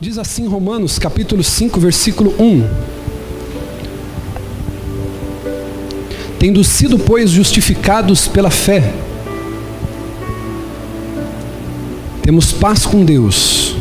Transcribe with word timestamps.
Diz 0.00 0.16
assim 0.16 0.46
Romanos 0.46 0.96
capítulo 0.96 1.42
5, 1.42 1.80
versículo 1.80 2.32
1. 2.38 2.64
Tendo 6.38 6.62
sido, 6.62 7.00
pois, 7.00 7.30
justificados 7.30 8.28
pela 8.28 8.48
fé, 8.48 8.94
temos 12.22 12.52
paz 12.52 12.86
com 12.86 13.04
Deus, 13.04 13.74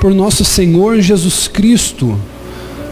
por 0.00 0.14
nosso 0.14 0.44
Senhor 0.44 1.00
Jesus 1.00 1.48
Cristo, 1.48 2.16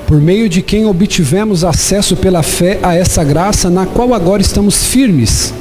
por 0.09 0.20
meio 0.20 0.48
de 0.48 0.61
quem 0.61 0.86
obtivemos 0.86 1.62
acesso 1.62 2.16
pela 2.16 2.43
fé 2.43 2.80
a 2.82 2.96
essa 2.96 3.23
graça 3.23 3.70
na 3.70 3.86
qual 3.86 4.12
agora 4.12 4.43
estamos 4.43 4.82
firmes 4.82 5.54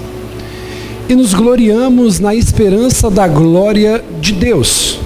e 1.08 1.14
nos 1.14 1.36
gloriamos 1.36 2.20
na 2.20 2.34
esperança 2.34 3.12
da 3.12 3.28
glória 3.28 4.04
de 4.20 4.34
Deus. 4.34 5.05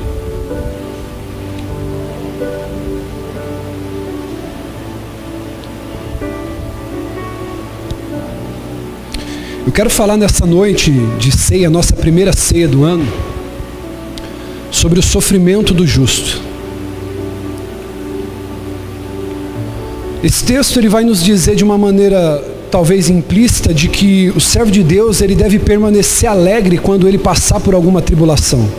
Eu 9.71 9.73
quero 9.73 9.89
falar 9.89 10.17
nessa 10.17 10.45
noite 10.45 10.91
de 11.17 11.31
ceia, 11.31 11.69
nossa 11.69 11.95
primeira 11.95 12.33
ceia 12.33 12.67
do 12.67 12.83
ano, 12.83 13.07
sobre 14.69 14.99
o 14.99 15.01
sofrimento 15.01 15.73
do 15.73 15.87
justo. 15.87 16.50
Esse 20.23 20.43
texto 20.43 20.79
ele 20.79 20.87
vai 20.87 21.03
nos 21.03 21.23
dizer 21.23 21.55
de 21.55 21.63
uma 21.63 21.79
maneira 21.79 22.43
talvez 22.69 23.09
implícita 23.09 23.73
de 23.73 23.87
que 23.87 24.29
o 24.35 24.39
servo 24.39 24.69
de 24.69 24.83
Deus 24.83 25.19
ele 25.19 25.33
deve 25.33 25.57
permanecer 25.57 26.29
alegre 26.29 26.77
quando 26.77 27.07
ele 27.07 27.17
passar 27.17 27.59
por 27.59 27.73
alguma 27.73 28.03
tribulação. 28.03 28.69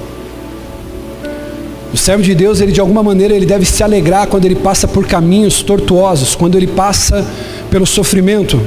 O 1.93 1.97
servo 1.97 2.23
de 2.23 2.33
Deus 2.33 2.61
ele 2.61 2.71
de 2.71 2.81
alguma 2.81 3.03
maneira 3.03 3.35
ele 3.35 3.45
deve 3.45 3.65
se 3.65 3.83
alegrar 3.83 4.29
quando 4.29 4.45
ele 4.45 4.55
passa 4.55 4.87
por 4.87 5.05
caminhos 5.05 5.63
tortuosos, 5.63 6.37
quando 6.37 6.57
ele 6.57 6.69
passa 6.69 7.27
pelo 7.69 7.87
sofrimento. 7.87 8.61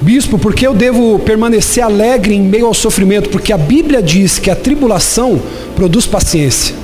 Bispo, 0.00 0.38
por 0.38 0.54
que 0.54 0.66
eu 0.66 0.72
devo 0.72 1.18
permanecer 1.18 1.82
alegre 1.82 2.34
em 2.34 2.40
meio 2.40 2.66
ao 2.66 2.72
sofrimento? 2.72 3.28
Porque 3.30 3.52
a 3.52 3.58
Bíblia 3.58 4.00
diz 4.00 4.38
que 4.38 4.48
a 4.48 4.54
tribulação 4.54 5.40
produz 5.74 6.06
paciência. 6.06 6.74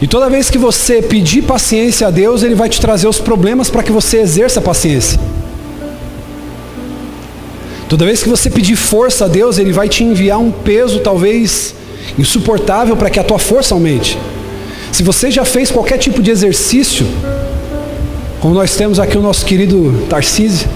E 0.00 0.06
toda 0.06 0.30
vez 0.30 0.48
que 0.48 0.56
você 0.56 1.02
pedir 1.02 1.42
paciência 1.42 2.06
a 2.06 2.10
Deus, 2.10 2.42
Ele 2.42 2.54
vai 2.54 2.68
te 2.68 2.80
trazer 2.80 3.06
os 3.06 3.18
problemas 3.18 3.68
para 3.68 3.82
que 3.82 3.92
você 3.92 4.18
exerça 4.18 4.60
paciência. 4.60 5.20
Toda 7.88 8.06
vez 8.06 8.22
que 8.22 8.28
você 8.28 8.48
pedir 8.48 8.76
força 8.76 9.26
a 9.26 9.28
Deus, 9.28 9.58
Ele 9.58 9.72
vai 9.72 9.88
te 9.88 10.02
enviar 10.02 10.38
um 10.38 10.50
peso 10.50 11.00
talvez 11.00 11.74
insuportável 12.18 12.96
para 12.96 13.10
que 13.10 13.18
a 13.18 13.24
tua 13.24 13.38
força 13.38 13.74
aumente. 13.74 14.18
Se 14.90 15.02
você 15.02 15.30
já 15.30 15.44
fez 15.44 15.70
qualquer 15.70 15.98
tipo 15.98 16.22
de 16.22 16.30
exercício, 16.30 17.06
como 18.40 18.54
nós 18.54 18.74
temos 18.74 18.98
aqui 18.98 19.18
o 19.18 19.22
nosso 19.22 19.44
querido 19.44 20.06
Tarcísio, 20.08 20.68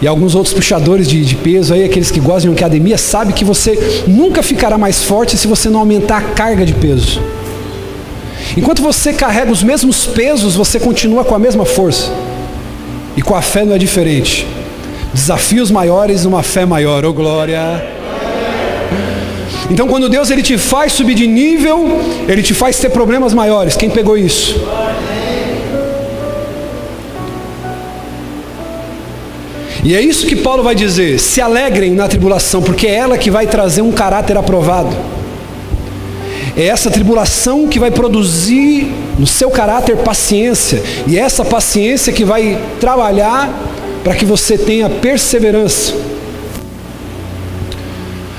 e 0.00 0.06
alguns 0.06 0.34
outros 0.34 0.52
puxadores 0.52 1.06
de, 1.06 1.24
de, 1.24 1.36
peso 1.36 1.72
aí, 1.72 1.84
aqueles 1.84 2.10
que 2.10 2.18
gostam 2.18 2.52
de 2.52 2.58
academia, 2.58 2.98
sabe 2.98 3.32
que 3.32 3.44
você 3.44 4.02
nunca 4.08 4.42
ficará 4.42 4.76
mais 4.76 5.04
forte 5.04 5.36
se 5.36 5.46
você 5.46 5.70
não 5.70 5.78
aumentar 5.78 6.18
a 6.18 6.22
carga 6.22 6.66
de 6.66 6.74
peso. 6.74 7.20
Enquanto 8.56 8.82
você 8.82 9.12
carrega 9.12 9.50
os 9.50 9.62
mesmos 9.62 10.06
pesos, 10.06 10.54
você 10.54 10.78
continua 10.78 11.24
com 11.24 11.34
a 11.34 11.38
mesma 11.38 11.64
força. 11.64 12.12
E 13.16 13.22
com 13.22 13.34
a 13.34 13.42
fé 13.42 13.64
não 13.64 13.74
é 13.74 13.78
diferente. 13.78 14.46
Desafios 15.12 15.70
maiores, 15.70 16.24
uma 16.24 16.42
fé 16.42 16.64
maior. 16.64 17.04
Oh 17.04 17.12
glória! 17.12 17.82
Então 19.70 19.88
quando 19.88 20.08
Deus 20.08 20.30
ele 20.30 20.42
te 20.42 20.58
faz 20.58 20.92
subir 20.92 21.14
de 21.14 21.26
nível, 21.26 22.00
ele 22.28 22.42
te 22.42 22.52
faz 22.52 22.78
ter 22.78 22.90
problemas 22.90 23.32
maiores. 23.32 23.76
Quem 23.76 23.88
pegou 23.88 24.18
isso? 24.18 24.60
E 29.84 29.96
é 29.96 30.00
isso 30.00 30.26
que 30.26 30.36
Paulo 30.36 30.62
vai 30.62 30.74
dizer: 30.74 31.18
se 31.18 31.40
alegrem 31.40 31.92
na 31.92 32.06
tribulação, 32.06 32.62
porque 32.62 32.86
é 32.86 32.94
ela 32.94 33.18
que 33.18 33.30
vai 33.30 33.46
trazer 33.46 33.82
um 33.82 33.92
caráter 33.92 34.36
aprovado. 34.36 34.94
É 36.56 36.66
essa 36.66 36.90
tribulação 36.90 37.66
que 37.66 37.78
vai 37.78 37.90
produzir 37.90 38.92
no 39.18 39.26
seu 39.26 39.50
caráter 39.50 39.96
paciência, 39.98 40.82
e 41.06 41.18
é 41.18 41.22
essa 41.22 41.44
paciência 41.44 42.12
que 42.12 42.24
vai 42.24 42.60
trabalhar 42.78 43.50
para 44.04 44.14
que 44.14 44.24
você 44.24 44.58
tenha 44.58 44.88
perseverança. 44.90 45.94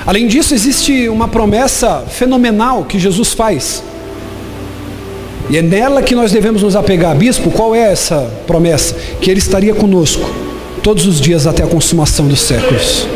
Além 0.06 0.26
disso, 0.26 0.54
existe 0.54 1.08
uma 1.08 1.26
promessa 1.26 2.04
fenomenal 2.08 2.84
que 2.84 2.98
Jesus 2.98 3.32
faz. 3.32 3.82
E 5.48 5.56
é 5.56 5.62
nela 5.62 6.02
que 6.02 6.14
nós 6.14 6.30
devemos 6.30 6.62
nos 6.62 6.76
apegar. 6.76 7.16
Bispo, 7.16 7.50
qual 7.50 7.74
é 7.74 7.92
essa 7.92 8.30
promessa? 8.46 8.94
Que 9.20 9.30
Ele 9.30 9.40
estaria 9.40 9.74
conosco 9.74 10.28
todos 10.82 11.06
os 11.06 11.20
dias 11.20 11.46
até 11.46 11.62
a 11.62 11.66
consumação 11.66 12.26
dos 12.26 12.40
séculos. 12.40 13.06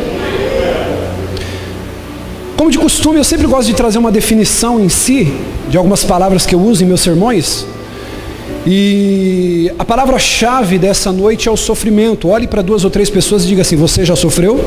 Como 2.59 2.69
de 2.69 2.77
costume, 2.77 3.17
eu 3.17 3.23
sempre 3.23 3.47
gosto 3.47 3.67
de 3.67 3.73
trazer 3.73 3.99
uma 3.99 4.11
definição 4.11 4.81
em 4.81 4.89
si, 4.89 5.33
de 5.69 5.77
algumas 5.77 6.03
palavras 6.03 6.45
que 6.45 6.53
eu 6.53 6.59
uso 6.59 6.83
em 6.83 6.87
meus 6.87 6.99
sermões. 6.99 7.65
E 8.67 9.71
a 9.79 9.85
palavra-chave 9.85 10.77
dessa 10.77 11.09
noite 11.09 11.47
é 11.47 11.51
o 11.53 11.55
sofrimento. 11.55 12.27
Olhe 12.27 12.47
para 12.47 12.61
duas 12.61 12.83
ou 12.83 12.89
três 12.89 13.09
pessoas 13.09 13.45
e 13.45 13.47
diga 13.47 13.61
assim: 13.61 13.77
Você 13.77 14.03
já 14.03 14.13
sofreu? 14.13 14.59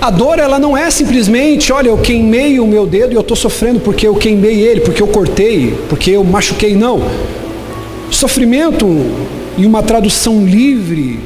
A 0.00 0.10
dor, 0.10 0.40
ela 0.40 0.58
não 0.58 0.76
é 0.76 0.90
simplesmente, 0.90 1.72
olha, 1.72 1.90
eu 1.90 1.98
queimei 1.98 2.58
o 2.58 2.66
meu 2.66 2.88
dedo 2.88 3.12
e 3.12 3.14
eu 3.14 3.20
estou 3.20 3.36
sofrendo 3.36 3.78
porque 3.78 4.08
eu 4.08 4.16
queimei 4.16 4.62
ele, 4.62 4.80
porque 4.80 5.00
eu 5.00 5.06
cortei, 5.06 5.78
porque 5.88 6.10
eu 6.10 6.24
machuquei. 6.24 6.74
Não. 6.74 7.00
Sofrimento, 8.10 8.84
em 9.56 9.64
uma 9.64 9.84
tradução 9.84 10.44
livre, 10.44 11.20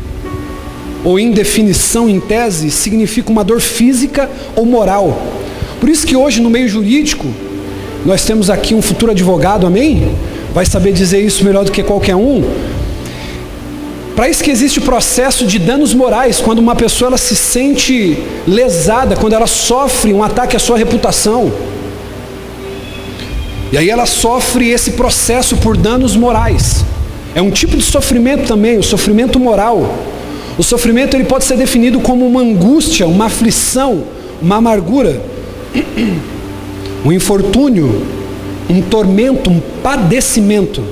ou 1.05 1.19
indefinição 1.19 2.09
em 2.09 2.21
tese, 2.21 2.71
significa 2.71 3.31
uma 3.31 3.45
dor 3.45 3.61
física 3.61 4.31
ou 4.55 4.67
moral. 4.67 5.21
Por 5.79 5.89
isso 5.89 6.07
que 6.07 6.15
hoje 6.15 6.41
no 6.41 6.51
meio 6.51 6.69
jurídico, 6.69 7.27
nós 8.05 8.25
temos 8.25 8.51
aqui 8.51 8.75
um 8.75 8.83
futuro 8.83 9.13
advogado, 9.13 9.67
amém? 9.67 10.15
Vai 10.53 10.67
saber 10.67 10.93
dizer 10.93 11.21
isso 11.21 11.45
melhor 11.45 11.65
do 11.65 11.73
que 11.73 11.83
qualquer 11.83 12.17
um. 12.17 12.43
Para 14.15 14.29
isso 14.29 14.45
que 14.45 14.51
existe 14.51 14.79
o 14.79 14.83
processo 14.83 15.47
de 15.47 15.59
danos 15.59 15.95
morais, 15.95 16.41
quando 16.41 16.59
uma 16.59 16.77
pessoa 16.77 17.09
ela 17.09 17.19
se 17.19 17.35
sente 17.35 18.19
lesada, 18.47 19.17
quando 19.17 19.33
ela 19.33 19.47
sofre 19.47 20.13
um 20.13 20.23
ataque 20.23 20.57
à 20.57 20.59
sua 20.59 20.77
reputação. 20.77 21.51
E 23.73 23.79
aí 23.79 23.89
ela 23.89 24.05
sofre 24.05 24.69
esse 24.69 24.93
processo 24.93 25.57
por 25.57 25.77
danos 25.77 26.17
morais. 26.17 26.85
É 27.35 27.41
um 27.41 27.51
tipo 27.51 27.77
de 27.77 27.85
sofrimento 27.85 28.47
também, 28.47 28.79
o 28.79 28.83
sofrimento 28.83 29.39
moral. 29.39 29.95
O 30.61 30.63
sofrimento 30.63 31.17
ele 31.17 31.25
pode 31.25 31.45
ser 31.45 31.57
definido 31.57 32.01
como 32.01 32.27
uma 32.27 32.43
angústia, 32.43 33.09
uma 33.09 33.25
aflição, 33.25 34.05
uma 34.43 34.57
amargura, 34.57 35.19
um 37.03 37.11
infortúnio, 37.11 38.07
um 38.69 38.83
tormento, 38.83 39.49
um 39.49 39.59
padecimento. 39.83 40.85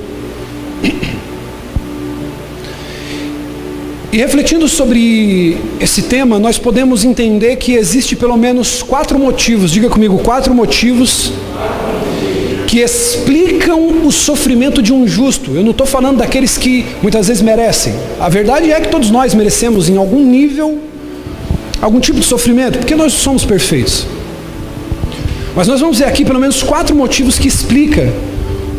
E 4.11 4.17
refletindo 4.17 4.67
sobre 4.67 5.55
esse 5.79 6.01
tema, 6.01 6.39
nós 6.39 6.57
podemos 6.57 7.05
entender 7.05 7.57
que 7.57 7.73
existe 7.73 8.15
pelo 8.15 8.35
menos 8.35 8.81
quatro 8.81 9.19
motivos, 9.19 9.69
diga 9.69 9.87
comigo, 9.87 10.17
quatro 10.17 10.51
motivos 10.51 11.31
que 12.69 12.81
explicam 12.81 14.05
o 14.05 14.11
sofrimento 14.11 14.79
de 14.79 14.93
um 14.93 15.07
justo. 15.07 15.55
Eu 15.55 15.63
não 15.63 15.71
estou 15.71 15.87
falando 15.87 16.17
daqueles 16.17 16.55
que 16.55 16.85
muitas 17.01 17.27
vezes 17.27 17.41
merecem. 17.41 17.95
A 18.19 18.29
verdade 18.29 18.71
é 18.71 18.79
que 18.79 18.89
todos 18.89 19.09
nós 19.09 19.33
merecemos 19.33 19.89
em 19.89 19.97
algum 19.97 20.23
nível 20.23 20.77
algum 21.81 21.99
tipo 21.99 22.19
de 22.19 22.25
sofrimento, 22.27 22.77
porque 22.77 22.93
nós 22.93 23.13
somos 23.13 23.43
perfeitos. 23.43 24.05
Mas 25.55 25.67
nós 25.67 25.79
vamos 25.79 25.97
ver 25.97 26.05
aqui 26.05 26.23
pelo 26.23 26.39
menos 26.39 26.61
quatro 26.61 26.95
motivos 26.95 27.39
que 27.39 27.47
explicam 27.47 28.07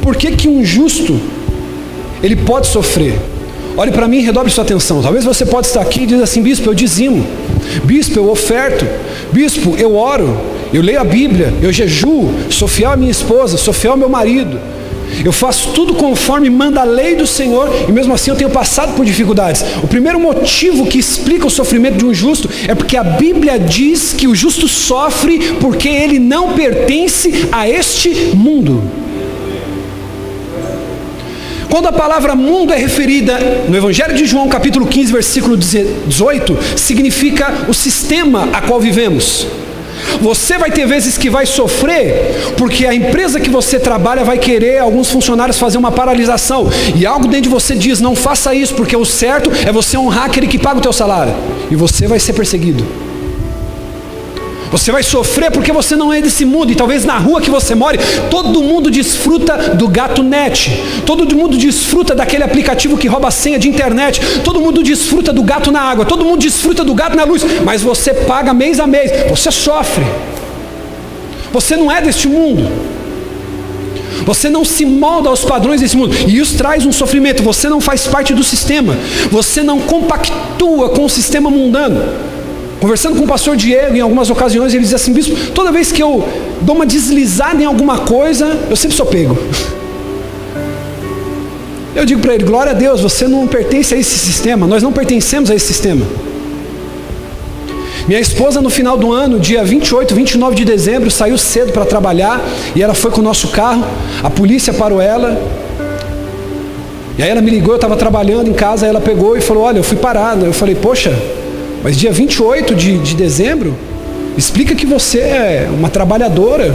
por 0.02 0.14
que, 0.14 0.30
que 0.36 0.48
um 0.48 0.64
justo 0.64 1.20
ele 2.22 2.36
pode 2.36 2.68
sofrer. 2.68 3.18
Olhe 3.76 3.90
para 3.90 4.06
mim 4.06 4.18
e 4.18 4.20
redobre 4.20 4.52
sua 4.52 4.62
atenção. 4.62 5.02
Talvez 5.02 5.24
você 5.24 5.44
pode 5.44 5.66
estar 5.66 5.80
aqui 5.80 6.02
e 6.02 6.06
dizer 6.06 6.22
assim, 6.22 6.42
bispo, 6.42 6.68
eu 6.68 6.74
dizimo. 6.74 7.26
Bispo, 7.82 8.20
eu 8.20 8.30
oferto. 8.30 8.86
Bispo, 9.32 9.74
eu 9.76 9.96
oro. 9.96 10.59
Eu 10.72 10.82
leio 10.82 11.00
a 11.00 11.04
Bíblia. 11.04 11.52
Eu 11.60 11.72
jejuo. 11.72 12.32
Sou 12.50 12.68
fiel 12.68 12.92
à 12.92 12.96
minha 12.96 13.10
esposa. 13.10 13.56
Sou 13.56 13.72
fiel 13.72 13.92
ao 13.92 13.98
meu 13.98 14.08
marido. 14.08 14.58
Eu 15.24 15.32
faço 15.32 15.70
tudo 15.70 15.94
conforme 15.94 16.48
manda 16.48 16.80
a 16.80 16.84
lei 16.84 17.16
do 17.16 17.26
Senhor 17.26 17.68
e 17.88 17.92
mesmo 17.92 18.14
assim 18.14 18.30
eu 18.30 18.36
tenho 18.36 18.50
passado 18.50 18.94
por 18.94 19.04
dificuldades. 19.04 19.64
O 19.82 19.88
primeiro 19.88 20.20
motivo 20.20 20.86
que 20.86 20.98
explica 20.98 21.46
o 21.46 21.50
sofrimento 21.50 21.98
de 21.98 22.04
um 22.04 22.14
justo 22.14 22.48
é 22.66 22.74
porque 22.74 22.96
a 22.96 23.02
Bíblia 23.02 23.58
diz 23.58 24.14
que 24.16 24.28
o 24.28 24.34
justo 24.34 24.68
sofre 24.68 25.56
porque 25.60 25.88
ele 25.88 26.18
não 26.18 26.52
pertence 26.52 27.48
a 27.50 27.68
este 27.68 28.30
mundo. 28.34 28.82
Quando 31.68 31.86
a 31.86 31.92
palavra 31.92 32.34
mundo 32.34 32.72
é 32.72 32.76
referida 32.76 33.38
no 33.68 33.76
Evangelho 33.76 34.14
de 34.14 34.26
João, 34.26 34.48
capítulo 34.48 34.86
15, 34.86 35.12
versículo 35.12 35.56
18, 35.56 36.58
significa 36.76 37.66
o 37.68 37.74
sistema 37.74 38.48
a 38.52 38.60
qual 38.60 38.80
vivemos. 38.80 39.46
Você 40.20 40.58
vai 40.58 40.70
ter 40.70 40.86
vezes 40.86 41.16
que 41.16 41.30
vai 41.30 41.46
sofrer, 41.46 42.54
porque 42.56 42.86
a 42.86 42.94
empresa 42.94 43.40
que 43.40 43.50
você 43.50 43.78
trabalha 43.78 44.24
vai 44.24 44.38
querer 44.38 44.78
alguns 44.78 45.10
funcionários 45.10 45.58
fazer 45.58 45.78
uma 45.78 45.92
paralisação, 45.92 46.68
e 46.94 47.06
algo 47.06 47.26
dentro 47.26 47.42
de 47.44 47.48
você 47.48 47.74
diz: 47.74 48.00
não 48.00 48.14
faça 48.14 48.54
isso, 48.54 48.74
porque 48.74 48.96
o 48.96 49.04
certo 49.04 49.50
é 49.66 49.72
você 49.72 49.96
honrar 49.96 50.24
aquele 50.24 50.46
que 50.46 50.58
paga 50.58 50.78
o 50.78 50.82
teu 50.82 50.92
salário, 50.92 51.34
e 51.70 51.76
você 51.76 52.06
vai 52.06 52.18
ser 52.18 52.32
perseguido. 52.32 53.09
Você 54.70 54.92
vai 54.92 55.02
sofrer 55.02 55.50
porque 55.50 55.72
você 55.72 55.96
não 55.96 56.12
é 56.12 56.20
desse 56.20 56.44
mundo. 56.44 56.70
E 56.70 56.74
talvez 56.76 57.04
na 57.04 57.18
rua 57.18 57.40
que 57.40 57.50
você 57.50 57.74
mora, 57.74 57.98
todo 58.30 58.62
mundo 58.62 58.90
desfruta 58.90 59.74
do 59.74 59.88
gato 59.88 60.22
net. 60.22 60.70
Todo 61.04 61.36
mundo 61.36 61.58
desfruta 61.58 62.14
daquele 62.14 62.44
aplicativo 62.44 62.96
que 62.96 63.08
rouba 63.08 63.28
a 63.28 63.32
senha 63.32 63.58
de 63.58 63.68
internet. 63.68 64.20
Todo 64.44 64.60
mundo 64.60 64.82
desfruta 64.82 65.32
do 65.32 65.42
gato 65.42 65.72
na 65.72 65.80
água. 65.80 66.04
Todo 66.04 66.24
mundo 66.24 66.40
desfruta 66.40 66.84
do 66.84 66.94
gato 66.94 67.16
na 67.16 67.24
luz. 67.24 67.44
Mas 67.64 67.82
você 67.82 68.14
paga 68.14 68.54
mês 68.54 68.78
a 68.78 68.86
mês. 68.86 69.10
Você 69.28 69.50
sofre. 69.50 70.04
Você 71.52 71.76
não 71.76 71.90
é 71.90 72.00
deste 72.00 72.28
mundo. 72.28 72.70
Você 74.24 74.48
não 74.48 74.64
se 74.64 74.84
molda 74.84 75.28
aos 75.28 75.44
padrões 75.44 75.80
desse 75.80 75.96
mundo. 75.96 76.14
E 76.28 76.38
isso 76.38 76.56
traz 76.56 76.86
um 76.86 76.92
sofrimento. 76.92 77.42
Você 77.42 77.68
não 77.68 77.80
faz 77.80 78.06
parte 78.06 78.32
do 78.32 78.44
sistema. 78.44 78.96
Você 79.30 79.62
não 79.62 79.80
compactua 79.80 80.90
com 80.90 81.04
o 81.04 81.10
sistema 81.10 81.50
mundano. 81.50 82.30
Conversando 82.80 83.16
com 83.16 83.24
o 83.24 83.26
pastor 83.26 83.56
Diego 83.56 83.94
em 83.94 84.00
algumas 84.00 84.30
ocasiões, 84.30 84.72
ele 84.72 84.82
diz 84.82 84.94
assim: 84.94 85.12
Bispo, 85.12 85.36
toda 85.52 85.70
vez 85.70 85.92
que 85.92 86.02
eu 86.02 86.26
dou 86.62 86.74
uma 86.74 86.86
deslizada 86.86 87.62
em 87.62 87.66
alguma 87.66 87.98
coisa, 87.98 88.58
eu 88.70 88.76
sempre 88.76 88.96
sou 88.96 89.06
pego. 89.06 89.36
Eu 91.92 92.06
digo 92.06 92.20
para 92.22 92.34
ele: 92.34 92.44
Glória 92.44 92.70
a 92.70 92.74
Deus, 92.74 93.00
você 93.00 93.26
não 93.26 93.46
pertence 93.48 93.92
a 93.92 93.98
esse 93.98 94.16
sistema, 94.16 94.66
nós 94.66 94.80
não 94.80 94.92
pertencemos 94.92 95.50
a 95.50 95.54
esse 95.56 95.66
sistema. 95.66 96.06
Minha 98.06 98.20
esposa, 98.20 98.62
no 98.62 98.70
final 98.70 98.96
do 98.96 99.12
ano, 99.12 99.38
dia 99.38 99.62
28, 99.62 100.14
29 100.14 100.54
de 100.54 100.64
dezembro, 100.64 101.10
saiu 101.10 101.36
cedo 101.36 101.72
para 101.72 101.84
trabalhar 101.84 102.40
e 102.74 102.82
ela 102.82 102.94
foi 102.94 103.10
com 103.10 103.20
o 103.20 103.24
nosso 103.24 103.48
carro. 103.48 103.84
A 104.22 104.30
polícia 104.30 104.72
parou 104.72 105.00
ela. 105.00 105.40
E 107.18 107.22
aí 107.22 107.28
ela 107.28 107.42
me 107.42 107.50
ligou, 107.50 107.72
eu 107.72 107.76
estava 107.76 107.96
trabalhando 107.96 108.48
em 108.48 108.54
casa, 108.54 108.86
ela 108.86 109.00
pegou 109.00 109.36
e 109.36 109.40
falou: 109.40 109.64
Olha, 109.64 109.78
eu 109.78 109.84
fui 109.84 109.96
parada. 109.96 110.46
Eu 110.46 110.52
falei: 110.52 110.74
Poxa, 110.74 111.12
mas 111.82 111.96
dia 111.96 112.12
28 112.12 112.74
de, 112.74 112.98
de 112.98 113.14
dezembro, 113.14 113.74
explica 114.36 114.74
que 114.74 114.86
você 114.86 115.20
é 115.20 115.70
uma 115.72 115.88
trabalhadora 115.88 116.74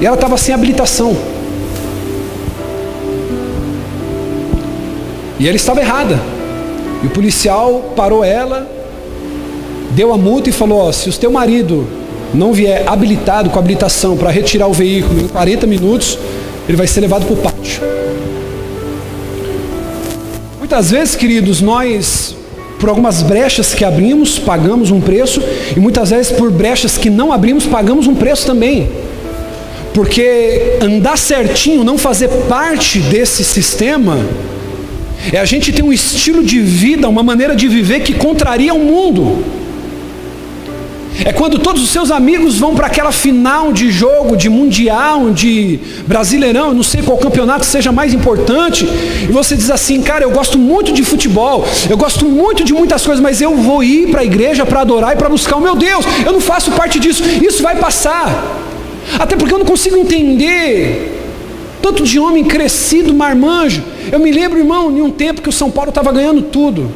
e 0.00 0.06
ela 0.06 0.14
estava 0.14 0.36
sem 0.36 0.54
habilitação. 0.54 1.16
E 5.38 5.46
ela 5.46 5.56
estava 5.56 5.80
errada. 5.80 6.18
E 7.02 7.06
o 7.06 7.10
policial 7.10 7.92
parou 7.96 8.22
ela, 8.22 8.70
deu 9.92 10.12
a 10.12 10.18
multa 10.18 10.50
e 10.50 10.52
falou: 10.52 10.80
ó, 10.80 10.92
se 10.92 11.08
o 11.08 11.12
teu 11.12 11.32
marido 11.32 11.86
não 12.32 12.52
vier 12.52 12.84
habilitado 12.86 13.50
com 13.50 13.58
habilitação 13.58 14.16
para 14.16 14.30
retirar 14.30 14.68
o 14.68 14.72
veículo 14.72 15.20
em 15.20 15.28
40 15.28 15.66
minutos, 15.66 16.18
ele 16.68 16.76
vai 16.76 16.86
ser 16.86 17.00
levado 17.00 17.24
para 17.24 17.34
o 17.34 17.36
pátio. 17.36 17.82
Muitas 20.58 20.90
vezes, 20.92 21.16
queridos, 21.16 21.60
nós 21.60 22.36
por 22.80 22.88
algumas 22.88 23.22
brechas 23.22 23.74
que 23.74 23.84
abrimos, 23.84 24.38
pagamos 24.38 24.90
um 24.90 25.00
preço, 25.00 25.42
e 25.76 25.78
muitas 25.78 26.10
vezes 26.10 26.32
por 26.32 26.50
brechas 26.50 26.96
que 26.96 27.10
não 27.10 27.30
abrimos, 27.30 27.66
pagamos 27.66 28.06
um 28.06 28.14
preço 28.14 28.46
também. 28.46 28.88
Porque 29.92 30.78
andar 30.80 31.18
certinho, 31.18 31.84
não 31.84 31.98
fazer 31.98 32.28
parte 32.48 32.98
desse 32.98 33.44
sistema, 33.44 34.18
é 35.30 35.38
a 35.38 35.44
gente 35.44 35.72
ter 35.72 35.82
um 35.82 35.92
estilo 35.92 36.42
de 36.42 36.60
vida, 36.60 37.06
uma 37.06 37.22
maneira 37.22 37.54
de 37.54 37.68
viver 37.68 38.00
que 38.00 38.14
contraria 38.14 38.72
o 38.72 38.78
mundo. 38.78 39.44
É 41.24 41.32
quando 41.32 41.58
todos 41.58 41.82
os 41.82 41.90
seus 41.90 42.10
amigos 42.10 42.58
vão 42.58 42.74
para 42.74 42.86
aquela 42.86 43.12
final 43.12 43.72
de 43.72 43.90
jogo, 43.90 44.36
de 44.36 44.48
mundial, 44.48 45.30
de 45.30 45.78
brasileirão, 46.06 46.72
não 46.72 46.82
sei 46.82 47.02
qual 47.02 47.18
campeonato 47.18 47.66
seja 47.66 47.92
mais 47.92 48.14
importante, 48.14 48.86
e 49.22 49.32
você 49.32 49.54
diz 49.54 49.70
assim, 49.70 50.00
cara, 50.00 50.24
eu 50.24 50.30
gosto 50.30 50.58
muito 50.58 50.92
de 50.92 51.02
futebol, 51.02 51.66
eu 51.88 51.96
gosto 51.96 52.24
muito 52.24 52.64
de 52.64 52.72
muitas 52.72 53.04
coisas, 53.04 53.22
mas 53.22 53.40
eu 53.40 53.54
vou 53.56 53.84
ir 53.84 54.10
para 54.10 54.22
a 54.22 54.24
igreja 54.24 54.64
para 54.64 54.80
adorar 54.80 55.12
e 55.12 55.16
para 55.16 55.28
buscar 55.28 55.56
o 55.56 55.60
meu 55.60 55.76
Deus, 55.76 56.04
eu 56.24 56.32
não 56.32 56.40
faço 56.40 56.70
parte 56.72 56.98
disso, 56.98 57.22
isso 57.22 57.62
vai 57.62 57.76
passar. 57.76 58.58
Até 59.18 59.36
porque 59.36 59.52
eu 59.52 59.58
não 59.58 59.66
consigo 59.66 59.96
entender 59.96 61.18
tanto 61.82 62.02
de 62.04 62.18
homem 62.18 62.44
crescido, 62.44 63.12
marmanjo. 63.12 63.82
Eu 64.12 64.18
me 64.18 64.30
lembro, 64.30 64.58
irmão, 64.58 64.90
em 64.90 65.00
um 65.00 65.10
tempo 65.10 65.42
que 65.42 65.48
o 65.48 65.52
São 65.52 65.70
Paulo 65.70 65.88
estava 65.88 66.12
ganhando 66.12 66.42
tudo, 66.42 66.90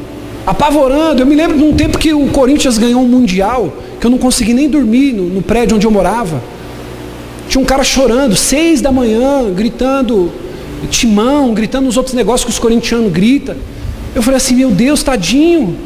apavorando. 0.45 1.21
Eu 1.21 1.25
me 1.25 1.35
lembro 1.35 1.57
de 1.57 1.63
um 1.63 1.73
tempo 1.73 1.97
que 1.97 2.13
o 2.13 2.27
Corinthians 2.27 2.77
ganhou 2.77 3.01
um 3.01 3.07
mundial 3.07 3.73
que 3.99 4.05
eu 4.05 4.11
não 4.11 4.17
consegui 4.17 4.53
nem 4.53 4.69
dormir 4.69 5.13
no, 5.13 5.23
no 5.23 5.41
prédio 5.41 5.75
onde 5.75 5.85
eu 5.85 5.91
morava. 5.91 6.41
Tinha 7.47 7.61
um 7.61 7.65
cara 7.65 7.83
chorando, 7.83 8.35
seis 8.35 8.81
da 8.81 8.91
manhã, 8.91 9.51
gritando 9.53 10.31
timão, 10.89 11.53
gritando 11.53 11.85
nos 11.85 11.97
outros 11.97 12.15
negócios 12.15 12.45
que 12.45 12.51
os 12.51 12.59
corintianos 12.59 13.11
gritam. 13.11 13.55
Eu 14.13 14.21
falei 14.21 14.37
assim, 14.37 14.55
meu 14.55 14.71
Deus, 14.71 15.03
tadinho, 15.03 15.77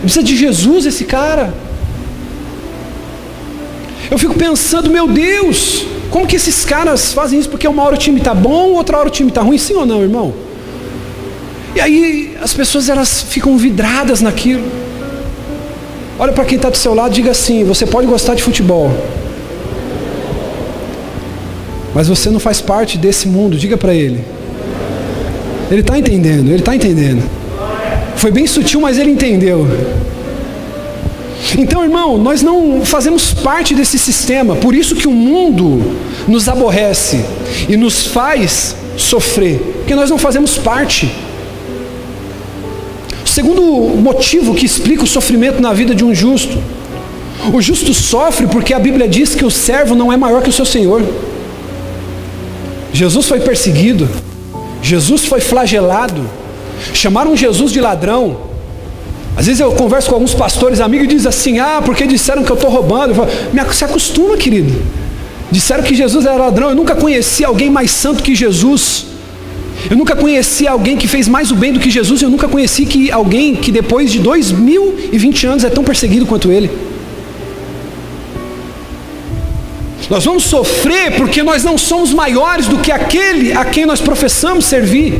precisa 0.00 0.22
de 0.22 0.36
Jesus 0.36 0.86
esse 0.86 1.04
cara. 1.04 1.52
Eu 4.10 4.18
fico 4.18 4.34
pensando, 4.34 4.90
meu 4.90 5.08
Deus, 5.08 5.86
como 6.10 6.26
que 6.26 6.36
esses 6.36 6.64
caras 6.64 7.12
fazem 7.12 7.38
isso? 7.38 7.48
Porque 7.48 7.66
uma 7.66 7.82
hora 7.82 7.94
o 7.94 7.98
time 7.98 8.18
está 8.18 8.34
bom, 8.34 8.72
outra 8.72 8.98
hora 8.98 9.08
o 9.08 9.10
time 9.10 9.30
está 9.30 9.40
ruim, 9.40 9.58
sim 9.58 9.74
ou 9.74 9.86
não, 9.86 10.02
irmão? 10.02 10.34
E 11.74 11.80
aí 11.80 12.36
as 12.42 12.52
pessoas 12.52 12.88
elas 12.88 13.22
ficam 13.22 13.56
vidradas 13.56 14.20
naquilo. 14.20 14.81
Olha 16.22 16.32
para 16.32 16.44
quem 16.44 16.54
está 16.54 16.70
do 16.70 16.76
seu 16.76 16.94
lado 16.94 17.10
e 17.10 17.14
diga 17.16 17.32
assim: 17.32 17.64
você 17.64 17.84
pode 17.84 18.06
gostar 18.06 18.36
de 18.36 18.44
futebol, 18.44 18.92
mas 21.92 22.06
você 22.06 22.30
não 22.30 22.38
faz 22.38 22.60
parte 22.60 22.96
desse 22.96 23.26
mundo. 23.26 23.56
Diga 23.56 23.76
para 23.76 23.92
ele. 23.92 24.24
Ele 25.68 25.80
está 25.80 25.98
entendendo, 25.98 26.46
ele 26.50 26.60
está 26.60 26.76
entendendo. 26.76 27.28
Foi 28.14 28.30
bem 28.30 28.46
sutil, 28.46 28.80
mas 28.80 28.98
ele 28.98 29.10
entendeu. 29.10 29.66
Então, 31.58 31.82
irmão, 31.82 32.16
nós 32.16 32.40
não 32.40 32.86
fazemos 32.86 33.34
parte 33.34 33.74
desse 33.74 33.98
sistema, 33.98 34.54
por 34.54 34.76
isso 34.76 34.94
que 34.94 35.08
o 35.08 35.10
mundo 35.10 35.82
nos 36.28 36.48
aborrece 36.48 37.24
e 37.68 37.76
nos 37.76 38.06
faz 38.06 38.76
sofrer, 38.96 39.58
porque 39.78 39.96
nós 39.96 40.08
não 40.08 40.18
fazemos 40.18 40.56
parte. 40.56 41.10
Segundo 43.32 43.62
motivo 43.96 44.54
que 44.54 44.66
explica 44.66 45.04
o 45.04 45.06
sofrimento 45.06 45.58
na 45.58 45.72
vida 45.72 45.94
de 45.94 46.04
um 46.04 46.14
justo. 46.14 46.62
O 47.50 47.62
justo 47.62 47.94
sofre 47.94 48.46
porque 48.46 48.74
a 48.74 48.78
Bíblia 48.78 49.08
diz 49.08 49.34
que 49.34 49.42
o 49.42 49.50
servo 49.50 49.94
não 49.94 50.12
é 50.12 50.18
maior 50.18 50.42
que 50.42 50.50
o 50.50 50.52
seu 50.52 50.66
senhor. 50.66 51.02
Jesus 52.92 53.26
foi 53.26 53.40
perseguido, 53.40 54.06
Jesus 54.82 55.24
foi 55.24 55.40
flagelado, 55.40 56.28
chamaram 56.92 57.34
Jesus 57.34 57.72
de 57.72 57.80
ladrão. 57.80 58.36
Às 59.34 59.46
vezes 59.46 59.60
eu 59.60 59.72
converso 59.72 60.10
com 60.10 60.16
alguns 60.16 60.34
pastores 60.34 60.78
amigos 60.78 61.06
e 61.06 61.08
dizem 61.08 61.28
assim: 61.30 61.58
Ah, 61.58 61.80
porque 61.82 62.06
disseram 62.06 62.44
que 62.44 62.52
eu 62.52 62.56
estou 62.56 62.68
roubando. 62.68 63.12
Eu 63.12 63.14
falo, 63.14 63.72
se 63.72 63.82
acostuma, 63.82 64.36
querido. 64.36 64.78
Disseram 65.50 65.82
que 65.82 65.94
Jesus 65.94 66.26
era 66.26 66.36
ladrão. 66.36 66.68
Eu 66.68 66.76
nunca 66.76 66.94
conheci 66.94 67.46
alguém 67.46 67.70
mais 67.70 67.92
santo 67.92 68.22
que 68.22 68.34
Jesus. 68.34 69.06
Eu 69.90 69.96
nunca 69.96 70.14
conheci 70.14 70.66
alguém 70.66 70.96
que 70.96 71.08
fez 71.08 71.28
mais 71.28 71.50
o 71.50 71.56
bem 71.56 71.72
do 71.72 71.80
que 71.80 71.90
Jesus. 71.90 72.22
Eu 72.22 72.30
nunca 72.30 72.48
conheci 72.48 72.86
que 72.86 73.10
alguém 73.10 73.54
que 73.54 73.70
depois 73.70 74.10
de 74.10 74.18
2020 74.18 75.46
anos 75.46 75.64
é 75.64 75.70
tão 75.70 75.84
perseguido 75.84 76.26
quanto 76.26 76.50
ele. 76.50 76.70
Nós 80.08 80.24
vamos 80.24 80.44
sofrer 80.44 81.16
porque 81.16 81.42
nós 81.42 81.64
não 81.64 81.78
somos 81.78 82.12
maiores 82.12 82.66
do 82.66 82.78
que 82.78 82.92
aquele 82.92 83.52
a 83.52 83.64
quem 83.64 83.86
nós 83.86 84.00
professamos 84.00 84.64
servir. 84.64 85.18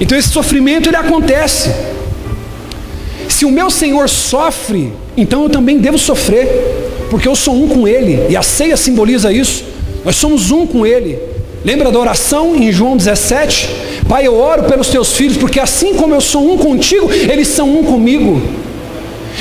Então 0.00 0.18
esse 0.18 0.28
sofrimento 0.28 0.88
ele 0.88 0.96
acontece. 0.96 1.70
Se 3.28 3.44
o 3.44 3.50
meu 3.50 3.70
Senhor 3.70 4.08
sofre, 4.08 4.92
então 5.16 5.44
eu 5.44 5.50
também 5.50 5.78
devo 5.78 5.98
sofrer, 5.98 6.48
porque 7.10 7.26
eu 7.26 7.34
sou 7.34 7.54
um 7.54 7.68
com 7.68 7.88
Ele, 7.88 8.26
e 8.28 8.36
a 8.36 8.42
ceia 8.42 8.76
simboliza 8.76 9.32
isso. 9.32 9.64
Nós 10.04 10.16
somos 10.16 10.50
um 10.50 10.66
com 10.66 10.86
Ele. 10.86 11.18
Lembra 11.64 11.90
da 11.90 11.98
oração 11.98 12.54
em 12.54 12.70
João 12.70 12.96
17? 12.96 13.70
Pai, 14.08 14.26
eu 14.26 14.36
oro 14.36 14.64
pelos 14.64 14.88
teus 14.88 15.14
filhos, 15.14 15.36
porque 15.36 15.58
assim 15.58 15.94
como 15.94 16.14
eu 16.14 16.20
sou 16.20 16.52
um 16.52 16.58
contigo, 16.58 17.10
eles 17.10 17.48
são 17.48 17.78
um 17.78 17.82
comigo. 17.82 18.42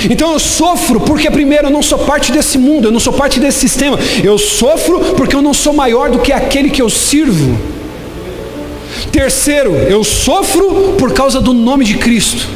Então 0.09 0.31
eu 0.31 0.39
sofro 0.39 1.01
porque, 1.01 1.29
primeiro, 1.29 1.67
eu 1.67 1.71
não 1.71 1.83
sou 1.83 1.99
parte 1.99 2.31
desse 2.31 2.57
mundo, 2.57 2.87
eu 2.87 2.91
não 2.91 2.99
sou 2.99 3.11
parte 3.11 3.39
desse 3.39 3.59
sistema. 3.59 3.99
Eu 4.23 4.37
sofro 4.37 4.99
porque 5.15 5.35
eu 5.35 5.41
não 5.41 5.53
sou 5.53 5.73
maior 5.73 6.09
do 6.09 6.19
que 6.19 6.31
aquele 6.31 6.69
que 6.69 6.81
eu 6.81 6.89
sirvo. 6.89 7.57
Terceiro, 9.11 9.71
eu 9.75 10.03
sofro 10.03 10.95
por 10.97 11.13
causa 11.13 11.41
do 11.41 11.53
nome 11.53 11.83
de 11.83 11.95
Cristo. 11.95 12.47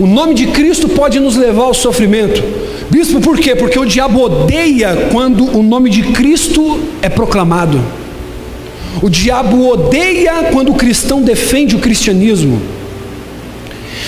O 0.00 0.06
nome 0.06 0.34
de 0.34 0.48
Cristo 0.48 0.88
pode 0.88 1.18
nos 1.18 1.36
levar 1.36 1.64
ao 1.64 1.74
sofrimento. 1.74 2.42
Bispo, 2.90 3.20
por 3.20 3.38
quê? 3.38 3.54
Porque 3.54 3.78
o 3.78 3.84
diabo 3.84 4.22
odeia 4.22 5.08
quando 5.12 5.56
o 5.56 5.62
nome 5.62 5.90
de 5.90 6.02
Cristo 6.04 6.80
é 7.02 7.08
proclamado. 7.08 7.80
O 9.02 9.10
diabo 9.10 9.68
odeia 9.68 10.50
quando 10.52 10.72
o 10.72 10.74
cristão 10.74 11.22
defende 11.22 11.76
o 11.76 11.78
cristianismo. 11.78 12.60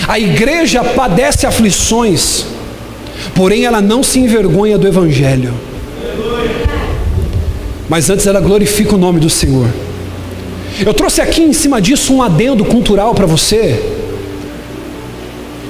A 0.07 0.19
igreja 0.19 0.83
padece 0.83 1.45
aflições, 1.45 2.45
porém 3.35 3.65
ela 3.65 3.81
não 3.81 4.01
se 4.01 4.19
envergonha 4.19 4.77
do 4.77 4.87
Evangelho. 4.87 5.53
Mas 7.87 8.09
antes 8.09 8.25
ela 8.25 8.39
glorifica 8.39 8.95
o 8.95 8.97
nome 8.97 9.19
do 9.19 9.29
Senhor. 9.29 9.67
Eu 10.83 10.93
trouxe 10.93 11.21
aqui 11.21 11.41
em 11.41 11.53
cima 11.53 11.81
disso 11.81 12.13
um 12.13 12.23
adendo 12.23 12.65
cultural 12.65 13.13
para 13.13 13.27
você, 13.27 14.00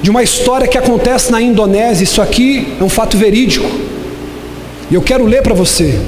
de 0.01 0.10
uma 0.10 0.24
história 0.24 0.67
que 0.67 0.77
acontece 0.77 1.31
na 1.31 1.41
Indonésia. 1.41 2.03
Isso 2.03 2.22
aqui 2.22 2.67
é 2.79 2.84
um 2.84 2.89
fato 2.89 3.17
verídico. 3.17 3.70
E 4.89 4.96
eu 4.96 5.01
quero 5.01 5.25
ler 5.25 5.41
para 5.41 5.53
você. 5.53 6.00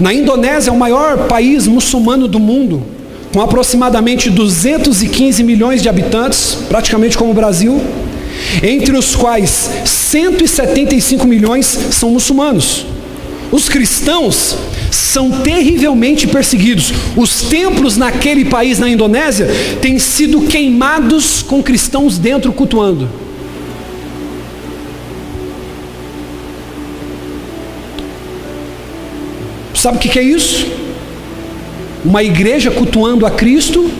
Na 0.00 0.12
Indonésia, 0.12 0.72
o 0.72 0.78
maior 0.78 1.26
país 1.26 1.66
muçulmano 1.66 2.26
do 2.26 2.38
mundo, 2.38 2.82
com 3.32 3.40
aproximadamente 3.40 4.30
215 4.30 5.42
milhões 5.42 5.82
de 5.82 5.88
habitantes, 5.88 6.58
praticamente 6.68 7.18
como 7.18 7.32
o 7.32 7.34
Brasil, 7.34 7.80
entre 8.62 8.96
os 8.96 9.14
quais 9.14 9.70
175 9.84 11.26
milhões 11.26 11.66
são 11.66 12.10
muçulmanos. 12.10 12.86
Os 13.52 13.68
cristãos 13.68 14.56
são 14.94 15.30
terrivelmente 15.30 16.26
perseguidos. 16.26 16.92
Os 17.16 17.42
templos 17.42 17.96
naquele 17.96 18.44
país, 18.44 18.78
na 18.78 18.88
Indonésia, 18.88 19.48
têm 19.80 19.98
sido 19.98 20.42
queimados 20.42 21.42
com 21.42 21.62
cristãos 21.62 22.18
dentro 22.18 22.52
cultuando. 22.52 23.08
Sabe 29.74 29.98
o 29.98 30.00
que 30.00 30.18
é 30.18 30.22
isso? 30.22 30.66
Uma 32.04 32.22
igreja 32.22 32.70
cultuando 32.70 33.26
a 33.26 33.30
Cristo 33.30 33.90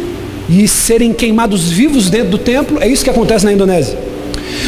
e 0.48 0.66
serem 0.68 1.12
queimados 1.12 1.70
vivos 1.70 2.08
dentro 2.08 2.30
do 2.30 2.38
templo, 2.38 2.78
é 2.80 2.88
isso 2.88 3.04
que 3.04 3.10
acontece 3.10 3.44
na 3.44 3.52
Indonésia. 3.52 3.98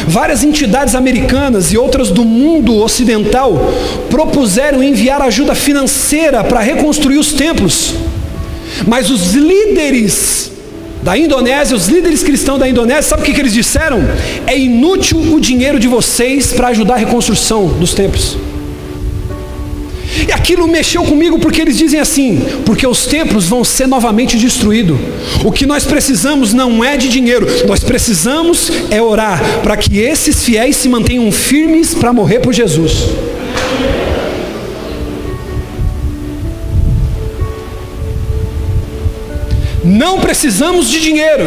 Várias 0.07 0.43
entidades 0.43 0.95
americanas 0.95 1.73
e 1.73 1.77
outras 1.77 2.09
do 2.09 2.23
mundo 2.23 2.75
ocidental 2.77 3.73
propuseram 4.09 4.81
enviar 4.81 5.21
ajuda 5.21 5.53
financeira 5.53 6.43
para 6.43 6.61
reconstruir 6.61 7.17
os 7.17 7.33
templos. 7.33 7.93
Mas 8.87 9.09
os 9.09 9.33
líderes 9.33 10.51
da 11.03 11.17
Indonésia, 11.17 11.75
os 11.75 11.87
líderes 11.87 12.23
cristãos 12.23 12.59
da 12.59 12.67
Indonésia, 12.67 13.03
sabe 13.03 13.21
o 13.21 13.25
que, 13.25 13.33
que 13.33 13.41
eles 13.41 13.53
disseram? 13.53 13.99
É 14.45 14.57
inútil 14.57 15.19
o 15.33 15.39
dinheiro 15.39 15.79
de 15.79 15.87
vocês 15.87 16.53
para 16.53 16.69
ajudar 16.69 16.95
a 16.95 16.97
reconstrução 16.97 17.67
dos 17.67 17.93
templos. 17.93 18.37
E 20.27 20.31
aquilo 20.31 20.67
mexeu 20.67 21.03
comigo 21.03 21.37
porque 21.39 21.61
eles 21.61 21.77
dizem 21.77 21.99
assim: 21.99 22.41
porque 22.65 22.87
os 22.87 23.05
templos 23.05 23.47
vão 23.47 23.63
ser 23.63 23.87
novamente 23.87 24.37
destruídos. 24.37 24.97
O 25.43 25.51
que 25.51 25.65
nós 25.65 25.83
precisamos 25.83 26.53
não 26.53 26.83
é 26.83 26.97
de 26.97 27.09
dinheiro, 27.09 27.47
nós 27.67 27.83
precisamos 27.83 28.71
é 28.89 29.01
orar 29.01 29.41
para 29.61 29.75
que 29.75 29.99
esses 29.99 30.43
fiéis 30.43 30.75
se 30.77 30.89
mantenham 30.89 31.31
firmes 31.31 31.93
para 31.93 32.13
morrer 32.13 32.39
por 32.39 32.53
Jesus. 32.53 33.09
Não 39.83 40.19
precisamos 40.19 40.89
de 40.89 40.99
dinheiro 40.99 41.45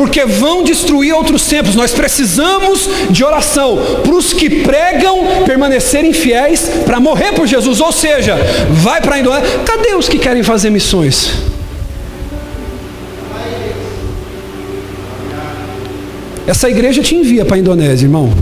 porque 0.00 0.24
vão 0.24 0.64
destruir 0.64 1.12
outros 1.12 1.44
templos. 1.44 1.76
Nós 1.76 1.92
precisamos 1.92 2.88
de 3.10 3.22
oração 3.22 3.76
para 4.02 4.14
os 4.14 4.32
que 4.32 4.62
pregam 4.62 5.44
permanecerem 5.44 6.14
fiéis 6.14 6.70
para 6.86 6.98
morrer 6.98 7.32
por 7.32 7.46
Jesus. 7.46 7.82
Ou 7.82 7.92
seja, 7.92 8.34
vai 8.70 9.02
para 9.02 9.16
a 9.16 9.18
Indonésia. 9.18 9.58
Cadê 9.58 9.94
os 9.94 10.08
que 10.08 10.18
querem 10.18 10.42
fazer 10.42 10.70
missões? 10.70 11.32
Essa 16.46 16.70
igreja 16.70 17.02
te 17.02 17.14
envia 17.14 17.44
para 17.44 17.56
a 17.56 17.58
Indonésia, 17.58 18.06
irmão. 18.06 18.32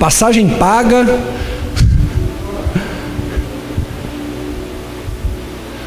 Passagem 0.00 0.48
paga. 0.48 1.06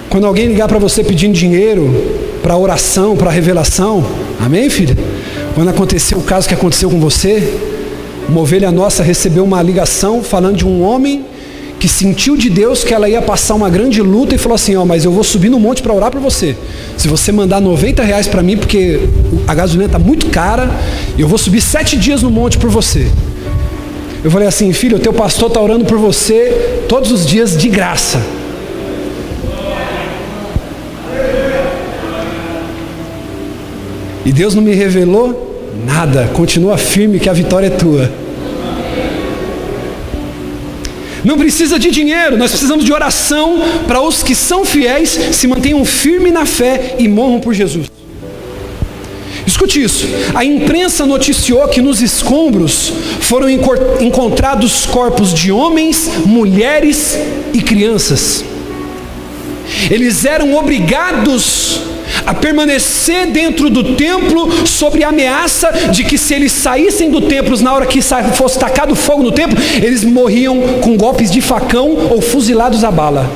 Quando 0.09 0.25
alguém 0.25 0.47
ligar 0.47 0.69
para 0.69 0.79
você 0.79 1.03
pedindo 1.03 1.33
dinheiro 1.33 1.93
para 2.41 2.55
oração, 2.55 3.17
para 3.17 3.29
revelação, 3.29 4.24
Amém, 4.39 4.69
filha? 4.69 4.97
Quando 5.53 5.69
aconteceu 5.69 6.17
o 6.17 6.23
caso 6.23 6.47
que 6.47 6.53
aconteceu 6.53 6.89
com 6.89 6.99
você, 6.99 7.57
uma 8.27 8.41
ovelha 8.41 8.71
nossa 8.71 9.03
recebeu 9.03 9.43
uma 9.43 9.61
ligação 9.61 10.23
falando 10.23 10.57
de 10.57 10.65
um 10.65 10.83
homem 10.83 11.25
que 11.79 11.87
sentiu 11.87 12.35
de 12.35 12.49
Deus 12.49 12.83
que 12.83 12.93
ela 12.93 13.07
ia 13.07 13.21
passar 13.21 13.53
uma 13.53 13.69
grande 13.69 14.01
luta 14.01 14.35
e 14.35 14.37
falou 14.37 14.55
assim: 14.55 14.75
Ó, 14.75 14.85
mas 14.85 15.05
eu 15.05 15.11
vou 15.11 15.23
subir 15.23 15.49
no 15.49 15.59
monte 15.59 15.81
para 15.81 15.93
orar 15.93 16.09
para 16.09 16.19
você. 16.19 16.55
Se 16.97 17.07
você 17.07 17.31
mandar 17.31 17.61
90 17.61 18.03
reais 18.03 18.27
para 18.27 18.41
mim, 18.41 18.57
porque 18.57 18.99
a 19.47 19.53
gasolina 19.53 19.85
está 19.85 19.99
muito 19.99 20.27
cara, 20.27 20.69
eu 21.17 21.27
vou 21.27 21.37
subir 21.37 21.61
sete 21.61 21.97
dias 21.97 22.21
no 22.21 22.31
monte 22.31 22.57
por 22.57 22.69
você. 22.69 23.07
Eu 24.23 24.31
falei 24.31 24.47
assim: 24.47 24.73
filho, 24.73 24.97
o 24.97 24.99
teu 24.99 25.13
pastor 25.13 25.49
está 25.49 25.61
orando 25.61 25.85
por 25.85 25.97
você 25.97 26.83
todos 26.89 27.11
os 27.11 27.25
dias 27.25 27.55
de 27.55 27.69
graça. 27.69 28.19
E 34.25 34.31
Deus 34.31 34.55
não 34.55 34.61
me 34.61 34.73
revelou 34.73 35.73
nada. 35.85 36.29
Continua 36.33 36.77
firme 36.77 37.19
que 37.19 37.29
a 37.29 37.33
vitória 37.33 37.67
é 37.67 37.69
tua. 37.69 38.11
Não 41.23 41.37
precisa 41.37 41.79
de 41.79 41.89
dinheiro, 41.89 42.37
nós 42.37 42.51
precisamos 42.51 42.85
de 42.85 42.93
oração 42.93 43.59
para 43.87 43.99
os 43.99 44.21
que 44.21 44.35
são 44.35 44.63
fiéis 44.63 45.09
se 45.09 45.47
mantenham 45.47 45.83
firmes 45.83 46.31
na 46.31 46.45
fé 46.45 46.95
e 46.99 47.07
morram 47.07 47.39
por 47.39 47.53
Jesus. 47.53 47.87
Escute 49.45 49.81
isso: 49.81 50.05
a 50.35 50.45
imprensa 50.45 51.05
noticiou 51.05 51.67
que 51.67 51.81
nos 51.81 52.01
escombros 52.01 52.93
foram 53.21 53.47
encontrados 53.49 54.85
corpos 54.85 55.33
de 55.33 55.51
homens, 55.51 56.09
mulheres 56.25 57.17
e 57.53 57.61
crianças. 57.61 58.45
Eles 59.89 60.25
eram 60.25 60.55
obrigados 60.55 61.81
a 62.25 62.33
permanecer 62.33 63.27
dentro 63.31 63.69
do 63.69 63.95
templo 63.95 64.67
sobre 64.67 65.03
a 65.03 65.09
ameaça 65.09 65.71
de 65.91 66.03
que 66.03 66.17
se 66.17 66.33
eles 66.33 66.51
saíssem 66.51 67.11
do 67.11 67.21
templo 67.21 67.55
na 67.61 67.73
hora 67.73 67.85
que 67.85 68.01
fosse 68.01 68.57
tacado 68.57 68.95
fogo 68.95 69.21
no 69.21 69.31
templo, 69.31 69.57
eles 69.75 70.03
morriam 70.03 70.59
com 70.81 70.97
golpes 70.97 71.29
de 71.29 71.41
facão 71.41 72.09
ou 72.09 72.21
fuzilados 72.21 72.83
a 72.83 72.91
bala. 72.91 73.29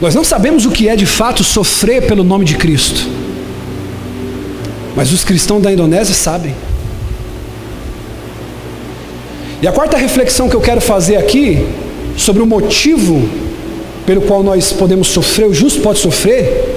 Nós 0.00 0.14
não 0.14 0.24
sabemos 0.24 0.66
o 0.66 0.70
que 0.70 0.88
é 0.88 0.96
de 0.96 1.06
fato 1.06 1.44
sofrer 1.44 2.06
pelo 2.06 2.24
nome 2.24 2.44
de 2.44 2.56
Cristo. 2.56 3.08
Mas 4.96 5.12
os 5.12 5.24
cristãos 5.24 5.62
da 5.62 5.72
Indonésia 5.72 6.14
sabem. 6.14 6.54
E 9.62 9.66
a 9.66 9.72
quarta 9.72 9.96
reflexão 9.96 10.48
que 10.48 10.54
eu 10.54 10.60
quero 10.60 10.80
fazer 10.80 11.16
aqui 11.16 11.66
sobre 12.16 12.42
o 12.42 12.46
motivo 12.46 13.26
pelo 14.06 14.22
qual 14.22 14.42
nós 14.42 14.72
podemos 14.72 15.08
sofrer, 15.08 15.46
o 15.46 15.54
justo 15.54 15.80
pode 15.80 15.98
sofrer, 15.98 16.74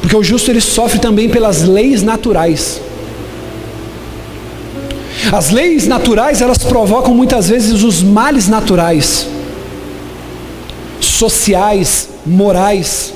porque 0.00 0.16
o 0.16 0.22
justo 0.22 0.50
ele 0.50 0.60
sofre 0.60 0.98
também 0.98 1.28
pelas 1.28 1.62
leis 1.62 2.02
naturais. 2.02 2.80
As 5.30 5.50
leis 5.50 5.86
naturais, 5.86 6.40
elas 6.40 6.58
provocam 6.58 7.14
muitas 7.14 7.48
vezes 7.48 7.82
os 7.82 8.02
males 8.02 8.48
naturais, 8.48 9.26
sociais, 11.00 12.08
morais, 12.26 13.12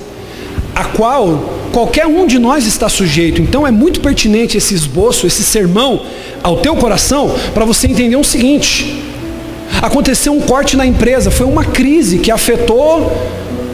a 0.74 0.84
qual 0.84 1.54
qualquer 1.72 2.06
um 2.06 2.26
de 2.26 2.38
nós 2.38 2.66
está 2.66 2.88
sujeito. 2.88 3.42
Então 3.42 3.66
é 3.66 3.70
muito 3.70 4.00
pertinente 4.00 4.56
esse 4.56 4.74
esboço, 4.74 5.26
esse 5.26 5.42
sermão 5.42 6.02
ao 6.42 6.58
teu 6.58 6.76
coração, 6.76 7.34
para 7.52 7.64
você 7.64 7.88
entender 7.88 8.16
o 8.16 8.24
seguinte: 8.24 9.02
aconteceu 9.82 10.32
um 10.32 10.40
corte 10.40 10.76
na 10.76 10.86
empresa, 10.86 11.30
foi 11.30 11.46
uma 11.46 11.64
crise 11.64 12.18
que 12.18 12.30
afetou 12.30 13.10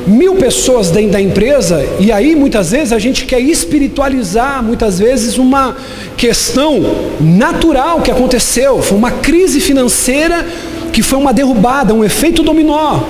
mil 0.07 0.35
pessoas 0.35 0.91
dentro 0.91 1.13
da 1.13 1.21
empresa, 1.21 1.87
e 1.99 2.11
aí 2.11 2.35
muitas 2.35 2.71
vezes 2.71 2.93
a 2.93 2.99
gente 2.99 3.25
quer 3.27 3.41
espiritualizar, 3.41 4.63
muitas 4.63 4.99
vezes, 4.99 5.39
uma 5.39 5.77
questão 6.17 6.83
natural 7.21 8.01
que 8.01 8.11
aconteceu, 8.11 8.83
foi 8.83 8.99
uma 8.99 9.11
crise 9.11 9.61
financeira 9.61 10.47
que 10.93 11.03
foi 11.03 11.19
uma 11.19 11.33
derrubada, 11.33 11.95
um 11.95 12.05
efeito 12.05 12.43
dominó. 12.43 13.01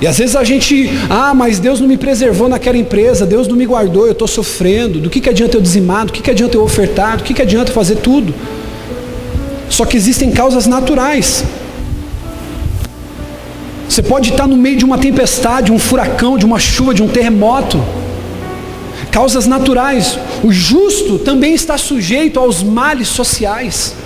E 0.00 0.06
às 0.06 0.18
vezes 0.18 0.36
a 0.36 0.44
gente, 0.44 0.90
ah, 1.08 1.32
mas 1.34 1.58
Deus 1.58 1.80
não 1.80 1.88
me 1.88 1.96
preservou 1.96 2.48
naquela 2.48 2.76
empresa, 2.76 3.26
Deus 3.26 3.48
não 3.48 3.56
me 3.56 3.66
guardou, 3.66 4.06
eu 4.06 4.12
estou 4.12 4.28
sofrendo, 4.28 5.00
do 5.00 5.10
que, 5.10 5.20
que 5.20 5.30
adianta 5.30 5.56
eu 5.56 5.60
dizimar, 5.60 6.06
do 6.06 6.12
que, 6.12 6.22
que 6.22 6.30
adianta 6.30 6.56
eu 6.56 6.62
ofertar, 6.62 7.16
do 7.16 7.24
que, 7.24 7.34
que 7.34 7.42
adianta 7.42 7.70
eu 7.70 7.74
fazer 7.74 7.96
tudo. 7.96 8.32
Só 9.68 9.84
que 9.84 9.96
existem 9.96 10.30
causas 10.30 10.66
naturais. 10.66 11.44
Você 13.98 14.02
pode 14.04 14.30
estar 14.30 14.46
no 14.46 14.56
meio 14.56 14.76
de 14.76 14.84
uma 14.84 14.96
tempestade, 14.96 15.72
um 15.72 15.78
furacão, 15.78 16.38
de 16.38 16.46
uma 16.46 16.60
chuva, 16.60 16.94
de 16.94 17.02
um 17.02 17.08
terremoto. 17.08 17.84
Causas 19.10 19.44
naturais. 19.44 20.16
O 20.44 20.52
justo 20.52 21.18
também 21.18 21.52
está 21.52 21.76
sujeito 21.76 22.38
aos 22.38 22.62
males 22.62 23.08
sociais. 23.08 23.96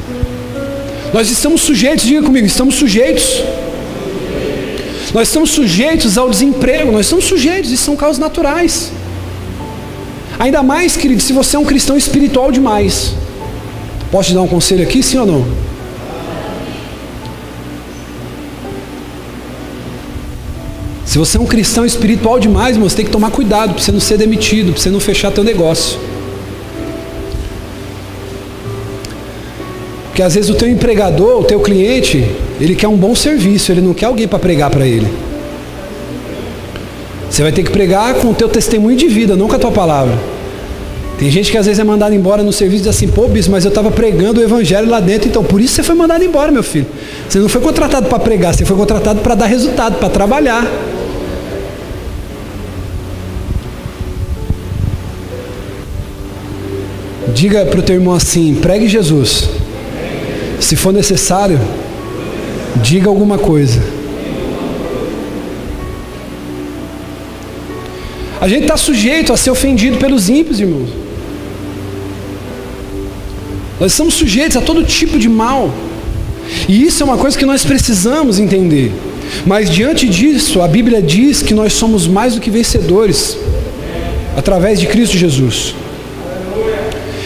Nós 1.13 1.31
estamos 1.31 1.61
sujeitos, 1.61 2.07
diga 2.07 2.23
comigo, 2.23 2.47
estamos 2.47 2.77
sujeitos. 2.77 3.43
Nós 5.13 5.29
estamos 5.29 5.51
sujeitos 5.51 6.17
ao 6.17 6.31
desemprego, 6.31 6.91
nós 6.91 7.05
estamos 7.05 7.27
sujeitos, 7.27 7.71
isso 7.71 7.85
são 7.85 7.95
causas 7.95 8.19
naturais. 8.19 8.91
Ainda 10.39 10.63
mais, 10.63 10.97
querido, 10.97 11.21
se 11.21 11.35
você 11.35 11.55
é 11.55 11.59
um 11.59 11.67
cristão 11.67 11.99
espiritual 11.99 12.51
demais. 12.51 13.13
Posso 14.11 14.31
te 14.31 14.35
dar 14.35 14.41
um 14.41 14.49
conselho 14.49 14.85
aqui, 14.85 15.03
sim 15.03 15.19
ou 15.19 15.27
não? 15.27 15.72
Se 21.12 21.19
você 21.19 21.37
é 21.37 21.40
um 21.42 21.45
cristão 21.45 21.85
espiritual 21.85 22.40
demais, 22.40 22.75
você 22.78 22.97
tem 22.97 23.04
que 23.04 23.11
tomar 23.11 23.31
cuidado 23.31 23.75
para 23.75 23.83
você 23.83 23.92
não 23.92 24.00
ser 24.00 24.16
demitido, 24.16 24.73
para 24.73 24.81
você 24.81 24.88
não 24.88 24.99
fechar 24.99 25.31
teu 25.31 25.45
negócio. 25.45 25.99
Porque 30.07 30.23
às 30.23 30.35
vezes 30.35 30.49
o 30.49 30.54
teu 30.54 30.66
empregador, 30.71 31.38
o 31.42 31.45
teu 31.45 31.61
cliente, 31.61 32.26
ele 32.59 32.75
quer 32.75 32.88
um 32.88 32.97
bom 32.97 33.14
serviço, 33.14 33.71
ele 33.71 33.83
não 33.83 33.92
quer 33.92 34.07
alguém 34.07 34.26
para 34.26 34.38
pregar 34.38 34.71
para 34.71 34.87
ele. 34.87 35.07
Você 37.28 37.42
vai 37.42 37.52
ter 37.52 37.62
que 37.62 37.71
pregar 37.71 38.14
com 38.14 38.31
o 38.31 38.35
teu 38.35 38.49
testemunho 38.49 38.97
de 38.97 39.07
vida, 39.07 39.37
não 39.37 39.49
com 39.49 39.57
a 39.57 39.59
tua 39.59 39.71
palavra. 39.71 40.19
Tem 41.19 41.31
gente 41.31 41.52
que 41.52 41.59
às 41.59 41.66
vezes 41.66 41.78
é 41.78 41.85
mandado 41.85 42.14
embora 42.14 42.42
no 42.42 42.54
serviço 42.54 42.85
e 42.85 42.87
diz 42.87 42.97
assim, 42.97 43.09
pô, 43.09 43.28
bispo, 43.28 43.52
mas 43.52 43.66
eu 43.66 43.69
estava 43.69 43.90
pregando 43.90 44.40
o 44.40 44.42
evangelho 44.42 44.88
lá 44.88 44.99
dentro, 44.99 45.28
então 45.28 45.45
por 45.45 45.61
isso 45.61 45.75
você 45.75 45.83
foi 45.83 45.95
mandado 45.95 46.25
embora, 46.25 46.50
meu 46.50 46.62
filho. 46.62 46.87
Você 47.28 47.38
não 47.38 47.50
foi 47.50 47.61
contratado 47.61 48.09
para 48.09 48.19
pregar, 48.19 48.54
você 48.54 48.64
foi 48.64 48.78
contratado 48.78 49.21
para 49.21 49.35
dar 49.35 49.45
resultado, 49.45 49.99
para 49.99 50.09
trabalhar. 50.09 50.66
Diga 57.43 57.67
para 57.67 57.81
o 57.81 57.83
teu 57.83 57.97
irmão 57.97 58.15
assim: 58.15 58.55
pregue 58.55 58.87
Jesus. 58.87 59.49
Se 60.61 60.77
for 60.77 60.93
necessário, 60.93 61.59
diga 62.81 63.09
alguma 63.09 63.37
coisa. 63.37 63.83
A 68.41 68.47
gente 68.47 68.63
está 68.63 68.77
sujeito 68.77 69.33
a 69.33 69.37
ser 69.37 69.50
ofendido 69.50 69.97
pelos 69.97 70.28
ímpios, 70.28 70.61
irmãos. 70.61 70.91
Nós 73.81 73.91
estamos 73.91 74.15
sujeitos 74.15 74.57
a 74.57 74.61
todo 74.61 74.85
tipo 74.85 75.19
de 75.19 75.28
mal. 75.28 75.69
E 76.69 76.85
isso 76.85 77.02
é 77.02 77.05
uma 77.05 77.19
coisa 77.19 77.37
que 77.37 77.45
nós 77.45 77.65
precisamos 77.65 78.39
entender. 78.39 78.93
Mas 79.45 79.69
diante 79.69 80.09
disso, 80.09 80.63
a 80.63 80.69
Bíblia 80.69 81.02
diz 81.02 81.43
que 81.43 81.55
nós 81.55 81.73
somos 81.73 82.07
mais 82.07 82.37
do 82.37 82.41
que 82.41 82.50
vencedores 82.50 83.37
através 84.37 84.78
de 84.78 84.87
Cristo 84.87 85.19
Jesus. 85.19 85.81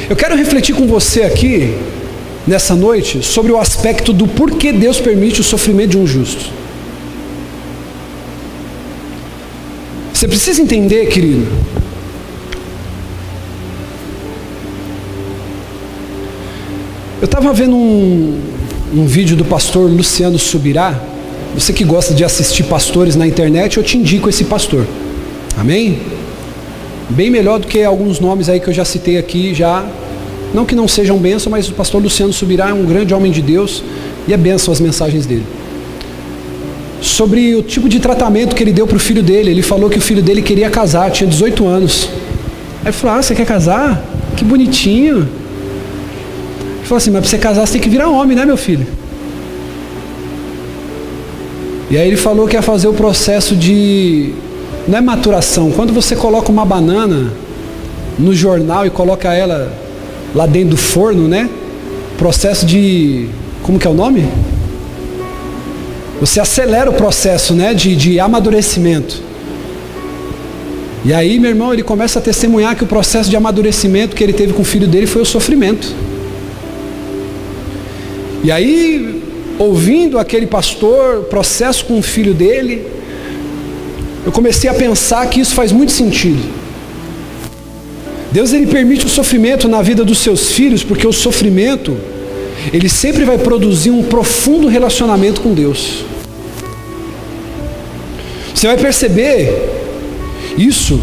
Eu 0.08 0.14
quero 0.14 0.36
refletir 0.36 0.74
com 0.74 0.86
você 0.86 1.22
aqui, 1.22 1.76
nessa 2.46 2.76
noite, 2.76 3.24
sobre 3.24 3.50
o 3.50 3.58
aspecto 3.58 4.12
do 4.12 4.28
porquê 4.28 4.72
Deus 4.72 5.00
permite 5.00 5.40
o 5.40 5.44
sofrimento 5.44 5.90
de 5.90 5.98
um 5.98 6.06
justo. 6.06 6.44
Você 10.12 10.28
precisa 10.28 10.62
entender, 10.62 11.06
querido, 11.06 11.46
Eu 17.18 17.24
estava 17.24 17.50
vendo 17.52 17.74
um, 17.74 18.38
um 18.94 19.06
vídeo 19.06 19.36
do 19.36 19.44
pastor 19.44 19.90
Luciano 19.90 20.38
Subirá. 20.38 21.02
Você 21.54 21.72
que 21.72 21.82
gosta 21.82 22.12
de 22.12 22.22
assistir 22.22 22.64
pastores 22.64 23.16
na 23.16 23.26
internet, 23.26 23.78
eu 23.78 23.82
te 23.82 23.96
indico 23.96 24.28
esse 24.28 24.44
pastor. 24.44 24.86
Amém? 25.56 25.98
Bem 27.08 27.30
melhor 27.30 27.60
do 27.60 27.66
que 27.66 27.82
alguns 27.84 28.18
nomes 28.18 28.48
aí 28.48 28.58
que 28.58 28.68
eu 28.68 28.74
já 28.74 28.84
citei 28.84 29.16
aqui, 29.16 29.54
já. 29.54 29.84
Não 30.52 30.64
que 30.64 30.74
não 30.74 30.88
sejam 30.88 31.16
bênção, 31.18 31.50
mas 31.50 31.68
o 31.68 31.72
pastor 31.72 32.02
Luciano 32.02 32.32
Subirá 32.32 32.70
é 32.70 32.72
um 32.72 32.84
grande 32.84 33.14
homem 33.14 33.30
de 33.30 33.40
Deus 33.40 33.82
e 34.26 34.32
é 34.32 34.36
bênção 34.36 34.72
as 34.72 34.80
mensagens 34.80 35.24
dele. 35.24 35.44
Sobre 37.00 37.54
o 37.54 37.62
tipo 37.62 37.88
de 37.88 38.00
tratamento 38.00 38.56
que 38.56 38.62
ele 38.62 38.72
deu 38.72 38.86
para 38.86 38.96
o 38.96 39.00
filho 39.00 39.22
dele. 39.22 39.50
Ele 39.50 39.62
falou 39.62 39.88
que 39.88 39.98
o 39.98 40.00
filho 40.00 40.22
dele 40.22 40.42
queria 40.42 40.68
casar, 40.68 41.10
tinha 41.10 41.28
18 41.28 41.66
anos. 41.66 42.08
Aí 42.84 42.90
falou: 42.90 43.18
Ah, 43.18 43.22
você 43.22 43.34
quer 43.34 43.46
casar? 43.46 44.02
Que 44.36 44.44
bonitinho. 44.44 45.18
Ele 45.18 46.84
falou 46.84 46.96
assim: 46.96 47.10
Mas 47.10 47.20
para 47.20 47.30
você 47.30 47.38
casar 47.38 47.66
você 47.66 47.74
tem 47.74 47.82
que 47.82 47.88
virar 47.88 48.08
homem, 48.08 48.36
né, 48.36 48.44
meu 48.44 48.56
filho? 48.56 48.86
E 51.88 51.96
aí 51.96 52.08
ele 52.08 52.16
falou 52.16 52.48
que 52.48 52.56
ia 52.56 52.62
fazer 52.62 52.88
o 52.88 52.92
processo 52.92 53.54
de 53.54 54.32
não 54.88 54.99
é 54.99 55.01
maturação. 55.01 55.70
Quando 55.72 55.92
você 55.92 56.14
coloca 56.14 56.51
uma 56.51 56.64
banana 56.64 57.33
no 58.18 58.35
jornal 58.35 58.87
e 58.87 58.90
coloca 58.90 59.33
ela 59.33 59.72
lá 60.35 60.46
dentro 60.46 60.70
do 60.70 60.77
forno, 60.77 61.27
né? 61.29 61.49
Processo 62.16 62.64
de. 62.64 63.29
Como 63.62 63.79
que 63.79 63.87
é 63.87 63.90
o 63.90 63.94
nome? 63.94 64.29
Você 66.20 66.40
acelera 66.40 66.90
o 66.90 66.94
processo 66.94 67.53
né, 67.53 67.75
de, 67.75 67.94
de 67.94 68.18
amadurecimento. 68.18 69.20
E 71.05 71.12
aí, 71.12 71.38
meu 71.38 71.51
irmão, 71.51 71.72
ele 71.72 71.83
começa 71.83 72.18
a 72.18 72.22
testemunhar 72.22 72.75
que 72.75 72.85
o 72.85 72.87
processo 72.87 73.29
de 73.29 73.37
amadurecimento 73.37 74.16
que 74.16 74.25
ele 74.25 74.33
teve 74.33 74.53
com 74.53 74.62
o 74.62 74.64
filho 74.64 74.87
dele 74.87 75.07
foi 75.07 75.22
o 75.22 75.27
sofrimento. 75.27 75.94
E 78.42 78.51
aí, 78.51 79.22
ouvindo 79.59 80.18
aquele 80.18 80.46
pastor, 80.46 81.25
processo 81.25 81.85
com 81.85 81.99
o 81.99 82.03
filho 82.03 82.33
dele, 82.33 82.87
eu 84.26 84.32
comecei 84.32 84.68
a 84.68 84.74
pensar 84.74 85.24
que 85.30 85.38
isso 85.38 85.54
faz 85.54 85.70
muito 85.70 85.92
sentido. 85.92 86.42
Deus 88.32 88.52
ele 88.52 88.66
permite 88.66 89.06
o 89.06 89.08
sofrimento 89.08 89.68
na 89.68 89.80
vida 89.80 90.04
dos 90.04 90.18
seus 90.18 90.50
filhos, 90.50 90.82
porque 90.82 91.06
o 91.06 91.12
sofrimento 91.12 91.96
ele 92.72 92.88
sempre 92.88 93.24
vai 93.24 93.38
produzir 93.38 93.90
um 93.90 94.02
profundo 94.02 94.66
relacionamento 94.66 95.40
com 95.40 95.54
Deus. 95.54 96.04
Você 98.52 98.66
vai 98.66 98.76
perceber 98.76 99.70
isso 100.58 101.00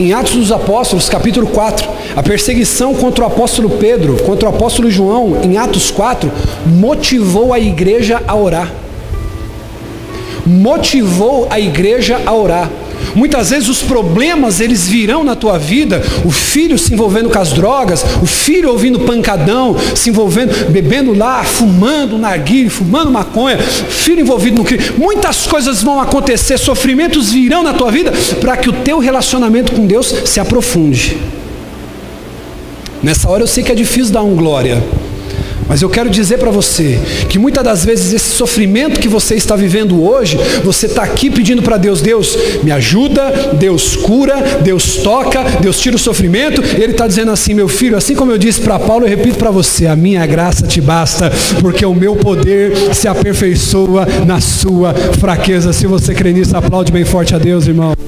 em 0.00 0.14
Atos 0.14 0.36
dos 0.36 0.50
Apóstolos, 0.50 1.06
capítulo 1.06 1.48
4. 1.48 1.86
A 2.16 2.22
perseguição 2.22 2.94
contra 2.94 3.24
o 3.24 3.26
apóstolo 3.26 3.68
Pedro, 3.70 4.16
contra 4.22 4.48
o 4.48 4.54
apóstolo 4.54 4.90
João, 4.90 5.42
em 5.42 5.58
Atos 5.58 5.90
4, 5.90 6.32
motivou 6.64 7.52
a 7.52 7.60
igreja 7.60 8.22
a 8.26 8.34
orar 8.34 8.87
motivou 10.48 11.46
a 11.50 11.60
igreja 11.60 12.20
a 12.24 12.34
orar. 12.34 12.70
Muitas 13.14 13.50
vezes 13.50 13.68
os 13.68 13.82
problemas 13.82 14.60
eles 14.60 14.86
virão 14.86 15.24
na 15.24 15.34
tua 15.34 15.58
vida, 15.58 16.02
o 16.24 16.30
filho 16.30 16.78
se 16.78 16.92
envolvendo 16.92 17.30
com 17.30 17.38
as 17.38 17.52
drogas, 17.52 18.04
o 18.22 18.26
filho 18.26 18.70
ouvindo 18.70 19.00
pancadão, 19.00 19.76
se 19.94 20.10
envolvendo, 20.10 20.70
bebendo 20.70 21.16
lá, 21.16 21.42
fumando 21.44 22.18
narguilho, 22.18 22.70
fumando 22.70 23.10
maconha, 23.10 23.58
filho 23.58 24.20
envolvido 24.20 24.58
no 24.58 24.64
crime. 24.64 24.84
Muitas 24.96 25.46
coisas 25.46 25.82
vão 25.82 26.00
acontecer, 26.00 26.58
sofrimentos 26.58 27.30
virão 27.32 27.62
na 27.62 27.72
tua 27.72 27.90
vida 27.90 28.12
para 28.40 28.56
que 28.56 28.68
o 28.68 28.72
teu 28.72 28.98
relacionamento 28.98 29.72
com 29.72 29.86
Deus 29.86 30.14
se 30.24 30.40
aprofunde. 30.40 31.16
Nessa 33.02 33.28
hora 33.28 33.42
eu 33.42 33.46
sei 33.46 33.62
que 33.62 33.70
é 33.70 33.76
difícil 33.76 34.12
dar 34.12 34.22
um 34.22 34.34
glória, 34.34 34.82
Mas 35.68 35.82
eu 35.82 35.90
quero 35.90 36.08
dizer 36.08 36.38
para 36.38 36.50
você 36.50 36.98
que 37.28 37.38
muitas 37.38 37.62
das 37.62 37.84
vezes 37.84 38.12
esse 38.12 38.30
sofrimento 38.30 38.98
que 38.98 39.08
você 39.08 39.34
está 39.34 39.54
vivendo 39.54 40.02
hoje, 40.02 40.38
você 40.64 40.86
está 40.86 41.02
aqui 41.02 41.30
pedindo 41.30 41.62
para 41.62 41.76
Deus: 41.76 42.00
Deus 42.00 42.36
me 42.62 42.72
ajuda, 42.72 43.52
Deus 43.58 43.94
cura, 43.94 44.60
Deus 44.62 44.96
toca, 44.96 45.44
Deus 45.60 45.78
tira 45.78 45.96
o 45.96 45.98
sofrimento. 45.98 46.62
Ele 46.62 46.92
está 46.92 47.06
dizendo 47.06 47.30
assim, 47.30 47.52
meu 47.52 47.68
filho, 47.68 47.96
assim 47.96 48.14
como 48.14 48.32
eu 48.32 48.38
disse 48.38 48.60
para 48.60 48.78
Paulo, 48.78 49.04
eu 49.04 49.10
repito 49.10 49.36
para 49.36 49.50
você: 49.50 49.86
a 49.86 49.94
minha 49.94 50.24
graça 50.26 50.66
te 50.66 50.80
basta, 50.80 51.30
porque 51.60 51.84
o 51.84 51.94
meu 51.94 52.16
poder 52.16 52.94
se 52.94 53.06
aperfeiçoa 53.06 54.06
na 54.26 54.40
sua 54.40 54.94
fraqueza. 54.94 55.72
Se 55.72 55.86
você 55.86 56.14
crê 56.14 56.32
nisso, 56.32 56.56
aplaude 56.56 56.90
bem 56.90 57.04
forte 57.04 57.34
a 57.34 57.38
Deus, 57.38 57.66
irmão. 57.66 58.07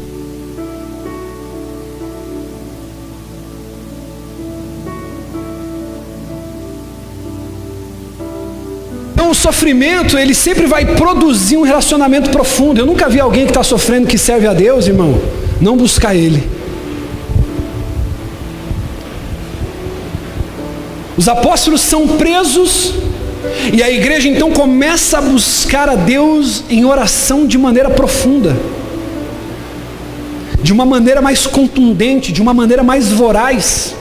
Sofrimento, 9.40 10.18
ele 10.18 10.34
sempre 10.34 10.66
vai 10.66 10.84
produzir 10.94 11.56
um 11.56 11.62
relacionamento 11.62 12.30
profundo. 12.30 12.80
Eu 12.80 12.86
nunca 12.86 13.08
vi 13.08 13.18
alguém 13.18 13.44
que 13.44 13.50
está 13.50 13.62
sofrendo 13.62 14.06
que 14.06 14.18
serve 14.18 14.46
a 14.46 14.52
Deus, 14.52 14.86
irmão, 14.86 15.20
não 15.60 15.76
buscar 15.76 16.14
Ele. 16.14 16.48
Os 21.16 21.28
apóstolos 21.28 21.80
são 21.80 22.06
presos 22.06 22.94
e 23.72 23.82
a 23.82 23.90
igreja 23.90 24.28
então 24.28 24.50
começa 24.52 25.18
a 25.18 25.20
buscar 25.20 25.88
a 25.88 25.94
Deus 25.94 26.64
em 26.70 26.84
oração 26.84 27.46
de 27.46 27.58
maneira 27.58 27.90
profunda, 27.90 28.56
de 30.62 30.72
uma 30.72 30.84
maneira 30.84 31.20
mais 31.20 31.46
contundente, 31.46 32.32
de 32.32 32.40
uma 32.40 32.54
maneira 32.54 32.82
mais 32.82 33.08
voraz. 33.08 33.94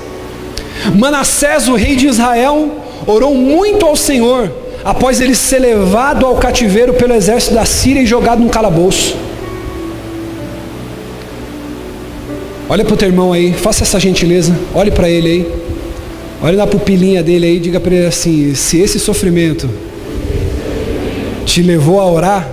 Manassés, 0.95 1.67
o 1.67 1.75
rei 1.75 1.95
de 1.95 2.07
Israel, 2.07 2.71
orou 3.05 3.35
muito 3.35 3.85
ao 3.85 3.95
Senhor 3.95 4.49
após 4.83 5.19
ele 5.19 5.35
ser 5.35 5.59
levado 5.59 6.25
ao 6.25 6.35
cativeiro 6.35 6.93
pelo 6.93 7.13
exército 7.13 7.53
da 7.53 7.65
Síria 7.65 8.01
e 8.01 8.05
jogado 8.05 8.39
num 8.39 8.49
calabouço. 8.49 9.15
Olha 12.67 12.85
para 12.85 12.93
o 12.93 12.97
teu 12.97 13.07
irmão 13.07 13.33
aí, 13.33 13.51
faça 13.53 13.83
essa 13.83 13.99
gentileza, 13.99 14.55
olhe 14.75 14.91
para 14.91 15.09
ele 15.09 15.27
aí, 15.27 15.47
olhe 16.41 16.55
na 16.55 16.67
pupilinha 16.67 17.23
dele 17.23 17.47
aí, 17.47 17.59
diga 17.59 17.79
para 17.79 17.95
ele 17.95 18.05
assim: 18.05 18.53
se 18.53 18.79
esse 18.79 18.99
sofrimento 18.99 19.67
te 21.45 21.63
levou 21.63 21.99
a 21.99 22.05
orar, 22.05 22.47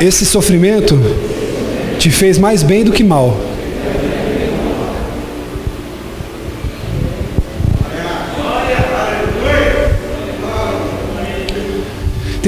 esse 0.00 0.24
sofrimento 0.24 0.96
te 1.98 2.08
fez 2.08 2.38
mais 2.38 2.62
bem 2.62 2.84
do 2.84 2.92
que 2.92 3.02
mal. 3.02 3.36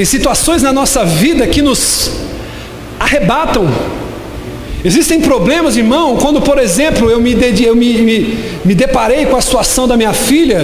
Tem 0.00 0.04
situações 0.06 0.62
na 0.62 0.72
nossa 0.72 1.04
vida 1.04 1.46
que 1.46 1.60
nos 1.60 2.10
arrebatam. 2.98 3.68
Existem 4.82 5.20
problemas, 5.20 5.76
irmão, 5.76 6.16
quando, 6.16 6.40
por 6.40 6.58
exemplo, 6.58 7.10
eu 7.10 7.20
me, 7.20 7.36
eu 7.62 7.76
me, 7.76 7.98
me, 7.98 8.38
me 8.64 8.74
deparei 8.74 9.26
com 9.26 9.36
a 9.36 9.42
situação 9.42 9.86
da 9.86 9.98
minha 9.98 10.14
filha, 10.14 10.62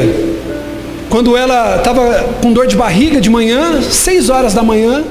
quando 1.11 1.37
ela 1.37 1.77
estava 1.77 2.25
com 2.41 2.51
dor 2.51 2.67
de 2.67 2.77
barriga 2.77 3.21
de 3.21 3.29
manhã, 3.29 3.83
seis 3.83 4.31
horas 4.31 4.55
da 4.55 4.63
manhã, 4.63 5.05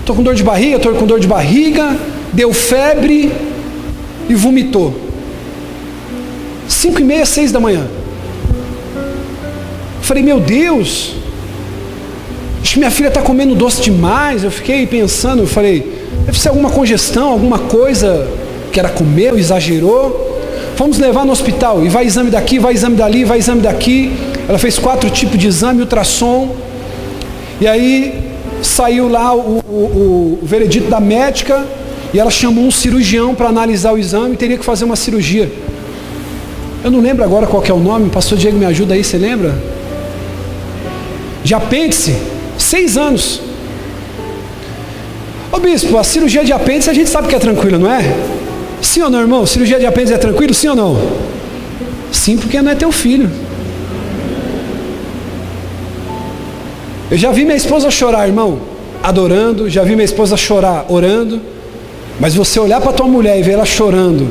estou 0.00 0.16
com 0.16 0.24
dor 0.24 0.34
de 0.34 0.42
barriga, 0.42 0.78
estou 0.78 0.92
com 0.94 1.06
dor 1.06 1.20
de 1.20 1.28
barriga, 1.28 1.96
deu 2.32 2.52
febre 2.52 3.30
e 4.28 4.34
vomitou. 4.34 4.92
Cinco 6.66 7.00
e 7.00 7.04
meia, 7.04 7.24
seis 7.24 7.52
da 7.52 7.60
manhã. 7.60 7.86
Falei, 10.02 10.24
meu 10.24 10.40
Deus, 10.40 11.15
Minha 12.76 12.90
filha 12.90 13.08
está 13.08 13.22
comendo 13.22 13.54
doce 13.54 13.80
demais. 13.80 14.44
Eu 14.44 14.50
fiquei 14.50 14.86
pensando, 14.86 15.42
eu 15.42 15.46
falei, 15.46 15.98
deve 16.26 16.38
ser 16.38 16.50
alguma 16.50 16.68
congestão, 16.68 17.30
alguma 17.30 17.58
coisa 17.58 18.28
que 18.70 18.78
ela 18.78 18.90
comeu, 18.90 19.38
exagerou. 19.38 20.38
Vamos 20.76 20.98
levar 20.98 21.24
no 21.24 21.32
hospital. 21.32 21.82
E 21.84 21.88
vai 21.88 22.04
exame 22.04 22.30
daqui, 22.30 22.58
vai 22.58 22.74
exame 22.74 22.94
dali, 22.94 23.24
vai 23.24 23.38
exame 23.38 23.62
daqui. 23.62 24.12
Ela 24.46 24.58
fez 24.58 24.78
quatro 24.78 25.08
tipos 25.08 25.38
de 25.38 25.46
exame, 25.46 25.80
ultrassom. 25.80 26.54
E 27.60 27.66
aí 27.66 28.26
saiu 28.62 29.08
lá 29.08 29.34
o, 29.34 29.62
o, 29.66 30.38
o 30.42 30.46
veredito 30.46 30.90
da 30.90 31.00
médica 31.00 31.64
e 32.12 32.20
ela 32.20 32.30
chamou 32.30 32.64
um 32.64 32.70
cirurgião 32.70 33.34
para 33.34 33.48
analisar 33.48 33.92
o 33.92 33.98
exame 33.98 34.34
e 34.34 34.36
teria 34.36 34.58
que 34.58 34.64
fazer 34.64 34.84
uma 34.84 34.96
cirurgia. 34.96 35.50
Eu 36.84 36.90
não 36.90 37.00
lembro 37.00 37.24
agora 37.24 37.46
qual 37.46 37.64
é 37.64 37.72
o 37.72 37.80
nome, 37.80 38.10
pastor 38.10 38.36
Diego 38.36 38.58
me 38.58 38.66
ajuda 38.66 38.92
aí, 38.92 39.02
você 39.02 39.16
lembra? 39.16 39.54
De 41.42 41.54
apêndice. 41.54 42.35
Seis 42.66 42.96
anos. 42.96 43.40
Ô 45.52 45.60
bispo, 45.60 45.96
a 45.96 46.02
cirurgia 46.02 46.44
de 46.44 46.52
apêndice 46.52 46.90
a 46.90 46.92
gente 46.92 47.08
sabe 47.08 47.28
que 47.28 47.36
é 47.36 47.38
tranquila, 47.38 47.78
não 47.78 47.88
é? 47.88 48.02
Sim 48.82 49.02
ou 49.02 49.10
não, 49.10 49.20
irmão? 49.20 49.46
Cirurgia 49.46 49.78
de 49.78 49.86
apêndice 49.86 50.14
é 50.14 50.18
tranquilo, 50.18 50.52
sim 50.52 50.66
ou 50.66 50.74
não? 50.74 51.00
Sim, 52.10 52.36
porque 52.36 52.60
não 52.60 52.72
é 52.72 52.74
teu 52.74 52.90
filho. 52.90 53.30
Eu 57.08 57.16
já 57.16 57.30
vi 57.30 57.44
minha 57.44 57.56
esposa 57.56 57.88
chorar, 57.88 58.26
irmão, 58.26 58.58
adorando, 59.00 59.70
já 59.70 59.84
vi 59.84 59.94
minha 59.94 60.04
esposa 60.04 60.36
chorar, 60.36 60.86
orando. 60.88 61.40
Mas 62.18 62.34
você 62.34 62.58
olhar 62.58 62.80
para 62.80 62.92
tua 62.92 63.06
mulher 63.06 63.38
e 63.38 63.42
ver 63.44 63.52
ela 63.52 63.64
chorando, 63.64 64.28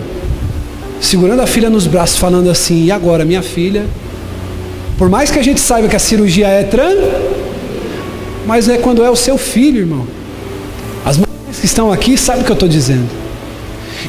segurando 0.99 1.41
a 1.41 1.47
filha 1.47 1.69
nos 1.69 1.87
braços, 1.87 2.17
falando 2.17 2.49
assim: 2.49 2.83
e 2.83 2.91
agora, 2.91 3.23
minha 3.23 3.41
filha? 3.41 3.85
Por 4.97 5.09
mais 5.09 5.31
que 5.31 5.39
a 5.39 5.41
gente 5.41 5.61
saiba 5.61 5.87
que 5.87 5.95
a 5.95 5.99
cirurgia 5.99 6.47
é 6.47 6.63
tranquila, 6.63 7.34
mas 8.45 8.69
é 8.69 8.77
quando 8.77 9.03
é 9.03 9.09
o 9.09 9.15
seu 9.15 9.37
filho, 9.37 9.79
irmão. 9.79 10.07
As 11.05 11.17
mulheres 11.17 11.59
que 11.59 11.65
estão 11.65 11.91
aqui 11.91 12.17
sabem 12.17 12.41
o 12.41 12.45
que 12.45 12.51
eu 12.51 12.55
estou 12.55 12.69
dizendo. 12.69 13.09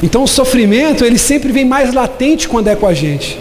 Então 0.01 0.23
o 0.23 0.27
sofrimento, 0.27 1.03
ele 1.03 1.17
sempre 1.17 1.51
vem 1.51 1.65
mais 1.65 1.93
latente 1.93 2.47
quando 2.47 2.67
é 2.67 2.75
com 2.75 2.87
a 2.87 2.93
gente. 2.93 3.37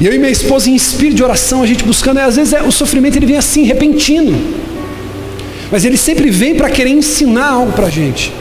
E 0.00 0.06
eu 0.06 0.14
e 0.14 0.18
minha 0.18 0.30
esposa 0.30 0.70
em 0.70 0.74
espírito 0.74 1.16
de 1.16 1.24
oração, 1.24 1.62
a 1.62 1.66
gente 1.66 1.84
buscando, 1.84 2.18
e 2.18 2.22
às 2.22 2.36
vezes 2.36 2.52
é, 2.52 2.62
o 2.62 2.70
sofrimento 2.70 3.16
ele 3.16 3.26
vem 3.26 3.36
assim, 3.36 3.64
repentino. 3.64 4.38
Mas 5.70 5.84
ele 5.84 5.96
sempre 5.96 6.30
vem 6.30 6.54
para 6.54 6.68
querer 6.68 6.90
ensinar 6.90 7.50
algo 7.50 7.72
para 7.72 7.86
a 7.86 7.90
gente. 7.90 8.32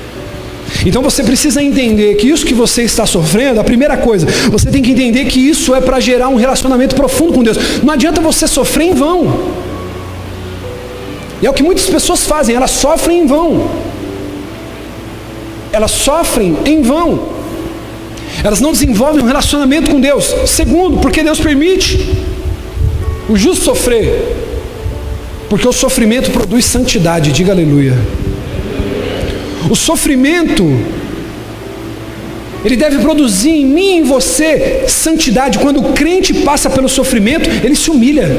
Então 0.85 1.01
você 1.01 1.23
precisa 1.23 1.61
entender 1.61 2.15
que 2.15 2.27
isso 2.27 2.45
que 2.45 2.53
você 2.53 2.83
está 2.83 3.05
sofrendo, 3.05 3.59
a 3.59 3.63
primeira 3.63 3.97
coisa, 3.97 4.27
você 4.49 4.69
tem 4.69 4.81
que 4.81 4.91
entender 4.91 5.25
que 5.25 5.39
isso 5.39 5.73
é 5.73 5.81
para 5.81 5.99
gerar 5.99 6.29
um 6.29 6.35
relacionamento 6.35 6.95
profundo 6.95 7.33
com 7.33 7.43
Deus. 7.43 7.57
Não 7.83 7.93
adianta 7.93 8.21
você 8.21 8.47
sofrer 8.47 8.85
em 8.85 8.93
vão. 8.93 9.68
E 11.41 11.45
é 11.45 11.49
o 11.49 11.53
que 11.53 11.63
muitas 11.63 11.85
pessoas 11.85 12.25
fazem, 12.25 12.55
elas 12.55 12.71
sofrem 12.71 13.21
em 13.21 13.25
vão. 13.25 13.69
Elas 15.71 15.91
sofrem 15.91 16.57
em 16.65 16.81
vão. 16.81 17.29
Elas 18.43 18.59
não 18.59 18.71
desenvolvem 18.71 19.23
um 19.23 19.27
relacionamento 19.27 19.89
com 19.91 19.99
Deus. 19.99 20.33
Segundo, 20.45 20.97
porque 20.97 21.23
Deus 21.23 21.39
permite 21.39 22.17
o 23.29 23.37
justo 23.37 23.65
sofrer. 23.65 24.35
Porque 25.49 25.67
o 25.67 25.73
sofrimento 25.73 26.31
produz 26.31 26.65
santidade, 26.65 27.31
diga 27.31 27.51
aleluia. 27.51 27.97
O 29.69 29.75
sofrimento, 29.75 30.63
ele 32.63 32.75
deve 32.75 32.99
produzir 32.99 33.51
em 33.51 33.65
mim 33.65 33.95
e 33.95 33.97
em 33.97 34.03
você 34.03 34.85
santidade. 34.87 35.57
Quando 35.59 35.79
o 35.79 35.93
crente 35.93 36.33
passa 36.33 36.69
pelo 36.69 36.87
sofrimento, 36.87 37.49
ele 37.63 37.75
se 37.75 37.89
humilha. 37.89 38.29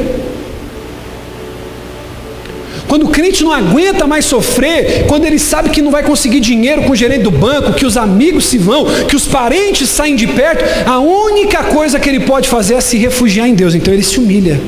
Quando 2.91 3.07
o 3.07 3.09
crente 3.11 3.45
não 3.45 3.53
aguenta 3.53 4.05
mais 4.05 4.25
sofrer, 4.25 5.05
quando 5.07 5.25
ele 5.25 5.39
sabe 5.39 5.71
que 5.71 5.81
não 5.81 5.93
vai 5.93 6.03
conseguir 6.03 6.41
dinheiro 6.41 6.83
com 6.83 6.91
o 6.91 6.97
gerente 6.97 7.23
do 7.23 7.31
banco, 7.31 7.73
que 7.73 7.87
os 7.87 7.97
amigos 7.97 8.47
se 8.47 8.59
vão, 8.59 8.85
que 9.07 9.15
os 9.15 9.29
parentes 9.29 9.89
saem 9.89 10.17
de 10.17 10.27
perto, 10.27 10.65
a 10.85 10.99
única 10.99 11.63
coisa 11.63 12.01
que 12.01 12.09
ele 12.09 12.19
pode 12.19 12.49
fazer 12.49 12.75
é 12.75 12.81
se 12.81 12.99
refugiar 12.99 13.49
em 13.49 13.55
Deus. 13.55 13.77
Então 13.77 13.95
ele 13.95 14.03
se 14.03 14.19
humilha. 14.19 14.61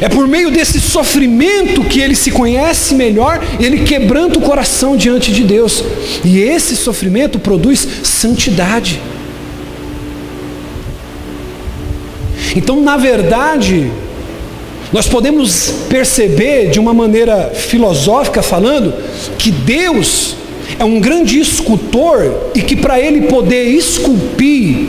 É 0.00 0.08
por 0.08 0.28
meio 0.28 0.52
desse 0.52 0.80
sofrimento 0.80 1.82
que 1.82 1.98
ele 2.00 2.14
se 2.14 2.30
conhece 2.30 2.94
melhor, 2.94 3.42
ele 3.58 3.80
quebranta 3.80 4.38
o 4.38 4.42
coração 4.42 4.96
diante 4.96 5.32
de 5.32 5.42
Deus. 5.42 5.82
E 6.24 6.38
esse 6.38 6.76
sofrimento 6.76 7.40
produz 7.40 7.84
santidade. 8.04 9.00
Então, 12.54 12.80
na 12.80 12.96
verdade, 12.96 13.90
nós 14.92 15.08
podemos 15.08 15.72
perceber 15.88 16.68
de 16.68 16.78
uma 16.78 16.92
maneira 16.92 17.50
filosófica 17.54 18.42
falando 18.42 18.92
que 19.38 19.50
Deus 19.50 20.36
é 20.78 20.84
um 20.84 21.00
grande 21.00 21.40
escultor 21.40 22.50
e 22.54 22.60
que 22.60 22.76
para 22.76 23.00
ele 23.00 23.22
poder 23.22 23.64
esculpir, 23.64 24.86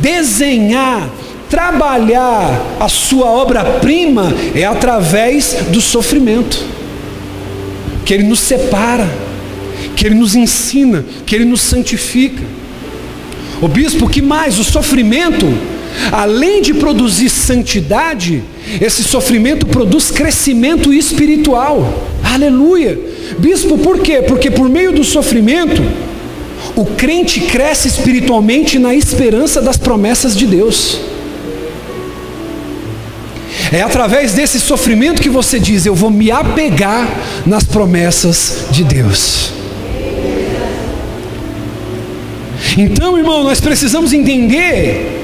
desenhar, 0.00 1.10
trabalhar 1.50 2.76
a 2.78 2.88
sua 2.88 3.26
obra-prima 3.26 4.32
é 4.54 4.64
através 4.64 5.56
do 5.68 5.80
sofrimento. 5.80 6.64
Que 8.04 8.14
ele 8.14 8.24
nos 8.24 8.40
separa, 8.40 9.08
que 9.96 10.06
ele 10.06 10.14
nos 10.14 10.36
ensina, 10.36 11.04
que 11.26 11.34
ele 11.34 11.44
nos 11.44 11.60
santifica. 11.60 12.42
O 13.60 13.66
bispo, 13.66 14.08
que 14.08 14.22
mais? 14.22 14.58
O 14.58 14.64
sofrimento 14.64 15.46
além 16.10 16.62
de 16.62 16.74
produzir 16.74 17.28
santidade, 17.28 18.42
esse 18.80 19.02
sofrimento 19.02 19.66
produz 19.66 20.10
crescimento 20.10 20.92
espiritual. 20.92 22.08
Aleluia! 22.22 22.98
Bispo, 23.38 23.78
por 23.78 24.00
quê? 24.00 24.22
Porque 24.22 24.50
por 24.50 24.68
meio 24.68 24.92
do 24.92 25.04
sofrimento, 25.04 25.82
o 26.76 26.84
crente 26.84 27.40
cresce 27.40 27.88
espiritualmente 27.88 28.78
na 28.78 28.94
esperança 28.94 29.60
das 29.60 29.76
promessas 29.76 30.36
de 30.36 30.46
Deus. 30.46 30.98
É 33.72 33.82
através 33.82 34.32
desse 34.32 34.60
sofrimento 34.60 35.22
que 35.22 35.28
você 35.28 35.58
diz: 35.58 35.86
Eu 35.86 35.94
vou 35.94 36.10
me 36.10 36.30
apegar 36.30 37.08
nas 37.46 37.64
promessas 37.64 38.66
de 38.70 38.84
Deus. 38.84 39.52
Então, 42.76 43.16
irmão, 43.16 43.44
nós 43.44 43.60
precisamos 43.60 44.12
entender 44.12 45.23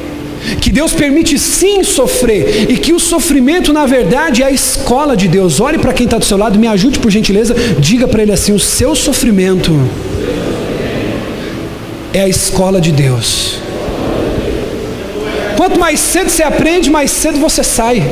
que 0.60 0.70
Deus 0.70 0.92
permite 0.92 1.38
sim 1.38 1.84
sofrer 1.84 2.70
e 2.70 2.76
que 2.76 2.92
o 2.92 2.98
sofrimento, 2.98 3.72
na 3.72 3.86
verdade, 3.86 4.42
é 4.42 4.46
a 4.46 4.50
escola 4.50 5.16
de 5.16 5.28
Deus. 5.28 5.60
Olhe 5.60 5.78
para 5.78 5.92
quem 5.92 6.04
está 6.04 6.18
do 6.18 6.24
seu 6.24 6.36
lado, 6.36 6.58
me 6.58 6.66
ajude 6.66 6.98
por 6.98 7.10
gentileza, 7.10 7.54
diga 7.78 8.08
para 8.08 8.22
ele 8.22 8.32
assim: 8.32 8.52
o 8.52 8.58
seu 8.58 8.94
sofrimento 8.94 9.78
é 12.12 12.22
a 12.22 12.28
escola 12.28 12.80
de 12.80 12.92
Deus. 12.92 13.58
Quanto 15.56 15.78
mais 15.78 16.00
cedo 16.00 16.30
você 16.30 16.42
aprende, 16.42 16.88
mais 16.88 17.10
cedo 17.10 17.38
você 17.38 17.62
sai. 17.62 18.02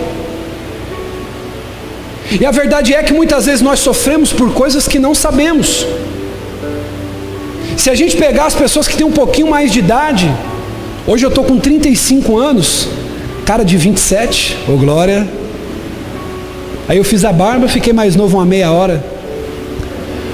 E 2.41 2.45
a 2.45 2.51
verdade 2.51 2.93
é 2.95 3.03
que 3.03 3.13
muitas 3.13 3.47
vezes 3.47 3.63
nós 3.63 3.81
sofremos 3.81 4.33
por 4.33 4.53
coisas 4.53 4.87
que 4.87 4.99
não 4.99 5.15
sabemos. 5.15 5.87
Se 7.77 7.89
a 7.89 7.95
gente 7.95 8.17
pegar 8.17 8.47
as 8.47 8.55
pessoas 8.55 8.87
que 8.87 8.97
têm 8.97 9.07
um 9.07 9.13
pouquinho 9.13 9.49
mais 9.49 9.73
de 9.73 9.79
idade, 9.79 10.31
hoje 11.09 11.25
eu 11.25 11.31
estou 11.31 11.43
com 11.43 11.59
35 11.59 12.37
anos, 12.37 12.87
cara 13.47 13.65
de 13.65 13.79
27, 13.79 14.57
ô 14.69 14.73
oh 14.75 14.77
glória. 14.77 15.27
Aí 16.87 16.99
eu 16.99 17.05
fiz 17.05 17.25
a 17.25 17.33
barba, 17.33 17.67
fiquei 17.67 17.95
mais 17.95 18.15
novo 18.15 18.37
uma 18.37 18.45
meia 18.45 18.71
hora. 18.71 19.03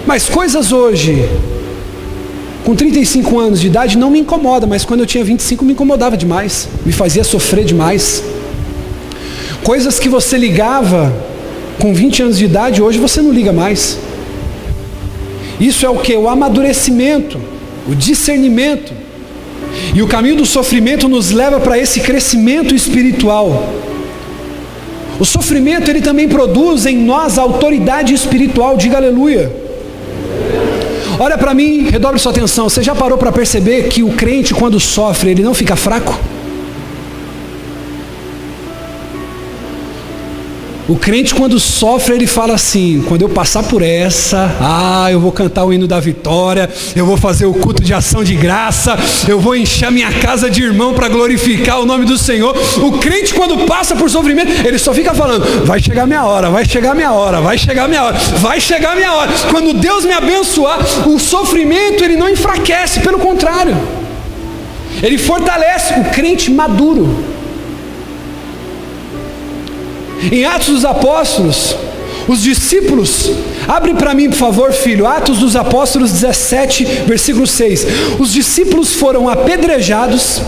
Mas 0.04 0.28
coisas 0.28 0.72
hoje, 0.72 1.28
com 2.64 2.74
35 2.74 3.38
anos 3.38 3.60
de 3.60 3.68
idade, 3.68 3.96
não 3.96 4.10
me 4.10 4.18
incomoda, 4.18 4.66
mas 4.66 4.84
quando 4.84 5.00
eu 5.00 5.06
tinha 5.06 5.22
25 5.22 5.64
me 5.64 5.72
incomodava 5.72 6.16
demais, 6.16 6.68
me 6.84 6.92
fazia 6.92 7.22
sofrer 7.22 7.64
demais. 7.64 8.22
Coisas 9.62 10.00
que 10.00 10.08
você 10.08 10.36
ligava 10.36 11.14
com 11.78 11.94
20 11.94 12.22
anos 12.24 12.38
de 12.38 12.44
idade, 12.46 12.82
hoje 12.82 12.98
você 12.98 13.22
não 13.22 13.32
liga 13.32 13.52
mais. 13.52 13.96
Isso 15.60 15.86
é 15.86 15.88
o 15.88 15.98
que? 15.98 16.16
O 16.16 16.28
amadurecimento, 16.28 17.40
o 17.88 17.94
discernimento. 17.94 19.03
E 19.94 20.02
o 20.02 20.08
caminho 20.08 20.36
do 20.36 20.44
sofrimento 20.44 21.08
nos 21.08 21.30
leva 21.30 21.60
para 21.60 21.78
esse 21.78 22.00
crescimento 22.00 22.74
espiritual. 22.74 23.72
O 25.20 25.24
sofrimento 25.24 25.88
ele 25.88 26.00
também 26.00 26.28
produz 26.28 26.84
em 26.84 26.96
nós 26.96 27.38
autoridade 27.38 28.12
espiritual, 28.12 28.76
diga 28.76 28.96
aleluia. 28.96 29.50
Olha 31.18 31.38
para 31.38 31.54
mim, 31.54 31.88
redobre 31.88 32.18
sua 32.18 32.32
atenção. 32.32 32.68
Você 32.68 32.82
já 32.82 32.92
parou 32.92 33.16
para 33.16 33.30
perceber 33.30 33.84
que 33.84 34.02
o 34.02 34.10
crente, 34.10 34.52
quando 34.52 34.80
sofre, 34.80 35.30
ele 35.30 35.44
não 35.44 35.54
fica 35.54 35.76
fraco? 35.76 36.18
O 40.86 40.96
crente, 40.96 41.34
quando 41.34 41.58
sofre, 41.58 42.14
ele 42.14 42.26
fala 42.26 42.54
assim: 42.54 43.02
quando 43.08 43.22
eu 43.22 43.28
passar 43.30 43.62
por 43.62 43.80
essa, 43.80 44.54
ah, 44.60 45.10
eu 45.10 45.18
vou 45.18 45.32
cantar 45.32 45.64
o 45.64 45.72
hino 45.72 45.86
da 45.86 45.98
vitória, 45.98 46.68
eu 46.94 47.06
vou 47.06 47.16
fazer 47.16 47.46
o 47.46 47.54
culto 47.54 47.82
de 47.82 47.94
ação 47.94 48.22
de 48.22 48.34
graça, 48.34 48.94
eu 49.26 49.40
vou 49.40 49.56
encher 49.56 49.90
minha 49.90 50.12
casa 50.12 50.50
de 50.50 50.62
irmão 50.62 50.92
para 50.92 51.08
glorificar 51.08 51.80
o 51.80 51.86
nome 51.86 52.04
do 52.04 52.18
Senhor. 52.18 52.54
O 52.82 52.98
crente, 52.98 53.32
quando 53.32 53.64
passa 53.66 53.96
por 53.96 54.10
sofrimento, 54.10 54.52
ele 54.66 54.78
só 54.78 54.92
fica 54.92 55.14
falando: 55.14 55.64
vai 55.64 55.80
chegar 55.80 56.06
minha 56.06 56.24
hora, 56.24 56.50
vai 56.50 56.66
chegar 56.66 56.94
minha 56.94 57.12
hora, 57.12 57.40
vai 57.40 57.56
chegar 57.56 57.88
minha 57.88 58.02
hora, 58.02 58.18
vai 58.40 58.60
chegar 58.60 58.94
minha 58.94 59.12
hora. 59.12 59.32
Quando 59.50 59.72
Deus 59.72 60.04
me 60.04 60.12
abençoar, 60.12 60.80
o 61.08 61.18
sofrimento 61.18 62.04
ele 62.04 62.16
não 62.16 62.28
enfraquece, 62.28 63.00
pelo 63.00 63.18
contrário, 63.18 63.74
ele 65.02 65.16
fortalece 65.16 65.94
o 65.94 66.04
crente 66.10 66.50
maduro. 66.50 67.33
Em 70.30 70.44
Atos 70.44 70.68
dos 70.68 70.84
Apóstolos, 70.84 71.76
os 72.26 72.42
discípulos, 72.42 73.30
abre 73.68 73.94
para 73.94 74.14
mim, 74.14 74.30
por 74.30 74.38
favor, 74.38 74.72
filho, 74.72 75.06
Atos 75.06 75.38
dos 75.38 75.54
Apóstolos 75.56 76.12
17, 76.12 76.84
versículo 77.06 77.46
6. 77.46 77.86
Os 78.18 78.32
discípulos 78.32 78.94
foram 78.94 79.28
apedrejados, 79.28 80.40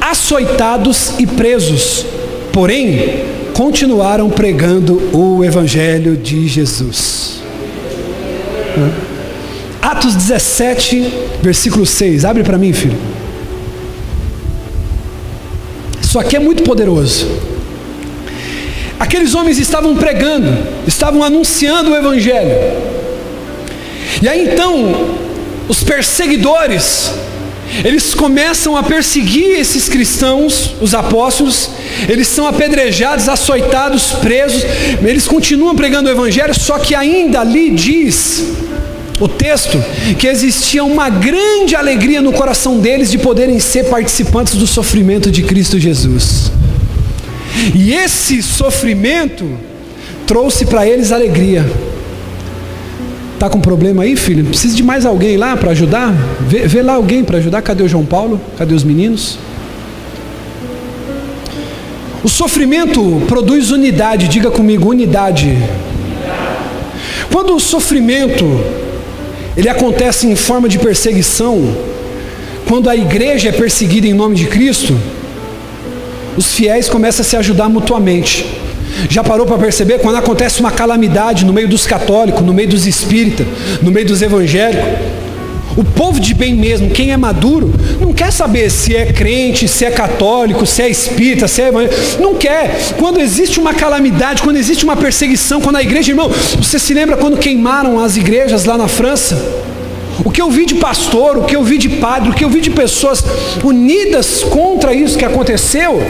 açoitados 0.00 1.14
e 1.18 1.26
presos, 1.26 2.06
porém, 2.52 3.24
continuaram 3.52 4.30
pregando 4.30 5.10
o 5.12 5.44
Evangelho 5.44 6.16
de 6.16 6.46
Jesus. 6.46 7.42
Atos 9.82 10.14
17, 10.14 11.12
versículo 11.42 11.84
6. 11.84 12.24
Abre 12.24 12.42
para 12.42 12.58
mim, 12.58 12.72
filho. 12.72 12.98
Isso 16.00 16.18
aqui 16.18 16.36
é 16.36 16.38
muito 16.38 16.62
poderoso. 16.62 17.53
Aqueles 18.98 19.34
homens 19.34 19.58
estavam 19.58 19.96
pregando, 19.96 20.56
estavam 20.86 21.22
anunciando 21.22 21.90
o 21.90 21.96
Evangelho. 21.96 22.54
E 24.22 24.28
aí 24.28 24.48
então, 24.52 25.16
os 25.68 25.82
perseguidores, 25.82 27.12
eles 27.84 28.14
começam 28.14 28.76
a 28.76 28.82
perseguir 28.82 29.58
esses 29.58 29.88
cristãos, 29.88 30.74
os 30.80 30.94
apóstolos, 30.94 31.70
eles 32.08 32.28
são 32.28 32.46
apedrejados, 32.46 33.28
açoitados, 33.28 34.12
presos, 34.12 34.62
eles 35.02 35.26
continuam 35.26 35.74
pregando 35.74 36.08
o 36.08 36.12
Evangelho, 36.12 36.54
só 36.54 36.78
que 36.78 36.94
ainda 36.94 37.40
ali 37.40 37.70
diz 37.70 38.44
o 39.20 39.28
texto 39.28 39.82
que 40.18 40.26
existia 40.26 40.84
uma 40.84 41.08
grande 41.08 41.74
alegria 41.74 42.20
no 42.20 42.32
coração 42.32 42.78
deles 42.78 43.10
de 43.10 43.18
poderem 43.18 43.58
ser 43.58 43.84
participantes 43.84 44.54
do 44.54 44.66
sofrimento 44.66 45.30
de 45.30 45.42
Cristo 45.42 45.78
Jesus. 45.78 46.50
E 47.74 47.92
esse 47.92 48.42
sofrimento 48.42 49.48
trouxe 50.26 50.64
para 50.64 50.86
eles 50.86 51.12
alegria. 51.12 51.64
Tá 53.38 53.48
com 53.48 53.60
problema 53.60 54.04
aí, 54.04 54.16
filho? 54.16 54.44
Precisa 54.44 54.74
de 54.74 54.82
mais 54.82 55.04
alguém 55.04 55.36
lá 55.36 55.56
para 55.56 55.70
ajudar? 55.72 56.12
Vê, 56.40 56.66
vê, 56.66 56.82
lá 56.82 56.94
alguém 56.94 57.22
para 57.22 57.38
ajudar. 57.38 57.62
Cadê 57.62 57.82
o 57.82 57.88
João 57.88 58.04
Paulo? 58.04 58.40
Cadê 58.56 58.74
os 58.74 58.84
meninos? 58.84 59.38
O 62.22 62.28
sofrimento 62.28 63.22
produz 63.28 63.70
unidade. 63.70 64.28
Diga 64.28 64.50
comigo, 64.50 64.88
unidade. 64.88 65.56
Quando 67.30 67.54
o 67.54 67.60
sofrimento 67.60 68.44
ele 69.56 69.68
acontece 69.68 70.26
em 70.26 70.34
forma 70.34 70.68
de 70.68 70.78
perseguição, 70.78 71.76
quando 72.66 72.88
a 72.88 72.96
igreja 72.96 73.50
é 73.50 73.52
perseguida 73.52 74.06
em 74.06 74.12
nome 74.12 74.34
de 74.34 74.46
Cristo, 74.46 74.96
os 76.36 76.52
fiéis 76.52 76.88
começam 76.88 77.22
a 77.22 77.24
se 77.24 77.36
ajudar 77.36 77.68
mutuamente. 77.68 78.46
Já 79.08 79.24
parou 79.24 79.46
para 79.46 79.58
perceber 79.58 79.98
quando 79.98 80.16
acontece 80.16 80.60
uma 80.60 80.70
calamidade 80.70 81.44
no 81.44 81.52
meio 81.52 81.68
dos 81.68 81.86
católicos, 81.86 82.42
no 82.42 82.54
meio 82.54 82.68
dos 82.68 82.86
espíritas, 82.86 83.46
no 83.82 83.90
meio 83.90 84.06
dos 84.06 84.22
evangélicos? 84.22 84.84
O 85.76 85.82
povo 85.82 86.20
de 86.20 86.32
bem 86.34 86.54
mesmo, 86.54 86.90
quem 86.90 87.10
é 87.10 87.16
maduro, 87.16 87.72
não 88.00 88.12
quer 88.12 88.32
saber 88.32 88.70
se 88.70 88.94
é 88.94 89.06
crente, 89.06 89.66
se 89.66 89.84
é 89.84 89.90
católico, 89.90 90.64
se 90.64 90.82
é 90.82 90.88
espírita, 90.88 91.48
se 91.48 91.62
é 91.62 91.68
evangélico. 91.68 92.22
Não 92.22 92.34
quer. 92.34 92.78
Quando 92.96 93.20
existe 93.20 93.58
uma 93.58 93.74
calamidade, 93.74 94.40
quando 94.40 94.56
existe 94.56 94.84
uma 94.84 94.96
perseguição, 94.96 95.60
quando 95.60 95.76
a 95.76 95.82
igreja, 95.82 96.12
irmão, 96.12 96.30
você 96.56 96.78
se 96.78 96.94
lembra 96.94 97.16
quando 97.16 97.36
queimaram 97.36 97.98
as 97.98 98.16
igrejas 98.16 98.64
lá 98.64 98.78
na 98.78 98.86
França? 98.86 99.36
O 100.22 100.30
que 100.30 100.42
eu 100.42 100.50
vi 100.50 100.66
de 100.66 100.74
pastor, 100.74 101.38
o 101.38 101.44
que 101.44 101.56
eu 101.56 101.64
vi 101.64 101.78
de 101.78 101.88
padre, 101.88 102.30
o 102.30 102.34
que 102.34 102.44
eu 102.44 102.50
vi 102.50 102.60
de 102.60 102.70
pessoas 102.70 103.24
unidas 103.62 104.42
contra 104.44 104.94
isso 104.94 105.16
que 105.16 105.24
aconteceu, 105.24 106.02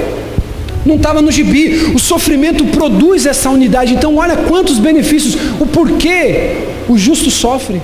não 0.84 0.96
estava 0.96 1.22
no 1.22 1.30
gibi. 1.30 1.92
O 1.94 1.98
sofrimento 1.98 2.64
produz 2.66 3.24
essa 3.26 3.48
unidade. 3.50 3.94
Então, 3.94 4.16
olha 4.16 4.36
quantos 4.36 4.78
benefícios, 4.78 5.36
o 5.60 5.66
porquê 5.66 6.56
o 6.88 6.98
justo 6.98 7.30
sofre. 7.30 7.80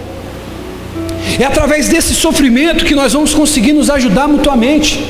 É 1.38 1.44
através 1.44 1.88
desse 1.88 2.14
sofrimento 2.14 2.84
que 2.84 2.94
nós 2.94 3.12
vamos 3.12 3.32
conseguir 3.32 3.72
nos 3.72 3.88
ajudar 3.88 4.28
mutuamente. 4.28 5.02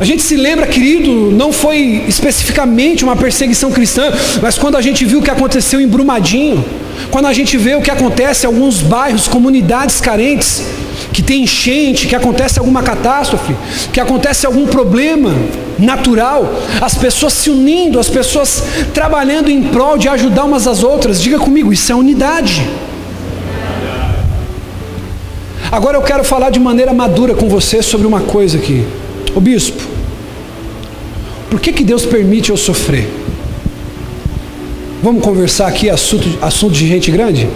A 0.00 0.04
gente 0.04 0.22
se 0.22 0.36
lembra, 0.36 0.64
querido, 0.64 1.10
não 1.32 1.52
foi 1.52 2.04
especificamente 2.06 3.02
uma 3.02 3.16
perseguição 3.16 3.72
cristã, 3.72 4.12
mas 4.40 4.56
quando 4.56 4.76
a 4.76 4.80
gente 4.80 5.04
viu 5.04 5.18
o 5.18 5.22
que 5.22 5.30
aconteceu 5.30 5.80
em 5.80 5.88
Brumadinho, 5.88 6.64
quando 7.10 7.26
a 7.26 7.32
gente 7.32 7.56
vê 7.56 7.74
o 7.74 7.82
que 7.82 7.90
acontece 7.90 8.46
em 8.46 8.48
alguns 8.48 8.80
bairros, 8.80 9.26
comunidades 9.26 10.00
carentes, 10.00 10.62
que 11.12 11.20
tem 11.20 11.42
enchente, 11.42 12.06
que 12.06 12.14
acontece 12.14 12.60
alguma 12.60 12.80
catástrofe, 12.80 13.56
que 13.92 13.98
acontece 13.98 14.46
algum 14.46 14.68
problema 14.68 15.34
natural, 15.76 16.48
as 16.80 16.94
pessoas 16.94 17.32
se 17.32 17.50
unindo, 17.50 17.98
as 17.98 18.08
pessoas 18.08 18.62
trabalhando 18.94 19.50
em 19.50 19.64
prol 19.64 19.98
de 19.98 20.08
ajudar 20.08 20.44
umas 20.44 20.68
às 20.68 20.84
outras, 20.84 21.20
diga 21.20 21.40
comigo, 21.40 21.72
isso 21.72 21.90
é 21.90 21.94
unidade. 21.96 22.64
Agora 25.72 25.96
eu 25.96 26.02
quero 26.02 26.22
falar 26.22 26.50
de 26.50 26.60
maneira 26.60 26.92
madura 26.94 27.34
com 27.34 27.48
você 27.48 27.82
sobre 27.82 28.06
uma 28.06 28.20
coisa 28.20 28.58
aqui. 28.58 28.86
O 29.38 29.40
bispo, 29.40 29.80
Por 31.48 31.60
que, 31.60 31.72
que 31.72 31.84
Deus 31.84 32.04
permite 32.04 32.50
eu 32.50 32.56
sofrer? 32.56 33.08
Vamos 35.00 35.22
conversar 35.22 35.68
aqui 35.68 35.88
assunto, 35.88 36.26
assunto 36.42 36.72
de 36.72 36.88
gente 36.88 37.08
grande? 37.12 37.48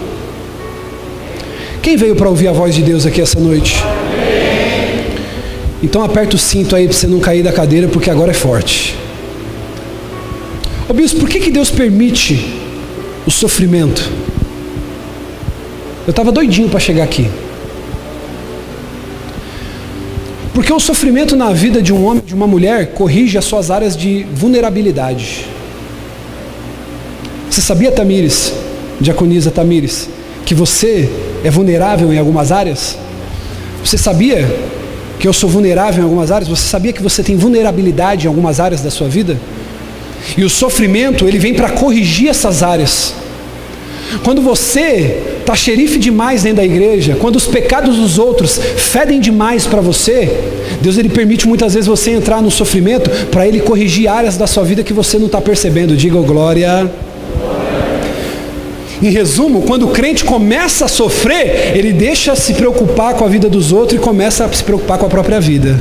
Quem 1.81 1.97
veio 1.97 2.15
para 2.15 2.29
ouvir 2.29 2.47
a 2.47 2.53
voz 2.53 2.73
de 2.73 2.81
Deus 2.81 3.05
aqui 3.05 3.19
essa 3.19 3.37
noite? 3.37 3.75
Então 5.83 6.01
aperta 6.01 6.37
o 6.37 6.39
cinto 6.39 6.73
aí 6.73 6.87
para 6.87 6.95
você 6.95 7.05
não 7.05 7.19
cair 7.19 7.43
da 7.43 7.51
cadeira, 7.51 7.89
porque 7.89 8.09
agora 8.09 8.31
é 8.31 8.33
forte. 8.33 8.95
Ô 10.87 10.93
bispo, 10.93 11.19
por 11.19 11.27
que, 11.27 11.41
que 11.41 11.51
Deus 11.51 11.69
permite 11.69 12.61
o 13.27 13.29
sofrimento? 13.29 14.09
Eu 16.07 16.11
estava 16.11 16.31
doidinho 16.31 16.69
para 16.69 16.79
chegar 16.79 17.03
aqui. 17.03 17.29
Porque 20.53 20.71
o 20.71 20.79
sofrimento 20.79 21.35
na 21.35 21.51
vida 21.51 21.81
de 21.81 21.91
um 21.91 22.05
homem, 22.05 22.23
de 22.23 22.35
uma 22.35 22.45
mulher, 22.45 22.93
corrige 22.93 23.37
as 23.37 23.45
suas 23.45 23.71
áreas 23.71 23.97
de 23.97 24.23
vulnerabilidade. 24.33 25.45
Você 27.49 27.59
sabia, 27.59 27.91
Tamires, 27.91 28.53
diaconisa 29.01 29.49
Tamires, 29.49 30.09
que 30.45 30.53
você 30.53 31.09
é 31.43 31.49
vulnerável 31.49 32.13
em 32.13 32.19
algumas 32.19 32.51
áreas? 32.51 32.97
Você 33.83 33.97
sabia 33.97 34.47
que 35.19 35.27
eu 35.27 35.33
sou 35.33 35.49
vulnerável 35.49 36.01
em 36.01 36.03
algumas 36.03 36.31
áreas? 36.31 36.49
Você 36.49 36.67
sabia 36.67 36.93
que 36.93 37.01
você 37.01 37.23
tem 37.23 37.35
vulnerabilidade 37.35 38.25
em 38.25 38.27
algumas 38.27 38.59
áreas 38.59 38.81
da 38.81 38.91
sua 38.91 39.07
vida? 39.07 39.37
E 40.37 40.43
o 40.43 40.49
sofrimento, 40.49 41.27
ele 41.27 41.39
vem 41.39 41.53
para 41.53 41.69
corrigir 41.69 42.29
essas 42.29 42.61
áreas. 42.63 43.13
Quando 44.23 44.41
você 44.41 45.21
está 45.39 45.55
xerife 45.55 45.97
demais 45.97 46.43
dentro 46.43 46.57
da 46.57 46.65
igreja, 46.65 47.17
quando 47.19 47.35
os 47.35 47.45
pecados 47.45 47.95
dos 47.95 48.17
outros 48.17 48.57
fedem 48.57 49.19
demais 49.19 49.65
para 49.65 49.81
você, 49.81 50.29
Deus 50.81 50.97
ele 50.97 51.09
permite 51.09 51.47
muitas 51.47 51.73
vezes 51.73 51.87
você 51.87 52.11
entrar 52.11 52.41
no 52.41 52.51
sofrimento 52.51 53.09
para 53.27 53.47
ele 53.47 53.59
corrigir 53.59 54.07
áreas 54.07 54.37
da 54.37 54.47
sua 54.47 54.63
vida 54.63 54.83
que 54.83 54.93
você 54.93 55.17
não 55.17 55.27
está 55.27 55.41
percebendo. 55.41 55.95
Diga 55.95 56.17
oh, 56.17 56.23
glória. 56.23 56.91
Em 59.01 59.09
resumo, 59.09 59.63
quando 59.63 59.83
o 59.83 59.89
crente 59.89 60.23
começa 60.23 60.85
a 60.85 60.87
sofrer, 60.87 61.75
ele 61.75 61.91
deixa 61.91 62.35
se 62.35 62.53
preocupar 62.53 63.15
com 63.15 63.25
a 63.25 63.27
vida 63.27 63.49
dos 63.49 63.73
outros 63.73 63.99
e 63.99 64.01
começa 64.01 64.45
a 64.45 64.53
se 64.53 64.63
preocupar 64.63 64.97
com 64.97 65.05
a 65.05 65.09
própria 65.09 65.41
vida. 65.41 65.77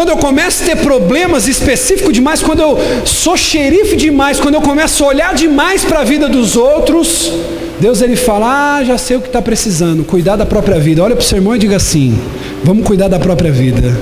Quando 0.00 0.08
eu 0.08 0.16
começo 0.16 0.62
a 0.62 0.66
ter 0.66 0.76
problemas 0.76 1.46
específicos 1.46 2.14
demais, 2.14 2.40
quando 2.40 2.60
eu 2.60 2.78
sou 3.04 3.36
xerife 3.36 3.96
demais, 3.96 4.40
quando 4.40 4.54
eu 4.54 4.62
começo 4.62 5.04
a 5.04 5.08
olhar 5.08 5.34
demais 5.34 5.84
para 5.84 6.00
a 6.00 6.04
vida 6.04 6.26
dos 6.26 6.56
outros, 6.56 7.30
Deus 7.78 8.00
ele 8.00 8.16
fala: 8.16 8.78
Ah, 8.78 8.82
já 8.82 8.96
sei 8.96 9.18
o 9.18 9.20
que 9.20 9.26
está 9.26 9.42
precisando, 9.42 10.02
cuidar 10.02 10.36
da 10.36 10.46
própria 10.46 10.80
vida. 10.80 11.02
Olha 11.02 11.14
para 11.14 11.22
o 11.22 11.26
seu 11.26 11.36
irmão 11.36 11.54
e 11.54 11.58
diga 11.58 11.76
assim: 11.76 12.18
Vamos 12.64 12.86
cuidar 12.86 13.08
da 13.08 13.18
própria 13.18 13.52
vida. 13.52 13.94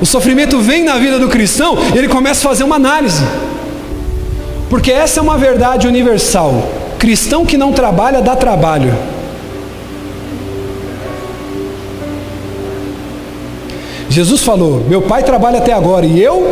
O 0.00 0.04
sofrimento 0.04 0.58
vem 0.58 0.82
na 0.82 0.98
vida 0.98 1.20
do 1.20 1.28
cristão 1.28 1.78
e 1.94 1.98
ele 1.98 2.08
começa 2.08 2.40
a 2.40 2.50
fazer 2.50 2.64
uma 2.64 2.74
análise. 2.74 3.22
Porque 4.68 4.90
essa 4.90 5.20
é 5.20 5.22
uma 5.22 5.38
verdade 5.38 5.86
universal. 5.86 6.68
Cristão 6.98 7.46
que 7.46 7.56
não 7.56 7.72
trabalha, 7.72 8.20
dá 8.20 8.34
trabalho. 8.34 8.92
Jesus 14.10 14.42
falou: 14.42 14.84
Meu 14.88 15.00
pai 15.00 15.22
trabalha 15.22 15.58
até 15.58 15.72
agora 15.72 16.04
e 16.04 16.20
eu 16.20 16.44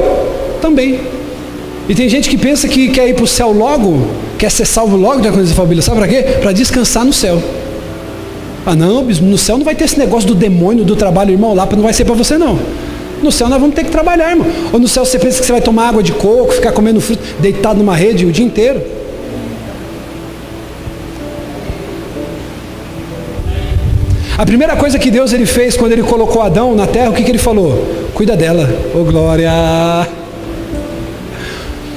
também. 0.63 1.01
E 1.89 1.95
tem 1.95 2.09
gente 2.09 2.31
que 2.31 2.39
pensa 2.39 2.69
que 2.69 2.89
quer 2.89 3.09
ir 3.09 3.15
para 3.15 3.25
o 3.25 3.27
céu 3.27 3.51
logo, 3.51 4.07
quer 4.39 4.51
ser 4.51 4.65
salvo 4.65 4.97
logo 4.97 5.21
de 5.21 5.31
coisa 5.31 5.53
família. 5.55 5.83
Sabe 5.83 5.99
para 5.99 6.09
quê? 6.09 6.23
Para 6.41 6.53
descansar 6.53 7.05
no 7.05 7.13
céu. 7.13 7.43
Ah, 8.65 8.77
não, 8.77 9.03
no 9.03 9.39
céu 9.39 9.57
não 9.57 9.65
vai 9.65 9.75
ter 9.75 9.85
esse 9.85 9.99
negócio 9.99 10.29
do 10.29 10.35
demônio 10.35 10.85
do 10.85 10.95
trabalho, 10.95 11.33
irmão, 11.33 11.55
lá 11.55 11.67
não 11.73 11.83
vai 11.83 11.93
ser 11.93 12.05
para 12.05 12.15
você 12.15 12.37
não. 12.37 12.59
No 13.23 13.33
céu 13.33 13.49
nós 13.49 13.59
vamos 13.59 13.75
ter 13.75 13.85
que 13.85 13.91
trabalhar, 13.91 14.31
irmão. 14.31 14.47
Ou 14.73 14.79
no 14.79 14.87
céu 14.87 15.05
você 15.05 15.19
pensa 15.19 15.41
que 15.41 15.47
você 15.47 15.53
vai 15.53 15.61
tomar 15.61 15.89
água 15.89 16.03
de 16.03 16.13
coco, 16.13 16.53
ficar 16.53 16.73
comendo 16.73 17.01
fruto, 17.01 17.23
deitado 17.41 17.79
numa 17.79 17.97
rede 17.97 18.27
o 18.27 18.31
dia 18.31 18.45
inteiro. 18.45 18.81
A 24.39 24.47
primeira 24.47 24.77
coisa 24.77 25.01
que 25.01 25.11
Deus 25.11 25.33
ele 25.33 25.45
fez 25.45 25.77
quando 25.77 25.91
ele 25.91 26.05
colocou 26.05 26.41
Adão 26.41 26.73
na 26.73 26.87
terra, 26.87 27.11
o 27.11 27.13
que, 27.13 27.25
que 27.25 27.31
ele 27.33 27.39
falou? 27.39 27.85
Cuida 28.15 28.37
dela, 28.37 28.71
ô 28.95 29.01
oh, 29.01 29.05
glória. 29.05 29.51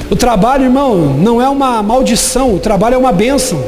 O 0.09 0.15
trabalho, 0.15 0.63
irmão, 0.63 1.15
não 1.19 1.39
é 1.39 1.47
uma 1.47 1.83
maldição, 1.83 2.55
o 2.55 2.59
trabalho 2.59 2.95
é 2.95 2.97
uma 2.97 3.11
bênção. 3.11 3.63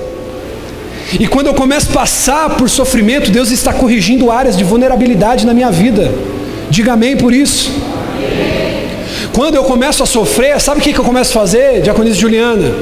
E 1.19 1.27
quando 1.27 1.47
eu 1.47 1.53
começo 1.53 1.91
a 1.91 1.93
passar 1.93 2.49
por 2.57 2.67
sofrimento, 2.67 3.29
Deus 3.29 3.51
está 3.51 3.71
corrigindo 3.71 4.31
áreas 4.31 4.57
de 4.57 4.63
vulnerabilidade 4.63 5.45
na 5.45 5.53
minha 5.53 5.69
vida. 5.69 6.11
Diga 6.71 6.93
amém 6.93 7.15
por 7.15 7.31
isso. 7.31 7.71
Quando 9.33 9.53
eu 9.53 9.63
começo 9.65 10.01
a 10.01 10.07
sofrer, 10.07 10.59
sabe 10.59 10.79
o 10.79 10.83
que 10.83 10.97
eu 10.97 11.03
começo 11.03 11.37
a 11.37 11.41
fazer, 11.41 11.83
diaconisa 11.83 12.17
Juliana? 12.17 12.73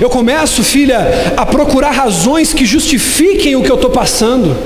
Eu 0.00 0.08
começo, 0.08 0.64
filha, 0.64 1.06
a 1.36 1.44
procurar 1.44 1.90
razões 1.90 2.54
que 2.54 2.64
justifiquem 2.64 3.56
o 3.56 3.62
que 3.62 3.70
eu 3.70 3.76
estou 3.76 3.90
passando. 3.90 4.56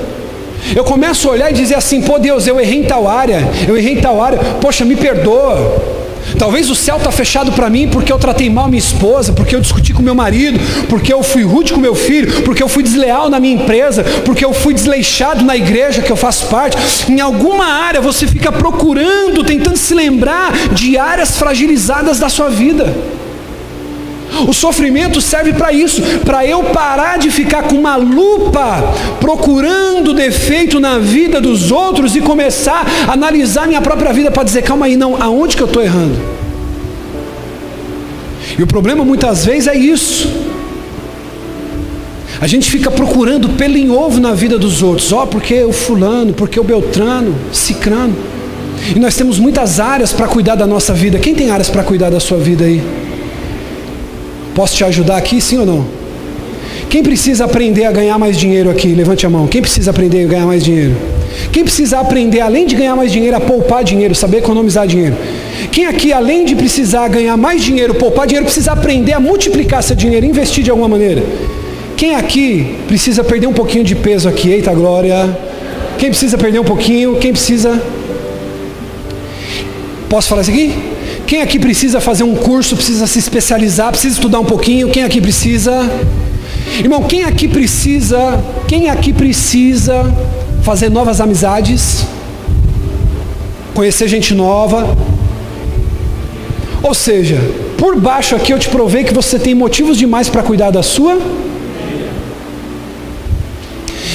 Eu 0.75 0.83
começo 0.83 1.27
a 1.27 1.31
olhar 1.31 1.51
e 1.51 1.53
dizer 1.53 1.75
assim: 1.75 2.01
pô, 2.01 2.19
Deus, 2.19 2.47
eu 2.47 2.59
errei 2.59 2.79
em 2.79 2.83
tal 2.83 3.07
área, 3.07 3.47
eu 3.67 3.77
errei 3.77 3.93
em 3.93 4.01
tal 4.01 4.21
área, 4.21 4.39
poxa, 4.61 4.85
me 4.85 4.95
perdoa. 4.95 5.99
Talvez 6.37 6.69
o 6.69 6.75
céu 6.75 6.97
está 6.97 7.11
fechado 7.11 7.51
para 7.53 7.69
mim 7.69 7.87
porque 7.87 8.11
eu 8.11 8.19
tratei 8.19 8.49
mal 8.49 8.67
minha 8.67 8.79
esposa, 8.79 9.33
porque 9.33 9.55
eu 9.55 9.61
discuti 9.61 9.93
com 9.93 10.01
meu 10.01 10.13
marido, 10.13 10.59
porque 10.87 11.11
eu 11.11 11.23
fui 11.23 11.43
rude 11.43 11.73
com 11.73 11.79
meu 11.79 11.95
filho, 11.95 12.43
porque 12.43 12.61
eu 12.61 12.69
fui 12.69 12.83
desleal 12.83 13.29
na 13.29 13.39
minha 13.39 13.55
empresa, 13.55 14.03
porque 14.25 14.43
eu 14.43 14.53
fui 14.53 14.73
desleixado 14.73 15.43
na 15.43 15.55
igreja 15.55 16.01
que 16.01 16.11
eu 16.11 16.15
faço 16.15 16.47
parte. 16.47 16.77
Em 17.09 17.19
alguma 17.19 17.65
área 17.65 18.01
você 18.01 18.27
fica 18.27 18.51
procurando, 18.51 19.43
tentando 19.43 19.77
se 19.77 19.93
lembrar 19.93 20.51
de 20.71 20.97
áreas 20.97 21.37
fragilizadas 21.37 22.19
da 22.19 22.29
sua 22.29 22.49
vida. 22.49 22.93
O 24.47 24.53
sofrimento 24.53 25.19
serve 25.21 25.53
para 25.53 25.71
isso, 25.71 26.01
para 26.25 26.45
eu 26.45 26.63
parar 26.65 27.17
de 27.17 27.29
ficar 27.29 27.63
com 27.63 27.75
uma 27.75 27.95
lupa 27.95 28.93
procurando 29.19 30.13
defeito 30.13 30.79
na 30.79 30.97
vida 30.97 31.41
dos 31.41 31.71
outros 31.71 32.15
e 32.15 32.21
começar 32.21 32.85
a 33.07 33.13
analisar 33.13 33.67
minha 33.67 33.81
própria 33.81 34.13
vida 34.13 34.31
para 34.31 34.43
dizer, 34.43 34.61
calma 34.63 34.85
aí, 34.85 34.95
não, 34.95 35.21
aonde 35.21 35.55
que 35.55 35.63
eu 35.63 35.67
estou 35.67 35.83
errando? 35.83 36.17
E 38.57 38.63
o 38.63 38.67
problema 38.67 39.03
muitas 39.05 39.45
vezes 39.45 39.67
é 39.67 39.75
isso. 39.75 40.29
A 42.41 42.47
gente 42.47 42.71
fica 42.71 42.89
procurando 42.89 43.49
pelo 43.49 43.77
em 43.77 43.89
ovo 43.89 44.19
na 44.19 44.33
vida 44.33 44.57
dos 44.57 44.81
outros, 44.81 45.11
ó, 45.11 45.23
oh, 45.23 45.27
porque 45.27 45.61
o 45.63 45.73
fulano, 45.73 46.33
porque 46.33 46.59
o 46.59 46.63
Beltrano, 46.63 47.35
Cicrano. 47.51 48.15
E 48.95 48.99
nós 48.99 49.15
temos 49.15 49.37
muitas 49.37 49.79
áreas 49.79 50.13
para 50.13 50.27
cuidar 50.27 50.55
da 50.55 50.65
nossa 50.65 50.93
vida. 50.93 51.19
Quem 51.19 51.35
tem 51.35 51.49
áreas 51.49 51.69
para 51.69 51.83
cuidar 51.83 52.09
da 52.09 52.19
sua 52.19 52.37
vida 52.37 52.63
aí? 52.63 52.81
Posso 54.55 54.75
te 54.75 54.83
ajudar 54.83 55.17
aqui, 55.17 55.39
sim 55.39 55.57
ou 55.57 55.65
não? 55.65 55.85
Quem 56.89 57.03
precisa 57.03 57.45
aprender 57.45 57.85
a 57.85 57.91
ganhar 57.91 58.17
mais 58.17 58.37
dinheiro 58.37 58.69
aqui? 58.69 58.93
Levante 58.95 59.25
a 59.25 59.29
mão. 59.29 59.47
Quem 59.47 59.61
precisa 59.61 59.91
aprender 59.91 60.23
a 60.23 60.27
ganhar 60.27 60.45
mais 60.45 60.63
dinheiro? 60.63 60.95
Quem 61.51 61.63
precisa 61.63 61.99
aprender, 61.99 62.41
além 62.41 62.65
de 62.65 62.75
ganhar 62.75 62.95
mais 62.95 63.11
dinheiro, 63.11 63.37
a 63.37 63.39
poupar 63.39 63.83
dinheiro, 63.83 64.15
saber 64.15 64.37
economizar 64.37 64.87
dinheiro? 64.87 65.15
Quem 65.71 65.85
aqui, 65.85 66.11
além 66.11 66.45
de 66.45 66.55
precisar 66.55 67.07
ganhar 67.07 67.37
mais 67.37 67.63
dinheiro, 67.63 67.93
poupar 67.93 68.25
dinheiro, 68.25 68.45
precisa 68.45 68.71
aprender 68.71 69.13
a 69.13 69.19
multiplicar 69.19 69.83
seu 69.83 69.95
dinheiro, 69.95 70.25
investir 70.25 70.63
de 70.63 70.71
alguma 70.71 70.89
maneira? 70.89 71.23
Quem 71.95 72.15
aqui 72.15 72.75
precisa 72.87 73.23
perder 73.23 73.47
um 73.47 73.53
pouquinho 73.53 73.83
de 73.83 73.95
peso 73.95 74.27
aqui? 74.27 74.49
Eita 74.49 74.73
glória! 74.73 75.37
Quem 75.99 76.09
precisa 76.09 76.37
perder 76.37 76.59
um 76.59 76.63
pouquinho? 76.63 77.17
Quem 77.17 77.31
precisa? 77.31 77.81
Posso 80.09 80.29
falar 80.29 80.41
isso 80.41 80.51
aqui? 80.51 80.88
Quem 81.29 81.43
aqui 81.43 81.59
precisa 81.59 82.01
fazer 82.01 82.23
um 82.23 82.33
curso, 82.33 82.75
precisa 82.75 83.05
se 83.05 83.19
especializar, 83.19 83.91
precisa 83.91 84.15
estudar 84.15 84.39
um 84.39 84.45
pouquinho? 84.45 84.89
Quem 84.89 85.03
aqui 85.03 85.21
precisa? 85.21 85.87
Irmão, 86.79 87.03
quem 87.03 87.23
aqui 87.23 87.47
precisa, 87.47 88.43
quem 88.67 88.89
aqui 88.89 89.13
precisa 89.13 90.11
fazer 90.63 90.89
novas 90.89 91.21
amizades? 91.21 92.03
Conhecer 93.75 94.07
gente 94.07 94.33
nova? 94.33 94.97
Ou 96.81 96.95
seja, 96.95 97.37
por 97.77 97.95
baixo 97.95 98.35
aqui 98.35 98.51
eu 98.51 98.57
te 98.57 98.67
provei 98.67 99.03
que 99.03 99.13
você 99.13 99.37
tem 99.37 99.53
motivos 99.53 99.97
demais 99.97 100.29
para 100.29 100.41
cuidar 100.41 100.71
da 100.71 100.81
sua 100.81 101.19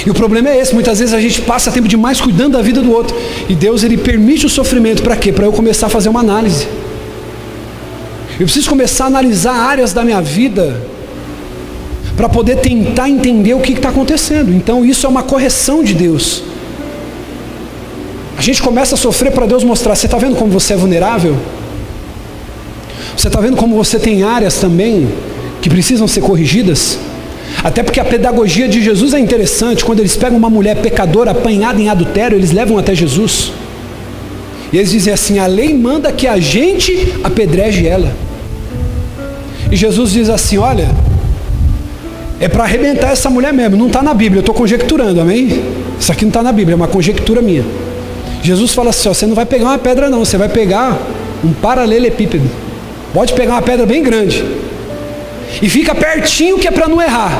e 0.05 0.11
o 0.11 0.15
problema 0.15 0.51
é 0.51 0.59
esse, 0.59 0.75
muitas 0.75 0.99
vezes 0.99 1.15
a 1.15 1.21
gente 1.21 1.41
passa 1.43 1.71
tempo 1.71 1.87
demais 1.87 2.21
cuidando 2.21 2.55
da 2.55 2.63
vida 2.63 2.83
do 2.83 2.91
outro. 2.93 3.17
E 3.49 3.55
Deus 3.55 3.85
ele 3.85 3.97
permite 3.97 4.45
o 4.47 4.49
sofrimento 4.49 5.01
para 5.01 5.17
quê? 5.17 5.31
Para 5.31 5.47
eu 5.47 5.53
começar 5.53 5.87
a 5.87 5.89
fazer 5.89 6.09
uma 6.09 6.21
análise. 6.21 6.67
Eu 8.39 8.47
preciso 8.47 8.69
começar 8.69 9.05
a 9.05 9.07
analisar 9.07 9.55
áreas 9.55 9.93
da 9.93 10.05
minha 10.05 10.21
vida 10.21 10.81
para 12.17 12.29
poder 12.29 12.57
tentar 12.57 13.09
entender 13.09 13.55
o 13.55 13.61
que 13.61 13.73
está 13.73 13.91
acontecendo. 13.91 14.53
Então 14.53 14.85
isso 14.85 15.07
é 15.07 15.09
uma 15.09 15.23
correção 15.23 15.85
de 15.85 15.95
Deus. 15.95 16.43
A 18.37 18.43
gente 18.43 18.61
começa 18.61 18.97
a 18.97 18.99
sofrer 18.99 19.33
para 19.33 19.47
Deus 19.47 19.63
mostrar. 19.63 19.95
Você 19.95 20.07
está 20.07 20.19
vendo 20.19 20.37
como 20.37 20.51
você 20.51 20.75
é 20.75 20.77
vulnerável? 20.77 21.37
Você 23.17 23.29
está 23.29 23.41
vendo 23.41 23.57
como 23.57 23.77
você 23.77 23.99
tem 23.99 24.25
áreas 24.25 24.57
também 24.57 25.09
que 25.63 25.71
precisam 25.71 26.09
ser 26.09 26.21
corrigidas? 26.21 26.99
Até 27.63 27.83
porque 27.83 28.01
a 28.01 28.05
pedagogia 28.05 28.67
de 28.67 28.83
Jesus 28.83 29.15
é 29.15 29.21
interessante. 29.21 29.85
Quando 29.85 30.01
eles 30.01 30.17
pegam 30.17 30.37
uma 30.37 30.51
mulher 30.51 30.77
pecadora 30.79 31.31
apanhada 31.31 31.81
em 31.81 31.89
adultério, 31.89 32.37
eles 32.37 32.51
levam 32.51 32.77
até 32.79 32.95
Jesus. 32.95 33.53
E 34.73 34.77
eles 34.77 34.91
dizem 34.91 35.13
assim: 35.13 35.39
a 35.39 35.47
lei 35.47 35.73
manda 35.73 36.11
que 36.11 36.27
a 36.27 36.39
gente 36.39 37.15
apedreje 37.23 37.87
ela. 37.87 38.24
E 39.75 39.77
Jesus 39.77 40.13
diz 40.13 40.31
assim: 40.31 40.57
olha, 40.57 40.89
é 42.39 42.47
para 42.47 42.63
arrebentar 42.63 43.11
essa 43.11 43.29
mulher 43.29 43.53
mesmo, 43.53 43.77
não 43.77 43.89
está 43.89 44.05
na 44.05 44.15
Bíblia, 44.15 44.39
eu 44.39 44.41
estou 44.43 44.55
conjecturando, 44.55 45.21
amém? 45.21 45.65
Isso 45.99 46.13
aqui 46.13 46.25
não 46.25 46.29
está 46.29 46.45
na 46.45 46.53
Bíblia, 46.53 46.75
é 46.75 46.77
uma 46.77 46.87
conjectura 46.87 47.43
minha. 47.43 47.65
Jesus 48.41 48.73
fala 48.73 48.91
assim: 48.91 49.09
ó, 49.09 49.13
você 49.13 49.27
não 49.27 49.35
vai 49.35 49.45
pegar 49.45 49.65
uma 49.65 49.79
pedra, 49.79 50.09
não, 50.09 50.21
você 50.21 50.39
vai 50.39 50.49
pegar 50.49 50.97
um 51.43 51.53
paralelepípedo. 51.53 52.49
Pode 53.13 53.33
pegar 53.33 53.55
uma 53.55 53.63
pedra 53.63 53.85
bem 53.85 54.01
grande. 54.01 54.45
E 55.61 55.69
fica 55.69 55.93
pertinho 55.93 56.57
que 56.57 56.69
é 56.69 56.71
para 56.71 56.87
não 56.87 57.03
errar. 57.03 57.37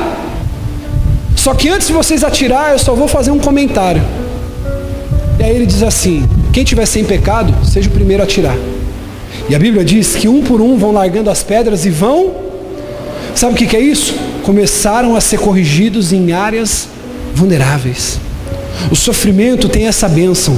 Só 1.37 1.53
que 1.53 1.69
antes 1.69 1.87
de 1.87 1.93
vocês 1.93 2.21
atirar, 2.21 2.73
eu 2.73 2.79
só 2.79 2.93
vou 2.95 3.07
fazer 3.07 3.31
um 3.31 3.39
comentário. 3.39 4.03
E 5.39 5.43
aí 5.43 5.55
ele 5.55 5.65
diz 5.65 5.81
assim: 5.81 6.27
quem 6.51 6.65
tiver 6.65 6.85
sem 6.85 7.05
pecado, 7.05 7.65
seja 7.65 7.87
o 7.87 7.93
primeiro 7.93 8.21
a 8.21 8.25
atirar. 8.25 8.57
E 9.47 9.55
a 9.55 9.59
Bíblia 9.59 9.85
diz 9.85 10.15
que 10.15 10.27
um 10.27 10.41
por 10.41 10.59
um 10.59 10.77
vão 10.77 10.91
largando 10.91 11.29
as 11.29 11.43
pedras 11.43 11.85
e 11.85 11.89
vão. 11.89 12.33
Sabe 13.35 13.53
o 13.53 13.57
que 13.57 13.75
é 13.75 13.79
isso? 13.79 14.15
Começaram 14.43 15.15
a 15.15 15.21
ser 15.21 15.39
corrigidos 15.39 16.11
em 16.11 16.31
áreas 16.31 16.87
vulneráveis. 17.33 18.19
O 18.91 18.95
sofrimento 18.95 19.69
tem 19.69 19.87
essa 19.87 20.07
bênção. 20.07 20.57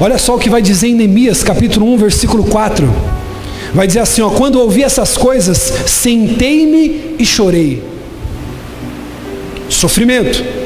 Olha 0.00 0.18
só 0.18 0.34
o 0.34 0.38
que 0.38 0.50
vai 0.50 0.60
dizer 0.60 0.88
em 0.88 0.94
Neemias, 0.94 1.44
capítulo 1.44 1.92
1, 1.94 1.96
versículo 1.98 2.44
4. 2.44 2.92
Vai 3.72 3.86
dizer 3.86 4.00
assim: 4.00 4.22
ó, 4.22 4.30
quando 4.30 4.60
ouvi 4.60 4.82
essas 4.82 5.16
coisas, 5.16 5.58
sentei-me 5.86 7.14
e 7.18 7.24
chorei. 7.24 7.82
Sofrimento. 9.68 10.63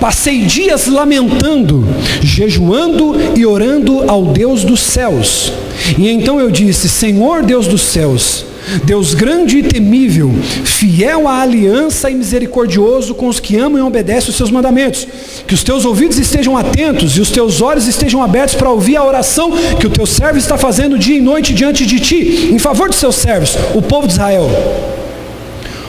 Passei 0.00 0.42
dias 0.42 0.86
lamentando, 0.86 1.86
jejuando 2.22 3.14
e 3.36 3.46
orando 3.46 4.10
ao 4.10 4.26
Deus 4.26 4.64
dos 4.64 4.80
céus. 4.80 5.52
E 5.98 6.08
então 6.08 6.40
eu 6.40 6.50
disse: 6.50 6.88
Senhor 6.88 7.42
Deus 7.42 7.66
dos 7.66 7.82
céus, 7.82 8.44
Deus 8.84 9.14
grande 9.14 9.58
e 9.58 9.62
temível, 9.62 10.32
fiel 10.64 11.28
à 11.28 11.40
aliança 11.42 12.10
e 12.10 12.14
misericordioso 12.14 13.14
com 13.14 13.28
os 13.28 13.38
que 13.38 13.56
amam 13.56 13.78
e 13.78 13.82
obedecem 13.82 14.30
os 14.30 14.36
seus 14.36 14.50
mandamentos. 14.50 15.06
Que 15.46 15.54
os 15.54 15.62
teus 15.62 15.84
ouvidos 15.84 16.18
estejam 16.18 16.56
atentos 16.56 17.16
e 17.16 17.20
os 17.20 17.30
teus 17.30 17.60
olhos 17.60 17.86
estejam 17.86 18.22
abertos 18.22 18.54
para 18.54 18.70
ouvir 18.70 18.96
a 18.96 19.04
oração 19.04 19.52
que 19.78 19.86
o 19.86 19.90
teu 19.90 20.06
servo 20.06 20.38
está 20.38 20.56
fazendo 20.56 20.98
dia 20.98 21.16
e 21.16 21.20
noite 21.20 21.52
diante 21.52 21.84
de 21.84 22.00
ti, 22.00 22.50
em 22.52 22.58
favor 22.58 22.88
dos 22.88 22.98
seus 22.98 23.16
servos, 23.16 23.56
o 23.74 23.82
povo 23.82 24.06
de 24.06 24.14
Israel. 24.14 24.48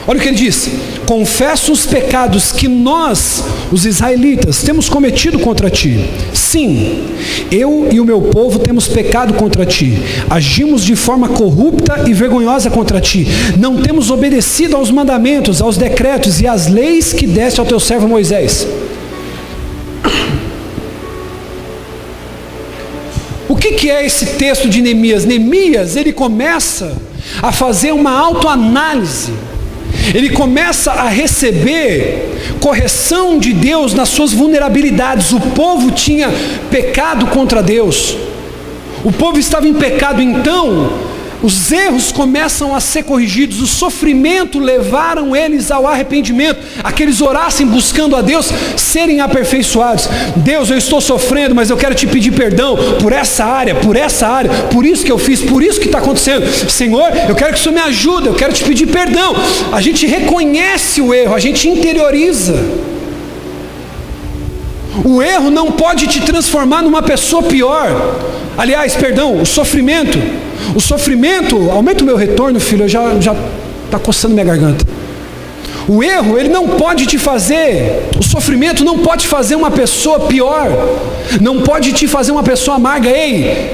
Olha 0.06 0.18
o 0.18 0.22
que 0.22 0.28
ele 0.28 0.36
diz: 0.36 0.70
confesso 1.06 1.72
os 1.72 1.86
pecados 1.86 2.52
que 2.52 2.66
nós, 2.68 3.42
os 3.70 3.86
israelitas, 3.86 4.62
temos 4.62 4.88
cometido 4.88 5.38
contra 5.38 5.70
ti. 5.70 6.04
Sim, 6.34 7.04
eu 7.50 7.88
e 7.90 8.00
o 8.00 8.04
meu 8.04 8.20
povo 8.22 8.58
temos 8.58 8.88
pecado 8.88 9.34
contra 9.34 9.64
ti. 9.64 9.96
Agimos 10.28 10.84
de 10.84 10.96
forma 10.96 11.28
corrupta 11.28 12.04
e 12.08 12.12
vergonhosa 12.12 12.68
contra 12.70 13.00
ti. 13.00 13.26
Não 13.56 13.80
temos 13.80 14.10
obedecido 14.10 14.76
aos 14.76 14.90
mandamentos, 14.90 15.62
aos 15.62 15.76
decretos 15.76 16.40
e 16.40 16.46
às 16.46 16.66
leis 16.66 17.12
que 17.12 17.26
deste 17.26 17.60
ao 17.60 17.66
teu 17.66 17.78
servo 17.78 18.08
Moisés. 18.08 18.66
O 23.48 23.54
que, 23.54 23.72
que 23.72 23.90
é 23.90 24.04
esse 24.04 24.26
texto 24.26 24.68
de 24.68 24.82
Neemias? 24.82 25.24
Neemias, 25.24 25.94
ele 25.94 26.12
começa 26.12 26.96
a 27.40 27.52
fazer 27.52 27.92
uma 27.92 28.10
autoanálise 28.10 29.32
ele 30.14 30.30
começa 30.30 30.92
a 30.92 31.08
receber 31.08 32.56
correção 32.60 33.38
de 33.38 33.52
Deus 33.52 33.92
nas 33.94 34.08
suas 34.08 34.32
vulnerabilidades. 34.32 35.32
O 35.32 35.40
povo 35.40 35.90
tinha 35.90 36.30
pecado 36.70 37.26
contra 37.26 37.62
Deus, 37.62 38.16
o 39.04 39.12
povo 39.12 39.38
estava 39.38 39.68
em 39.68 39.74
pecado, 39.74 40.22
então 40.22 41.05
os 41.46 41.70
erros 41.70 42.10
começam 42.10 42.74
a 42.74 42.80
ser 42.80 43.04
corrigidos, 43.04 43.60
o 43.60 43.66
sofrimento 43.68 44.58
levaram 44.58 45.34
eles 45.34 45.70
ao 45.70 45.86
arrependimento, 45.86 46.58
a 46.82 46.90
que 46.90 47.04
eles 47.04 47.20
orassem 47.20 47.64
buscando 47.64 48.16
a 48.16 48.20
Deus, 48.20 48.50
serem 48.76 49.20
aperfeiçoados. 49.20 50.08
Deus, 50.34 50.70
eu 50.70 50.76
estou 50.76 51.00
sofrendo, 51.00 51.54
mas 51.54 51.70
eu 51.70 51.76
quero 51.76 51.94
te 51.94 52.06
pedir 52.06 52.32
perdão 52.32 52.76
por 53.00 53.12
essa 53.12 53.44
área, 53.44 53.76
por 53.76 53.94
essa 53.94 54.26
área, 54.26 54.50
por 54.72 54.84
isso 54.84 55.04
que 55.04 55.12
eu 55.12 55.18
fiz, 55.18 55.40
por 55.40 55.62
isso 55.62 55.78
que 55.78 55.86
está 55.86 55.98
acontecendo. 55.98 56.44
Senhor, 56.68 57.12
eu 57.28 57.36
quero 57.36 57.52
que 57.52 57.60
o 57.60 57.62
Senhor 57.62 57.74
me 57.74 57.80
ajude, 57.82 58.26
eu 58.26 58.34
quero 58.34 58.52
te 58.52 58.64
pedir 58.64 58.86
perdão. 58.86 59.32
A 59.72 59.80
gente 59.80 60.04
reconhece 60.04 61.00
o 61.00 61.14
erro, 61.14 61.34
a 61.34 61.38
gente 61.38 61.68
interioriza. 61.68 62.54
O 65.04 65.22
erro 65.22 65.50
não 65.50 65.72
pode 65.72 66.06
te 66.06 66.20
transformar 66.20 66.82
numa 66.82 67.02
pessoa 67.02 67.42
pior. 67.42 67.88
Aliás, 68.56 68.94
perdão, 68.94 69.40
o 69.40 69.46
sofrimento 69.46 70.18
o 70.74 70.80
sofrimento, 70.80 71.70
aumenta 71.70 72.02
o 72.02 72.06
meu 72.06 72.16
retorno, 72.16 72.58
filho, 72.58 72.88
já 72.88 73.18
já 73.20 73.34
está 73.84 73.98
coçando 73.98 74.34
minha 74.34 74.46
garganta. 74.46 74.84
O 75.88 76.02
erro, 76.02 76.36
ele 76.36 76.48
não 76.48 76.68
pode 76.70 77.06
te 77.06 77.16
fazer, 77.16 78.08
o 78.18 78.22
sofrimento 78.22 78.84
não 78.84 78.98
pode 78.98 79.26
fazer 79.26 79.54
uma 79.54 79.70
pessoa 79.70 80.20
pior, 80.20 80.68
não 81.40 81.60
pode 81.62 81.92
te 81.92 82.08
fazer 82.08 82.32
uma 82.32 82.42
pessoa 82.42 82.76
amarga. 82.76 83.08
Ei, 83.08 83.70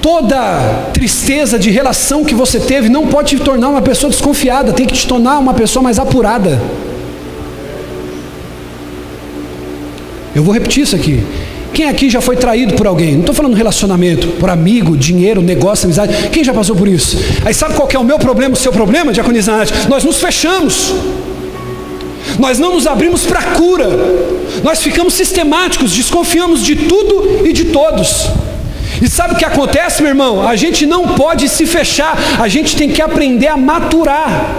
toda 0.00 0.90
tristeza 0.92 1.58
de 1.58 1.70
relação 1.70 2.24
que 2.24 2.34
você 2.34 2.58
teve 2.58 2.88
não 2.88 3.06
pode 3.06 3.36
te 3.36 3.42
tornar 3.42 3.68
uma 3.68 3.82
pessoa 3.82 4.10
desconfiada, 4.10 4.72
tem 4.72 4.86
que 4.86 4.94
te 4.94 5.06
tornar 5.06 5.38
uma 5.38 5.54
pessoa 5.54 5.82
mais 5.82 5.98
apurada. 5.98 6.60
Eu 10.34 10.42
vou 10.42 10.52
repetir 10.52 10.82
isso 10.82 10.96
aqui. 10.96 11.22
Quem 11.72 11.88
aqui 11.88 12.10
já 12.10 12.20
foi 12.20 12.36
traído 12.36 12.74
por 12.74 12.86
alguém? 12.86 13.12
Não 13.12 13.20
estou 13.20 13.34
falando 13.34 13.54
relacionamento, 13.54 14.28
por 14.38 14.50
amigo, 14.50 14.96
dinheiro, 14.96 15.40
negócio, 15.40 15.86
amizade. 15.86 16.28
Quem 16.30 16.44
já 16.44 16.52
passou 16.52 16.76
por 16.76 16.86
isso? 16.86 17.18
Aí 17.44 17.54
sabe 17.54 17.74
qual 17.74 17.88
é 17.90 17.98
o 17.98 18.04
meu 18.04 18.18
problema, 18.18 18.54
o 18.54 18.56
seu 18.56 18.72
problema, 18.72 19.12
diaconizante? 19.12 19.72
Nós 19.88 20.04
nos 20.04 20.18
fechamos. 20.18 20.92
Nós 22.38 22.58
não 22.58 22.74
nos 22.74 22.86
abrimos 22.86 23.24
para 23.24 23.42
cura. 23.42 23.88
Nós 24.62 24.82
ficamos 24.82 25.14
sistemáticos, 25.14 25.92
desconfiamos 25.92 26.62
de 26.62 26.76
tudo 26.76 27.46
e 27.46 27.52
de 27.52 27.66
todos. 27.66 28.28
E 29.00 29.08
sabe 29.08 29.34
o 29.34 29.36
que 29.36 29.44
acontece, 29.44 30.02
meu 30.02 30.10
irmão? 30.10 30.46
A 30.46 30.54
gente 30.54 30.86
não 30.86 31.08
pode 31.08 31.48
se 31.48 31.66
fechar, 31.66 32.16
a 32.38 32.48
gente 32.48 32.76
tem 32.76 32.90
que 32.90 33.00
aprender 33.00 33.48
a 33.48 33.56
maturar, 33.56 34.54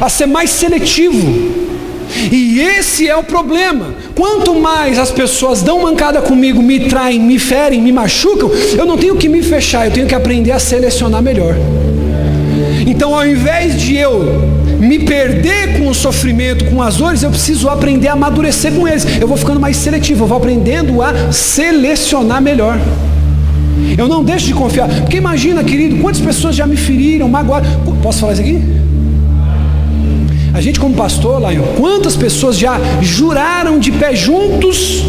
a 0.00 0.08
ser 0.08 0.26
mais 0.26 0.50
seletivo. 0.50 1.63
E 2.30 2.60
esse 2.60 3.08
é 3.08 3.16
o 3.16 3.22
problema. 3.22 3.94
Quanto 4.14 4.54
mais 4.54 4.98
as 4.98 5.10
pessoas 5.10 5.62
dão 5.62 5.82
mancada 5.82 6.20
comigo, 6.20 6.62
me 6.62 6.80
traem, 6.88 7.20
me 7.20 7.38
ferem, 7.38 7.80
me 7.80 7.92
machucam, 7.92 8.50
eu 8.76 8.86
não 8.86 8.96
tenho 8.96 9.16
que 9.16 9.28
me 9.28 9.42
fechar, 9.42 9.86
eu 9.86 9.92
tenho 9.92 10.06
que 10.06 10.14
aprender 10.14 10.52
a 10.52 10.58
selecionar 10.58 11.22
melhor. 11.22 11.56
Então, 12.86 13.14
ao 13.14 13.26
invés 13.26 13.80
de 13.80 13.96
eu 13.96 14.54
me 14.78 14.98
perder 15.00 15.78
com 15.78 15.88
o 15.88 15.94
sofrimento, 15.94 16.66
com 16.66 16.82
as 16.82 16.96
dores, 16.96 17.22
eu 17.22 17.30
preciso 17.30 17.68
aprender 17.68 18.08
a 18.08 18.12
amadurecer 18.12 18.72
com 18.72 18.86
eles. 18.86 19.06
Eu 19.20 19.26
vou 19.26 19.36
ficando 19.36 19.58
mais 19.58 19.76
seletivo, 19.76 20.24
eu 20.24 20.28
vou 20.28 20.36
aprendendo 20.36 21.02
a 21.02 21.32
selecionar 21.32 22.42
melhor. 22.42 22.78
Eu 23.96 24.08
não 24.08 24.22
deixo 24.22 24.46
de 24.46 24.54
confiar. 24.54 24.88
Porque 24.88 25.16
imagina, 25.16 25.64
querido, 25.64 25.96
quantas 25.96 26.20
pessoas 26.20 26.54
já 26.54 26.66
me 26.66 26.76
feriram, 26.76 27.28
magoaram. 27.28 27.66
Posso 28.02 28.20
falar 28.20 28.32
isso 28.34 28.42
aqui? 28.42 28.62
A 30.54 30.60
gente, 30.60 30.78
como 30.78 30.94
pastor, 30.94 31.40
Lion, 31.40 31.64
quantas 31.76 32.16
pessoas 32.16 32.56
já 32.56 32.78
juraram 33.02 33.76
de 33.76 33.90
pé 33.90 34.14
juntos 34.14 35.02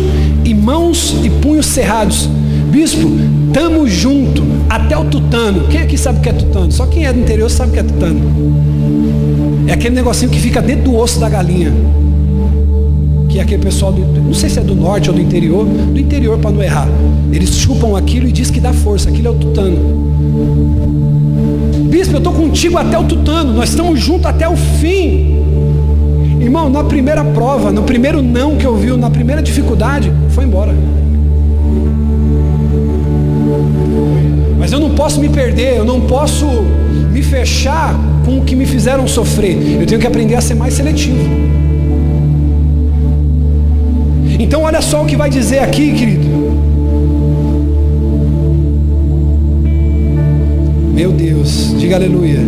e 0.44 0.56
mãos 0.56 1.16
e 1.24 1.30
punhos 1.30 1.68
cerrados? 1.68 2.28
Bispo, 2.72 3.12
tamo 3.54 3.88
junto, 3.88 4.44
até 4.68 4.98
o 4.98 5.06
tutano. 5.06 5.68
Quem 5.68 5.80
aqui 5.80 6.00
sabe 6.00 6.18
o 6.18 6.22
que 6.24 6.30
é 6.30 6.34
tutano? 6.34 6.72
Só 6.72 6.88
quem 6.88 7.06
é 7.06 7.14
do 7.14 7.20
interior 7.20 7.48
sabe 7.48 7.70
o 7.70 7.74
que 7.74 7.80
é 7.80 7.84
tutano. 7.84 8.22
É 9.68 9.74
aquele 9.74 9.94
negocinho 9.94 10.32
que 10.32 10.40
fica 10.40 10.64
dentro 10.64 10.86
do 10.86 10.96
osso 10.96 11.20
da 11.20 11.30
galinha. 11.30 11.72
Que 13.30 13.38
é 13.38 13.44
aquele 13.44 13.62
pessoal, 13.62 13.94
do, 13.94 14.02
não 14.02 14.34
sei 14.34 14.50
se 14.50 14.58
é 14.58 14.64
do 14.64 14.74
norte 14.74 15.12
ou 15.12 15.16
do 15.16 15.22
interior, 15.22 15.64
do 15.64 16.00
interior 16.00 16.40
para 16.40 16.50
não 16.50 16.64
errar. 16.64 16.88
Eles 17.32 17.52
chupam 17.52 17.96
aquilo 17.96 18.28
e 18.28 18.32
diz 18.32 18.50
que 18.50 18.60
dá 18.60 18.74
força, 18.74 19.10
aquilo 19.10 19.28
é 19.28 19.32
o 19.32 19.36
tutano. 19.36 19.78
Bispo, 21.88 22.16
eu 22.16 22.18
estou 22.18 22.34
contigo 22.34 22.80
até 22.80 22.98
o 22.98 23.04
tutano, 23.04 23.54
nós 23.54 23.70
estamos 23.70 24.00
juntos 24.00 24.26
até 24.26 24.50
o 24.50 24.58
fim. 24.58 25.35
Irmão, 26.46 26.70
na 26.70 26.84
primeira 26.84 27.24
prova, 27.24 27.72
no 27.72 27.82
primeiro 27.82 28.22
não 28.22 28.56
que 28.56 28.68
ouviu, 28.68 28.96
na 28.96 29.10
primeira 29.10 29.42
dificuldade, 29.42 30.14
foi 30.30 30.44
embora. 30.44 30.76
Mas 34.60 34.72
eu 34.72 34.80
não 34.80 34.92
posso 34.92 35.20
me 35.20 35.28
perder, 35.28 35.76
eu 35.76 35.84
não 35.84 36.02
posso 36.02 36.46
me 37.12 37.24
fechar 37.24 37.96
com 38.24 38.38
o 38.38 38.42
que 38.44 38.56
me 38.56 38.68
fizeram 38.68 39.08
sofrer. 39.08 39.58
Eu 39.82 39.88
tenho 39.88 40.00
que 40.00 40.06
aprender 40.06 40.36
a 40.36 40.42
ser 40.42 40.54
mais 40.54 40.76
seletivo. 40.76 41.18
Então, 44.38 44.62
olha 44.62 44.84
só 44.84 45.02
o 45.02 45.08
que 45.08 45.18
vai 45.18 45.32
dizer 45.32 45.60
aqui, 45.60 45.94
querido. 45.94 46.28
Meu 50.94 51.12
Deus, 51.12 51.74
diga 51.80 51.96
aleluia. 51.96 52.40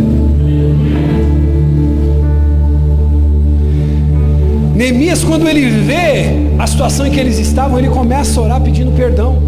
Neemias, 4.77 5.23
quando 5.23 5.49
ele 5.49 5.67
vê 5.71 6.25
a 6.59 6.67
situação 6.67 7.07
em 7.07 7.09
que 7.09 7.19
eles 7.19 7.39
estavam, 7.39 7.79
ele 7.79 7.89
começa 7.89 8.39
a 8.39 8.43
orar 8.43 8.61
pedindo 8.61 8.91
perdão. 8.91 9.41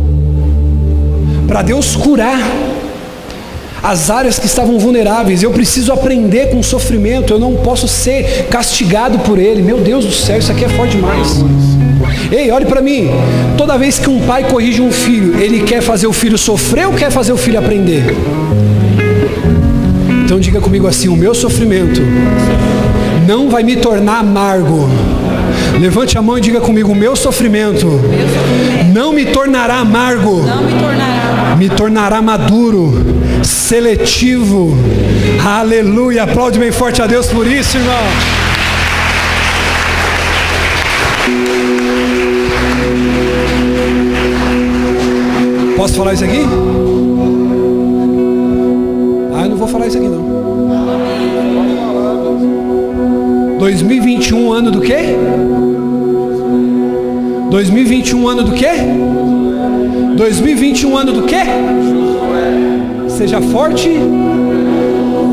para 1.47 1.61
Deus 1.61 1.95
curar 1.95 2.41
as 3.83 4.09
áreas 4.09 4.39
que 4.39 4.47
estavam 4.47 4.79
vulneráveis. 4.79 5.43
Eu 5.43 5.51
preciso 5.51 5.93
aprender 5.93 6.49
com 6.49 6.57
o 6.57 6.63
sofrimento, 6.63 7.31
eu 7.31 7.39
não 7.39 7.53
posso 7.57 7.87
ser 7.87 8.47
castigado 8.49 9.19
por 9.19 9.37
ele. 9.37 9.61
Meu 9.61 9.79
Deus 9.79 10.03
do 10.03 10.11
céu, 10.11 10.39
isso 10.39 10.51
aqui 10.51 10.65
é 10.65 10.69
forte 10.69 10.97
demais. 10.97 11.45
Ei, 12.31 12.49
olhe 12.49 12.65
para 12.65 12.81
mim. 12.81 13.07
Toda 13.55 13.77
vez 13.77 13.99
que 13.99 14.09
um 14.09 14.21
pai 14.21 14.45
corrige 14.45 14.81
um 14.81 14.91
filho, 14.91 15.39
ele 15.39 15.61
quer 15.61 15.81
fazer 15.81 16.07
o 16.07 16.13
filho 16.13 16.39
sofrer 16.39 16.87
ou 16.87 16.93
quer 16.93 17.11
fazer 17.11 17.33
o 17.33 17.37
filho 17.37 17.59
aprender? 17.59 18.03
Então 20.25 20.39
diga 20.39 20.59
comigo 20.59 20.87
assim: 20.87 21.07
o 21.07 21.15
meu 21.15 21.35
sofrimento 21.35 22.01
não 23.27 23.47
vai 23.47 23.61
me 23.61 23.75
tornar 23.75 24.21
amargo. 24.21 24.89
Levante 25.79 26.17
a 26.17 26.21
mão 26.21 26.37
e 26.37 26.41
diga 26.41 26.59
comigo: 26.59 26.91
o 26.91 26.95
meu 26.95 27.15
sofrimento 27.15 27.87
não 28.93 29.13
me 29.13 29.25
tornará 29.25 29.79
amargo, 29.79 30.43
me 31.57 31.69
tornará 31.69 32.21
maduro, 32.21 32.93
seletivo. 33.43 34.77
Aleluia. 35.45 36.23
Aplaude 36.23 36.59
bem 36.59 36.71
forte 36.71 37.01
a 37.01 37.07
Deus 37.07 37.27
por 37.27 37.47
isso, 37.47 37.77
irmão. 37.77 38.39
Posso 45.77 45.95
falar 45.95 46.13
isso 46.13 46.25
aqui? 46.25 46.41
Ah, 49.33 49.43
eu 49.43 49.49
não 49.49 49.57
vou 49.57 49.67
falar 49.67 49.87
isso 49.87 49.97
aqui 49.97 50.07
não. 50.07 50.38
2021 53.59 54.53
ano 54.53 54.71
do 54.71 54.79
quê? 54.79 55.17
2021 57.51 58.27
ano 58.27 58.43
do 58.43 58.53
quê? 58.53 58.71
2021 60.15 60.97
ano 60.97 61.11
do 61.11 61.23
quê? 61.23 61.41
Seja 63.09 63.41
forte. 63.41 63.89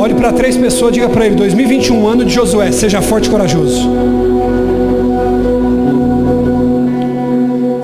Olhe 0.00 0.14
para 0.14 0.32
três 0.32 0.56
pessoas, 0.56 0.92
diga 0.92 1.08
para 1.08 1.24
ele: 1.24 1.36
2021 1.36 2.04
ano 2.04 2.24
de 2.24 2.34
Josué, 2.34 2.72
seja 2.72 3.00
forte 3.00 3.26
e 3.26 3.30
corajoso. 3.30 3.88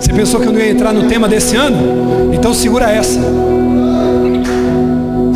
Você 0.00 0.12
pensou 0.12 0.40
que 0.40 0.48
eu 0.48 0.52
não 0.52 0.58
ia 0.58 0.70
entrar 0.70 0.92
no 0.92 1.08
tema 1.08 1.28
desse 1.28 1.54
ano? 1.54 2.32
Então 2.34 2.52
segura 2.52 2.90
essa. 2.90 3.20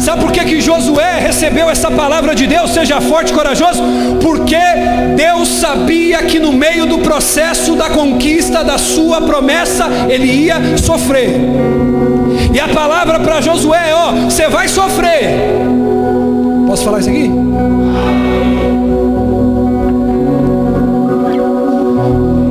Sabe 0.07 0.23
por 0.23 0.31
que, 0.31 0.45
que 0.45 0.61
Josué 0.61 1.19
recebeu 1.19 1.69
essa 1.69 1.91
palavra 1.91 2.33
de 2.33 2.47
Deus, 2.47 2.71
seja 2.71 3.01
forte 3.01 3.33
e 3.33 3.35
corajoso? 3.35 3.83
Porque 4.23 4.57
Deus 5.17 5.49
sabia 5.49 6.23
que 6.23 6.39
no 6.39 6.53
meio 6.53 6.87
do 6.87 6.99
processo 6.99 7.75
da 7.75 7.91
conquista 7.91 8.63
da 8.63 8.79
sua 8.79 9.21
promessa, 9.23 9.89
ele 10.09 10.27
ia 10.27 10.79
sofrer. 10.79 11.35
E 12.55 12.61
a 12.61 12.69
palavra 12.69 13.19
para 13.19 13.41
Josué 13.41 13.91
é: 13.91 13.95
ó, 13.97 14.13
você 14.13 14.49
vai 14.49 14.69
sofrer. 14.69 15.27
Posso 16.69 16.85
falar 16.85 17.01
isso 17.01 17.11
aqui? 17.11 17.29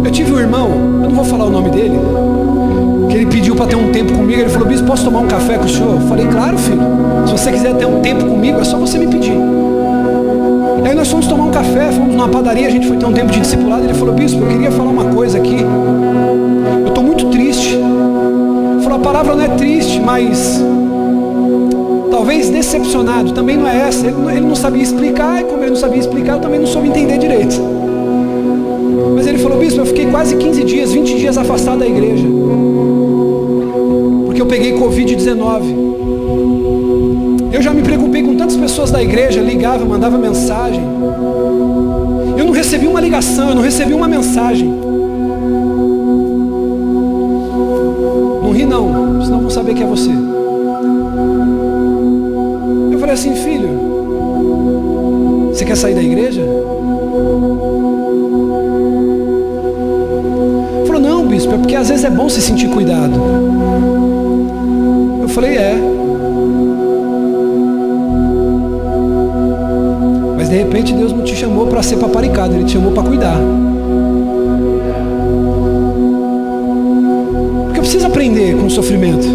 Eu 0.04 0.12
tive 0.12 0.34
um 0.34 0.40
irmão, 0.42 0.72
eu 1.04 1.10
não 1.10 1.16
vou 1.16 1.24
falar 1.24 1.46
o 1.46 1.50
nome 1.50 1.70
dele, 1.70 1.98
ele 3.26 3.32
pediu 3.32 3.56
para 3.56 3.66
ter 3.66 3.76
um 3.76 3.92
tempo 3.92 4.14
comigo. 4.14 4.40
Ele 4.40 4.50
falou: 4.50 4.68
Bispo, 4.68 4.88
posso 4.88 5.04
tomar 5.04 5.20
um 5.20 5.28
café 5.28 5.58
com 5.58 5.66
o 5.66 5.70
senhor? 5.70 5.96
Eu 5.96 6.08
falei: 6.08 6.28
Claro, 6.28 6.58
filho. 6.58 6.82
Se 7.26 7.32
você 7.32 7.52
quiser 7.52 7.76
ter 7.76 7.86
um 7.86 8.02
tempo 8.02 8.26
comigo, 8.26 8.60
é 8.60 8.64
só 8.64 8.78
você 8.78 8.98
me 8.98 9.08
pedir. 9.08 9.34
E 10.84 10.88
aí 10.88 10.96
nós 10.96 11.10
fomos 11.10 11.26
tomar 11.28 11.46
um 11.46 11.52
café, 11.52 11.92
fomos 11.92 12.14
numa 12.14 12.30
padaria, 12.30 12.68
a 12.68 12.70
gente 12.70 12.88
foi 12.88 12.98
ter 12.98 13.06
um 13.06 13.14
tempo 13.14 13.32
de 13.32 13.40
discipulado. 13.40 13.84
Ele 13.84 13.94
falou: 13.94 14.14
Bispo, 14.14 14.44
eu 14.44 14.48
queria 14.48 14.72
falar 14.72 14.92
uma 14.92 15.06
coisa 15.06 15.38
aqui. 15.38 15.58
Eu 16.82 16.88
estou 16.88 17.04
muito 17.04 17.26
triste. 17.30 17.76
Ele 17.76 18.84
falou: 18.84 19.00
A 19.00 19.02
palavra 19.02 19.36
não 19.36 19.44
é 19.44 19.50
triste, 19.50 20.00
mas 20.00 20.64
talvez 22.12 22.50
decepcionado. 22.50 23.32
Também 23.32 23.58
não 23.58 23.68
é 23.68 23.88
essa. 23.88 24.06
Ele, 24.06 24.16
ele 24.32 24.46
não 24.46 24.56
sabia 24.56 24.84
explicar, 24.84 25.42
e 25.42 25.46
como 25.46 25.62
ele 25.62 25.72
não 25.72 25.78
sabia 25.78 26.00
explicar, 26.00 26.34
eu 26.34 26.40
também 26.40 26.60
não 26.60 26.68
soube 26.68 26.88
entender 26.88 27.18
direito. 27.18 27.60
Mas 29.16 29.26
ele 29.26 29.40
falou: 29.40 29.58
Bispo, 29.58 29.82
eu 29.82 29.86
fiquei 29.86 30.06
quase 30.06 30.36
15 30.36 30.64
dias, 30.64 30.92
20 30.92 31.18
dias 31.18 31.38
afastado 31.38 31.80
da 31.80 31.88
igreja 31.88 32.26
porque 34.36 34.42
eu 34.42 34.48
peguei 34.48 34.74
Covid-19. 34.74 35.54
Eu 37.54 37.62
já 37.62 37.72
me 37.72 37.82
preocupei 37.82 38.22
com 38.22 38.36
tantas 38.36 38.58
pessoas 38.58 38.92
da 38.92 39.02
igreja, 39.02 39.40
ligava, 39.40 39.86
mandava 39.86 40.18
mensagem. 40.18 40.84
Eu 42.38 42.44
não 42.44 42.52
recebi 42.52 42.86
uma 42.86 43.00
ligação, 43.00 43.48
eu 43.50 43.56
não 43.56 43.62
recebi 43.62 43.94
uma 43.94 44.10
mensagem. 44.10 44.68
Não 48.44 48.52
ri 48.52 48.66
não, 48.66 49.24
senão 49.24 49.40
vão 49.40 49.50
saber 49.50 49.74
que 49.74 49.84
é 49.84 49.86
você. 49.86 50.12
Eu 52.92 53.00
falei 53.00 53.14
assim, 53.16 53.36
filho, 53.36 53.70
você 55.54 55.64
quer 55.64 55.78
sair 55.78 55.96
da 55.96 56.04
igreja? 56.04 56.42
Falou, 60.86 61.02
não, 61.02 61.26
bispo, 61.26 61.54
é 61.54 61.58
porque 61.58 61.76
às 61.76 61.88
vezes 61.88 62.04
é 62.04 62.10
bom 62.10 62.28
se 62.28 62.42
sentir 62.42 62.68
cuidado. 62.68 63.55
Falei, 65.36 65.58
é. 65.58 65.76
Mas 70.38 70.48
de 70.48 70.56
repente 70.56 70.94
Deus 70.94 71.12
não 71.12 71.24
te 71.24 71.36
chamou 71.36 71.68
para 71.68 71.84
ser 71.84 71.98
paparicado, 71.98 72.56
Ele 72.56 72.64
te 72.64 72.72
chamou 72.72 72.94
para 72.94 73.04
cuidar. 73.04 73.38
Porque 77.66 77.80
eu 77.80 77.84
preciso 77.84 78.08
aprender 78.08 78.56
com 78.56 78.68
o 78.68 78.72
sofrimento. 78.72 79.28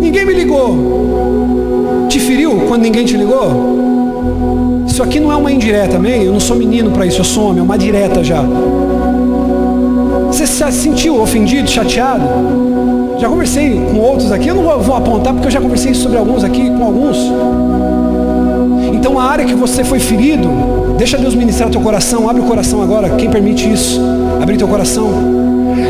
Ninguém 0.00 0.24
me 0.24 0.32
ligou. 0.32 2.06
Te 2.08 2.18
feriu 2.20 2.52
quando 2.68 2.80
ninguém 2.80 3.04
te 3.04 3.18
ligou? 3.18 4.84
Isso 4.86 5.02
aqui 5.02 5.20
não 5.20 5.30
é 5.30 5.36
uma 5.36 5.52
indireta, 5.52 5.96
amém? 5.96 6.24
Eu 6.24 6.32
não 6.32 6.40
sou 6.40 6.56
menino 6.56 6.90
para 6.90 7.04
isso, 7.04 7.20
eu 7.20 7.24
sou 7.24 7.50
homem, 7.50 7.58
é 7.58 7.62
uma 7.62 7.76
direta 7.76 8.24
já. 8.24 8.42
Você 10.28 10.46
se 10.46 10.72
sentiu 10.72 11.20
ofendido, 11.20 11.68
chateado? 11.68 12.99
Já 13.20 13.28
conversei 13.28 13.78
com 13.92 13.98
outros 13.98 14.32
aqui, 14.32 14.48
eu 14.48 14.54
não 14.54 14.62
vou, 14.80 14.96
apontar 14.96 15.34
porque 15.34 15.48
eu 15.48 15.50
já 15.50 15.60
conversei 15.60 15.92
sobre 15.92 16.16
alguns 16.16 16.42
aqui, 16.42 16.70
com 16.70 16.82
alguns. 16.82 17.18
Então 18.94 19.18
a 19.18 19.24
área 19.24 19.44
que 19.44 19.54
você 19.54 19.84
foi 19.84 20.00
ferido, 20.00 20.48
deixa 20.96 21.18
Deus 21.18 21.34
ministrar 21.34 21.68
teu 21.68 21.82
coração, 21.82 22.30
abre 22.30 22.40
o 22.40 22.46
coração 22.46 22.80
agora, 22.80 23.10
quem 23.10 23.28
permite 23.28 23.70
isso? 23.70 24.00
Abre 24.40 24.56
teu 24.56 24.66
coração. 24.66 25.10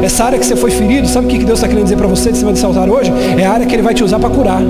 Essa 0.03 0.25
área 0.25 0.39
que 0.41 0.45
você 0.45 0.57
foi 0.57 0.73
ferido, 0.73 1.07
sabe 1.07 1.27
o 1.27 1.31
que 1.31 1.39
Deus 1.39 1.61
está 1.61 1.69
querendo 1.69 1.85
dizer 1.85 1.97
para 1.97 2.09
você 2.09 2.33
de 2.33 2.39
cima 2.39 2.53
desse 2.53 2.65
altar 2.65 2.89
hoje? 2.89 3.13
É 3.39 3.47
a 3.47 3.53
área 3.53 3.65
que 3.65 3.77
Ele 3.77 3.83
vai 3.83 3.95
te 3.95 4.03
usar 4.03 4.19
para 4.19 4.31
curar. 4.31 4.61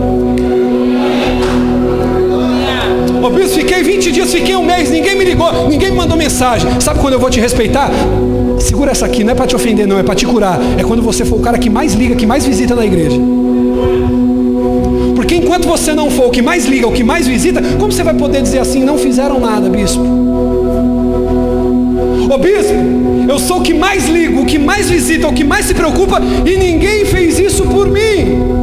Ô 3.23 3.31
bispo, 3.31 3.57
fiquei 3.59 3.83
20 3.83 4.13
dias, 4.13 4.31
fiquei 4.31 4.55
um 4.55 4.65
mês, 4.67 4.91
ninguém 4.91 5.17
me 5.17 5.25
ligou, 5.25 5.67
ninguém 5.67 5.91
me 5.91 5.97
mandou 5.97 6.15
mensagem. 6.15 6.79
Sabe 6.79 7.01
quando 7.01 7.15
eu 7.15 7.21
vou 7.21 7.31
te 7.31 7.41
respeitar? 7.41 7.91
Segura 8.61 8.93
essa 8.93 9.07
aqui, 9.07 9.25
não 9.25 9.33
é 9.33 9.35
para 9.35 9.47
te 9.47 9.57
ofender, 9.57 9.87
não, 9.87 9.99
é 9.99 10.03
para 10.03 10.15
te 10.15 10.27
curar. 10.27 10.61
É 10.79 10.85
quando 10.85 11.03
você 11.03 11.25
for 11.25 11.37
o 11.37 11.41
cara 11.41 11.59
que 11.59 11.69
mais 11.69 11.95
liga, 11.95 12.15
que 12.15 12.27
mais 12.27 12.45
visita 12.45 12.75
na 12.75 12.85
igreja. 12.85 13.19
Porque 15.17 15.35
enquanto 15.37 15.67
você 15.67 15.95
não 15.95 16.11
for 16.11 16.27
o 16.27 16.31
que 16.31 16.43
mais 16.43 16.67
liga, 16.67 16.87
o 16.87 16.93
que 16.93 17.03
mais 17.03 17.27
visita, 17.27 17.63
como 17.79 17.91
você 17.91 18.03
vai 18.03 18.15
poder 18.15 18.43
dizer 18.43 18.59
assim, 18.59 18.85
não 18.85 18.99
fizeram 18.99 19.41
nada, 19.41 19.69
bispo? 19.69 20.03
Ô 22.33 22.39
bispo, 22.39 22.75
eu 23.29 23.39
sou 23.39 23.59
o 23.59 23.63
que 23.63 23.75
mais 23.75 24.09
ligo, 24.09 24.43
o 24.43 24.47
que 24.47 24.59
mais 24.59 24.89
visita, 24.89 25.27
o 25.27 25.33
que 25.33 25.43
mais 25.43 25.67
se 25.67 25.75
preocupa, 25.75 26.21
e 26.47 26.57
ninguém 26.57 27.05
fez 27.05 27.39
isso 27.39 27.65
por 27.65 27.89
mim. 27.89 28.60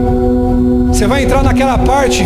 Vai 1.08 1.24
entrar 1.24 1.41
naquela 1.41 1.78
parte 1.78 2.24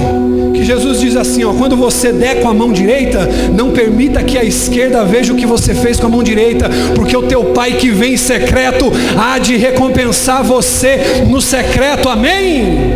que 0.53 0.63
Jesus 0.63 0.99
diz 0.99 1.15
assim: 1.15 1.43
ó, 1.43 1.53
quando 1.53 1.77
você 1.77 2.11
der 2.11 2.41
com 2.41 2.49
a 2.49 2.53
mão 2.53 2.73
direita, 2.73 3.29
não 3.53 3.71
permita 3.71 4.23
que 4.23 4.37
a 4.37 4.43
esquerda 4.43 5.03
veja 5.05 5.31
o 5.31 5.35
que 5.35 5.45
você 5.45 5.73
fez 5.73 5.99
com 5.99 6.07
a 6.07 6.09
mão 6.09 6.23
direita, 6.23 6.69
porque 6.95 7.15
o 7.15 7.23
teu 7.23 7.45
Pai 7.45 7.73
que 7.73 7.89
vem 7.89 8.13
em 8.13 8.17
secreto 8.17 8.91
há 9.17 9.37
de 9.37 9.55
recompensar 9.57 10.43
você 10.43 11.23
no 11.29 11.41
secreto, 11.41 12.09
amém? 12.09 12.93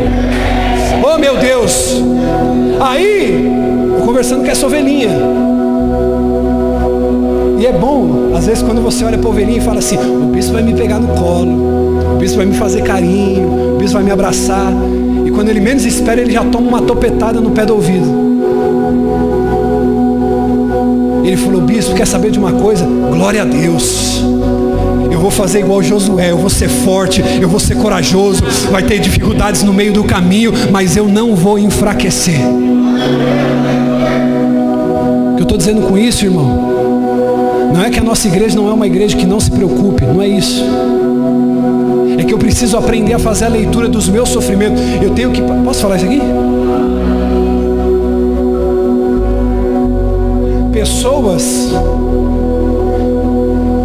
Oh 1.03 1.17
meu 1.17 1.37
Deus! 1.37 2.01
Aí, 2.79 3.47
conversando 4.05 4.43
com 4.43 4.51
essa 4.51 4.65
ovelhinha. 4.65 5.09
E 7.59 7.65
é 7.65 7.71
bom, 7.71 8.33
às 8.35 8.45
vezes, 8.45 8.63
quando 8.63 8.81
você 8.81 9.03
olha 9.05 9.17
para 9.17 9.27
a 9.27 9.31
ovelhinha 9.31 9.59
e 9.59 9.61
fala 9.61 9.79
assim: 9.79 9.97
o 9.97 10.27
bispo 10.27 10.53
vai 10.53 10.63
me 10.63 10.73
pegar 10.73 10.99
no 10.99 11.09
colo, 11.09 12.13
o 12.15 12.17
bispo 12.17 12.37
vai 12.37 12.45
me 12.45 12.55
fazer 12.55 12.81
carinho, 12.81 13.75
o 13.75 13.77
bispo 13.77 13.93
vai 13.93 14.03
me 14.03 14.11
abraçar 14.11 14.71
quando 15.35 15.49
ele 15.49 15.59
menos 15.59 15.85
espera, 15.85 16.21
ele 16.21 16.31
já 16.31 16.43
toma 16.45 16.67
uma 16.67 16.81
topetada 16.81 17.41
no 17.41 17.51
pé 17.51 17.65
do 17.65 17.75
ouvido. 17.75 18.25
Ele 21.23 21.37
falou, 21.37 21.61
bispo, 21.61 21.93
quer 21.93 22.07
saber 22.07 22.31
de 22.31 22.39
uma 22.39 22.53
coisa? 22.53 22.85
Glória 22.85 23.41
a 23.41 23.45
Deus. 23.45 24.23
Eu 25.11 25.19
vou 25.19 25.29
fazer 25.29 25.59
igual 25.59 25.83
Josué, 25.83 26.31
eu 26.31 26.37
vou 26.37 26.49
ser 26.49 26.69
forte, 26.69 27.21
eu 27.41 27.49
vou 27.49 27.59
ser 27.59 27.75
corajoso, 27.75 28.41
vai 28.71 28.83
ter 28.83 28.99
dificuldades 28.99 29.61
no 29.63 29.73
meio 29.73 29.91
do 29.91 30.03
caminho, 30.03 30.53
mas 30.71 30.95
eu 30.95 31.07
não 31.07 31.35
vou 31.35 31.59
enfraquecer. 31.59 32.39
O 35.31 35.35
que 35.35 35.41
eu 35.41 35.43
estou 35.43 35.57
dizendo 35.57 35.81
com 35.81 35.97
isso, 35.97 36.23
irmão? 36.25 37.71
Não 37.73 37.83
é 37.83 37.89
que 37.89 37.99
a 37.99 38.03
nossa 38.03 38.27
igreja 38.27 38.55
não 38.55 38.69
é 38.69 38.73
uma 38.73 38.87
igreja 38.87 39.17
que 39.17 39.25
não 39.25 39.39
se 39.39 39.51
preocupe, 39.51 40.05
não 40.05 40.21
é 40.21 40.27
isso. 40.27 40.63
É 42.17 42.23
que 42.23 42.33
eu 42.33 42.37
preciso 42.37 42.77
aprender 42.77 43.13
a 43.13 43.19
fazer 43.19 43.45
a 43.45 43.49
leitura 43.49 43.87
dos 43.87 44.07
meus 44.07 44.29
sofrimentos. 44.29 44.81
Eu 45.01 45.11
tenho 45.11 45.31
que. 45.31 45.41
Posso 45.41 45.81
falar 45.81 45.97
isso 45.97 46.05
aqui? 46.05 46.21
Pessoas 50.71 51.69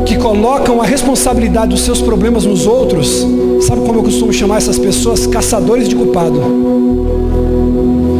que 0.06 0.16
colocam 0.16 0.80
a 0.80 0.84
responsabilidade 0.84 1.68
dos 1.68 1.80
seus 1.80 2.00
problemas 2.00 2.44
nos 2.44 2.66
outros, 2.66 3.26
sabe 3.62 3.80
como 3.82 3.98
eu 3.98 4.02
costumo 4.02 4.32
chamar 4.32 4.58
essas 4.58 4.78
pessoas? 4.78 5.26
Caçadores 5.26 5.88
de 5.88 5.94
culpado. 5.94 6.40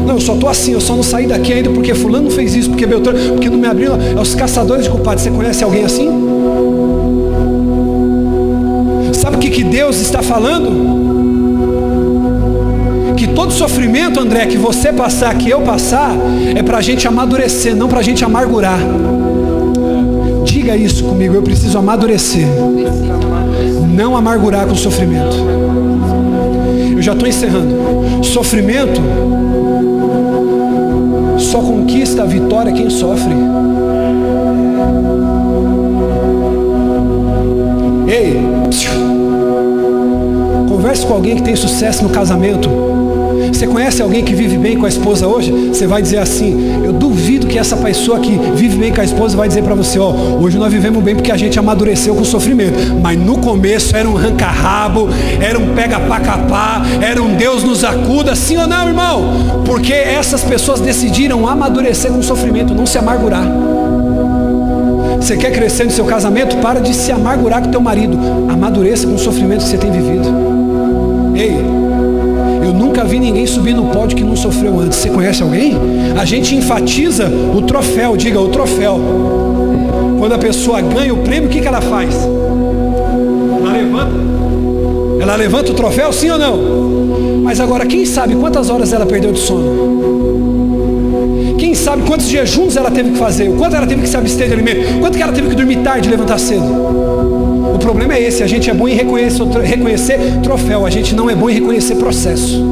Não, 0.07 0.15
eu 0.15 0.21
só 0.21 0.35
estou 0.35 0.49
assim, 0.49 0.73
eu 0.73 0.81
só 0.81 0.97
não 0.97 1.03
saí 1.03 1.27
daqui 1.27 1.53
ainda 1.53 1.71
porque 1.71 1.95
fulano 1.95 2.31
fez 2.31 2.55
isso, 2.55 2.71
porque 2.71 2.87
Beltrano, 2.87 3.19
porque 3.35 3.49
não 3.49 3.59
me 3.59 3.67
abriu. 3.67 3.93
É 3.95 4.21
os 4.21 4.35
caçadores 4.35 4.85
de 4.85 4.91
culpados. 4.91 5.23
Você 5.23 5.31
conhece 5.31 5.63
alguém 5.63 5.85
assim? 5.85 6.30
Que 9.51 9.65
Deus 9.65 10.01
está 10.01 10.23
falando? 10.23 11.11
que 13.21 13.27
todo 13.27 13.53
sofrimento, 13.53 14.19
André, 14.19 14.47
que 14.47 14.57
você 14.57 14.91
passar, 14.91 15.37
que 15.37 15.51
eu 15.51 15.61
passar, 15.61 16.17
é 16.57 16.63
para 16.63 16.79
a 16.79 16.81
gente 16.81 17.07
amadurecer, 17.07 17.77
não 17.77 17.87
para 17.87 18.01
a 18.01 18.03
gente 18.03 18.25
amargurar. 18.25 18.79
Diga 20.43 20.75
isso 20.75 21.05
comigo, 21.05 21.35
eu 21.35 21.43
preciso 21.43 21.77
amadurecer. 21.77 22.47
Não 23.95 24.17
amargurar 24.17 24.67
com 24.67 24.73
o 24.73 24.77
sofrimento. 24.77 25.37
Eu 26.97 27.03
já 27.03 27.13
estou 27.13 27.29
encerrando. 27.29 28.25
Sofrimento 28.25 29.03
só 31.39 31.61
conquista 31.61 32.23
a 32.23 32.27
vitória 32.27 32.73
quem 32.73 32.89
sofre. 32.89 33.35
Ei, 38.09 38.41
converse 40.91 41.07
com 41.07 41.15
alguém 41.15 41.37
que 41.37 41.43
tem 41.43 41.55
sucesso 41.55 42.03
no 42.03 42.11
casamento. 42.11 42.69
Você 43.53 43.67
conhece 43.67 44.03
alguém 44.03 44.25
que 44.25 44.35
vive 44.35 44.57
bem 44.59 44.77
com 44.77 44.87
a 44.87 44.89
esposa 44.89 45.27
hoje? 45.27 45.53
Você 45.69 45.87
vai 45.87 46.03
dizer 46.03 46.19
assim: 46.19 46.83
Eu 46.85 46.93
duvido 46.93 47.47
que 47.47 47.59
essa 47.59 47.77
pessoa 47.77 48.19
que 48.19 48.33
vive 48.55 48.77
bem 48.77 48.93
com 48.93 49.01
a 49.01 49.05
esposa 49.05 49.37
vai 49.37 49.47
dizer 49.47 49.63
para 49.63 49.75
você: 49.75 49.99
Ó, 49.99 50.13
hoje 50.41 50.59
nós 50.59 50.73
vivemos 50.73 51.03
bem 51.03 51.15
porque 51.15 51.31
a 51.31 51.37
gente 51.37 51.59
amadureceu 51.59 52.15
com 52.15 52.23
o 52.23 52.25
sofrimento. 52.25 52.75
Mas 53.01 53.19
no 53.19 53.39
começo 53.39 53.97
era 53.97 54.09
um 54.09 54.15
ranca-rabo, 54.15 55.09
era 55.41 55.59
um 55.59 55.75
pega-pá-capá, 55.75 56.83
era 57.01 57.23
um 57.23 57.35
Deus 57.35 57.63
nos 57.63 57.85
acuda, 57.85 58.35
sim 58.35 58.57
ou 58.57 58.67
não, 58.67 58.89
irmão? 58.89 59.63
Porque 59.65 59.93
essas 59.93 60.43
pessoas 60.43 60.81
decidiram 60.81 61.47
amadurecer 61.47 62.11
com 62.11 62.19
o 62.19 62.23
sofrimento, 62.23 62.75
não 62.75 62.87
se 62.87 62.99
amargurar. 62.99 63.47
Você 65.21 65.37
quer 65.37 65.53
crescer 65.53 65.85
no 65.85 65.91
seu 65.91 66.05
casamento? 66.05 66.57
Para 66.57 66.81
de 66.81 66.95
se 66.95 67.13
amargurar 67.13 67.63
com 67.63 67.71
teu 67.71 67.81
marido. 67.81 68.19
Amadureça 68.49 69.07
com 69.07 69.15
o 69.15 69.19
sofrimento 69.19 69.63
que 69.63 69.69
você 69.69 69.79
tem 69.79 69.91
vivido. 69.91 70.60
Eu 71.49 72.73
nunca 72.73 73.05
vi 73.05 73.19
ninguém 73.19 73.47
subir 73.47 73.75
no 73.75 73.87
pódio 73.87 74.17
que 74.17 74.25
não 74.25 74.37
sofreu 74.37 74.79
antes. 74.81 74.99
Você 74.99 75.11
conhece 75.11 75.43
alguém? 75.43 75.77
A 76.19 76.25
gente 76.25 76.55
enfatiza 76.55 77.31
o 77.55 77.63
troféu, 77.63 78.17
diga 78.17 78.41
o 78.41 78.49
troféu. 78.49 79.01
Quando 80.19 80.35
a 80.35 80.39
pessoa 80.39 80.81
ganha 80.81 81.15
o 81.15 81.19
prêmio, 81.19 81.49
o 81.49 81.53
que, 81.53 81.61
que 81.61 81.67
ela 81.67 81.81
faz? 81.81 82.15
Ela 82.15 83.73
levanta. 83.73 84.13
Ela 85.21 85.37
levanta 85.37 85.73
o 85.73 85.75
troféu, 85.75 86.13
sim 86.13 86.31
ou 86.31 86.39
não? 86.39 86.59
Mas 87.43 87.59
agora, 87.61 87.87
quem 87.87 88.05
sabe 88.05 88.35
quantas 88.35 88.69
horas 88.69 88.93
ela 88.93 89.07
perdeu 89.07 89.33
de 89.33 89.39
sono? 89.39 90.01
Quem 91.59 91.75
sabe 91.75 92.03
quantos 92.03 92.27
jejuns 92.27 92.77
ela 92.77 92.91
teve 92.91 93.11
que 93.11 93.19
fazer? 93.19 93.49
O 93.49 93.57
quanto 93.57 93.77
ela 93.77 93.87
teve 93.87 94.03
que 94.03 94.09
se 94.09 94.17
abster 94.17 94.47
de 94.49 94.55
alimento? 94.55 94.99
Quanto 95.01 95.17
que 95.17 95.23
ela 95.23 95.33
teve 95.33 95.49
que 95.49 95.55
dormir 95.55 95.79
tarde 95.79 96.09
e 96.09 96.11
levantar 96.11 96.39
cedo? 96.39 97.10
O 97.75 97.79
problema 97.79 98.15
é 98.15 98.23
esse, 98.23 98.43
a 98.43 98.47
gente 98.47 98.69
é 98.69 98.75
bom 98.75 98.89
em 98.89 98.95
reconhecer, 98.95 99.45
reconhecer 99.63 100.19
troféu, 100.43 100.85
a 100.85 100.91
gente 100.91 101.15
não 101.15 101.29
é 101.31 101.35
bom 101.35 101.49
em 101.49 101.55
reconhecer 101.55 101.95
processo. 101.97 102.63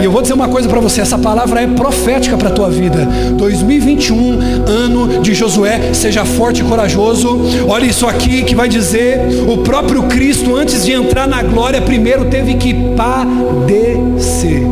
E 0.00 0.04
eu 0.04 0.12
vou 0.12 0.20
dizer 0.20 0.34
uma 0.34 0.48
coisa 0.48 0.68
para 0.68 0.80
você, 0.80 1.00
essa 1.00 1.16
palavra 1.16 1.62
é 1.62 1.66
profética 1.66 2.36
para 2.36 2.50
a 2.50 2.52
tua 2.52 2.68
vida. 2.68 3.08
2021, 3.38 4.38
ano 4.66 5.22
de 5.22 5.32
Josué, 5.32 5.94
seja 5.94 6.26
forte 6.26 6.60
e 6.60 6.64
corajoso. 6.64 7.40
Olha 7.66 7.86
isso 7.86 8.06
aqui 8.06 8.42
que 8.42 8.54
vai 8.54 8.68
dizer: 8.68 9.18
o 9.48 9.56
próprio 9.58 10.02
Cristo, 10.02 10.54
antes 10.54 10.84
de 10.84 10.92
entrar 10.92 11.26
na 11.26 11.42
glória, 11.42 11.80
primeiro 11.80 12.26
teve 12.26 12.52
que 12.56 12.74
padecer. 12.94 14.62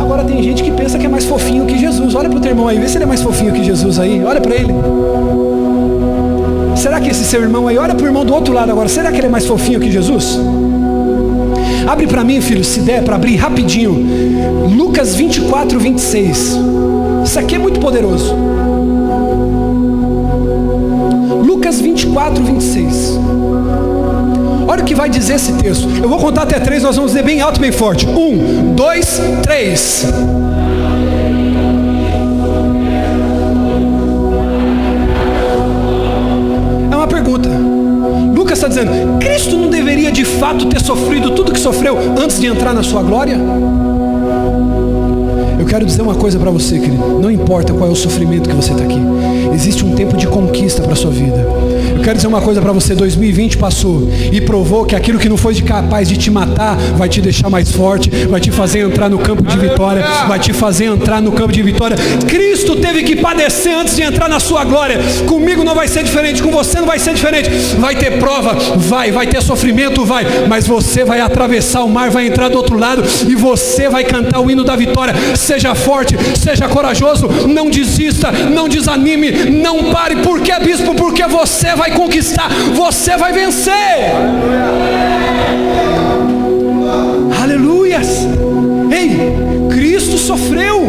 Agora 0.00 0.24
tem 0.24 0.42
gente 0.42 0.64
que 0.64 0.72
pensa 0.72 0.98
que 0.98 1.06
é 1.06 1.08
mais 1.08 1.24
fofinho 1.24 1.66
que 1.66 1.78
Jesus. 1.78 2.16
Olha 2.16 2.28
para 2.28 2.38
o 2.38 2.40
teu 2.40 2.50
irmão 2.50 2.66
aí, 2.66 2.80
vê 2.80 2.88
se 2.88 2.96
ele 2.96 3.04
é 3.04 3.06
mais 3.06 3.22
fofinho 3.22 3.52
que 3.52 3.62
Jesus 3.62 4.00
aí. 4.00 4.24
Olha 4.24 4.40
para 4.40 4.56
ele. 4.56 4.74
Será 6.86 7.00
que 7.00 7.10
esse 7.10 7.24
seu 7.24 7.42
irmão 7.42 7.66
aí, 7.66 7.76
olha 7.76 7.96
para 7.96 8.04
o 8.04 8.06
irmão 8.06 8.24
do 8.24 8.32
outro 8.32 8.54
lado 8.54 8.70
agora, 8.70 8.88
será 8.88 9.10
que 9.10 9.18
ele 9.18 9.26
é 9.26 9.28
mais 9.28 9.44
fofinho 9.44 9.80
que 9.80 9.90
Jesus? 9.90 10.38
Abre 11.84 12.06
para 12.06 12.22
mim, 12.22 12.40
filho, 12.40 12.62
se 12.62 12.78
der, 12.78 13.02
para 13.02 13.16
abrir 13.16 13.34
rapidinho. 13.34 13.92
Lucas 14.68 15.16
24, 15.16 15.80
26. 15.80 16.56
Isso 17.24 17.38
aqui 17.40 17.56
é 17.56 17.58
muito 17.58 17.80
poderoso. 17.80 18.32
Lucas 21.44 21.80
24, 21.80 22.44
26. 22.44 23.18
Olha 24.68 24.82
o 24.84 24.86
que 24.86 24.94
vai 24.94 25.10
dizer 25.10 25.34
esse 25.34 25.54
texto. 25.54 25.88
Eu 26.00 26.08
vou 26.08 26.20
contar 26.20 26.42
até 26.42 26.60
três, 26.60 26.84
nós 26.84 26.94
vamos 26.94 27.10
dizer 27.10 27.24
bem 27.24 27.40
alto, 27.40 27.58
bem 27.58 27.72
forte. 27.72 28.06
Um, 28.06 28.76
dois, 28.76 29.20
três. 29.42 30.06
Está 38.56 38.68
dizendo: 38.68 39.18
Cristo 39.18 39.56
não 39.56 39.68
deveria 39.68 40.10
de 40.10 40.24
fato 40.24 40.66
ter 40.66 40.80
sofrido 40.80 41.30
tudo 41.30 41.52
que 41.52 41.60
sofreu 41.60 41.96
antes 42.18 42.40
de 42.40 42.46
entrar 42.46 42.74
na 42.74 42.82
sua 42.82 43.02
glória? 43.02 43.38
Eu 45.58 45.66
quero 45.66 45.84
dizer 45.84 46.02
uma 46.02 46.14
coisa 46.14 46.38
para 46.38 46.50
você, 46.50 46.78
querido. 46.78 47.18
Não 47.20 47.30
importa 47.30 47.72
qual 47.72 47.88
é 47.88 47.92
o 47.92 47.96
sofrimento 47.96 48.48
que 48.48 48.54
você 48.54 48.72
está 48.72 48.84
aqui. 48.84 49.00
Existe 49.52 49.84
um 49.84 49.94
tempo 49.94 50.16
de 50.16 50.26
conquista 50.26 50.82
para 50.82 50.92
a 50.92 50.96
sua 50.96 51.10
vida. 51.10 51.46
Quero 52.06 52.18
dizer 52.18 52.28
uma 52.28 52.40
coisa 52.40 52.62
para 52.62 52.70
você. 52.70 52.94
2020 52.94 53.58
passou 53.58 54.08
e 54.30 54.40
provou 54.40 54.84
que 54.84 54.94
aquilo 54.94 55.18
que 55.18 55.28
não 55.28 55.36
foi 55.36 55.60
capaz 55.60 56.08
de 56.08 56.16
te 56.16 56.30
matar 56.30 56.76
vai 56.96 57.08
te 57.08 57.20
deixar 57.20 57.50
mais 57.50 57.72
forte, 57.72 58.10
vai 58.26 58.40
te 58.40 58.52
fazer 58.52 58.78
entrar 58.78 59.10
no 59.10 59.18
campo 59.18 59.42
de 59.42 59.58
vitória, 59.58 60.04
vai 60.28 60.38
te 60.38 60.52
fazer 60.52 60.84
entrar 60.84 61.20
no 61.20 61.32
campo 61.32 61.52
de 61.52 61.60
vitória. 61.64 61.96
Cristo 62.28 62.76
teve 62.76 63.02
que 63.02 63.16
padecer 63.16 63.76
antes 63.76 63.96
de 63.96 64.02
entrar 64.02 64.28
na 64.28 64.38
sua 64.38 64.62
glória. 64.62 65.00
Comigo 65.26 65.64
não 65.64 65.74
vai 65.74 65.88
ser 65.88 66.04
diferente, 66.04 66.40
com 66.40 66.52
você 66.52 66.78
não 66.78 66.86
vai 66.86 67.00
ser 67.00 67.12
diferente. 67.12 67.50
Vai 67.76 67.96
ter 67.96 68.20
prova, 68.20 68.54
vai, 68.76 69.10
vai 69.10 69.26
ter 69.26 69.42
sofrimento, 69.42 70.04
vai, 70.04 70.24
mas 70.46 70.64
você 70.64 71.04
vai 71.04 71.18
atravessar 71.18 71.82
o 71.82 71.88
mar, 71.88 72.08
vai 72.08 72.28
entrar 72.28 72.48
do 72.48 72.56
outro 72.56 72.78
lado 72.78 73.02
e 73.28 73.34
você 73.34 73.88
vai 73.88 74.04
cantar 74.04 74.38
o 74.38 74.48
hino 74.48 74.62
da 74.62 74.76
vitória 74.76 75.12
seja 75.34 75.74
forte, 75.74 76.16
seja 76.38 76.68
corajoso, 76.68 77.26
não 77.48 77.68
desista, 77.68 78.30
não 78.30 78.68
desanime, 78.68 79.32
não 79.50 79.90
pare. 79.90 80.14
Por 80.16 80.40
que, 80.40 80.56
bispo? 80.60 80.94
Porque 80.94 81.26
você 81.26 81.74
vai 81.74 81.95
conquistar, 81.96 82.50
você 82.74 83.16
vai 83.16 83.32
vencer. 83.32 83.72
Aleluias. 87.42 88.26
Ei, 88.90 89.10
Cristo 89.70 90.18
sofreu. 90.18 90.86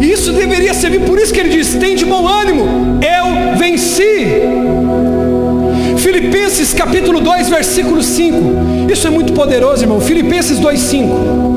Isso 0.00 0.32
deveria 0.32 0.72
servir, 0.72 1.00
por 1.00 1.18
isso 1.18 1.32
que 1.32 1.40
ele 1.40 1.50
diz: 1.50 1.74
tem 1.74 1.96
de 1.96 2.04
bom 2.04 2.26
ânimo, 2.26 2.64
eu 3.16 3.56
venci. 3.56 4.16
Filipenses 5.98 6.72
capítulo 6.72 7.20
2, 7.20 7.48
versículo 7.48 8.02
5. 8.02 8.90
Isso 8.92 9.06
é 9.06 9.10
muito 9.10 9.32
poderoso, 9.32 9.82
irmão. 9.84 10.00
Filipenses 10.00 10.58
2, 10.58 10.80
5. 10.80 11.48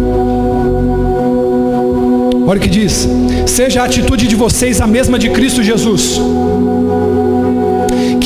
Olha 2.47 2.57
o 2.57 2.61
que 2.61 2.69
diz: 2.69 3.07
seja 3.45 3.81
a 3.81 3.85
atitude 3.85 4.27
de 4.27 4.35
vocês 4.35 4.81
a 4.81 4.87
mesma 4.87 5.17
de 5.17 5.29
Cristo 5.29 5.63
Jesus, 5.63 6.19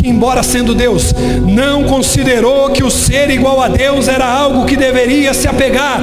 embora 0.08 0.44
sendo 0.44 0.76
Deus, 0.76 1.14
não 1.46 1.84
considerou 1.84 2.70
que 2.70 2.84
o 2.84 2.92
ser 2.92 3.30
igual 3.30 3.62
a 3.62 3.68
Deus 3.68 4.08
era 4.08 4.26
algo 4.26 4.66
que 4.66 4.76
deveria 4.76 5.34
se 5.34 5.48
apegar, 5.48 6.02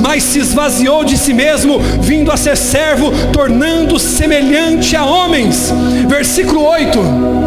mas 0.00 0.22
se 0.22 0.38
esvaziou 0.38 1.04
de 1.04 1.16
si 1.16 1.32
mesmo, 1.32 1.78
vindo 2.00 2.30
a 2.30 2.36
ser 2.36 2.56
servo, 2.56 3.10
tornando 3.32 3.98
semelhante 3.98 4.96
a 4.96 5.04
homens. 5.04 5.72
Versículo 6.08 6.62
8 6.62 7.44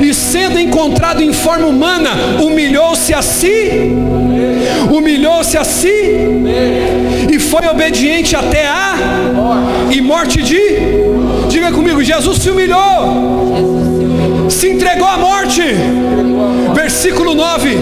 e 0.00 0.12
sendo 0.14 0.58
encontrado 0.58 1.22
em 1.22 1.32
forma 1.32 1.66
humana, 1.66 2.10
humilhou-se 2.40 3.12
a 3.14 3.22
si, 3.22 3.92
humilhou-se 4.90 5.56
a 5.56 5.64
si, 5.64 5.88
e 7.32 7.38
foi 7.38 7.66
obediente 7.66 8.36
até 8.36 8.66
a 8.66 8.94
e 9.90 10.00
morte 10.00 10.42
de. 10.42 10.60
Diga 11.48 11.72
comigo, 11.72 12.02
Jesus 12.02 12.38
se 12.38 12.50
humilhou, 12.50 13.85
se 14.48 14.68
entregou 14.68 15.06
à 15.06 15.16
morte. 15.16 15.62
Versículo 16.74 17.34
9. 17.34 17.76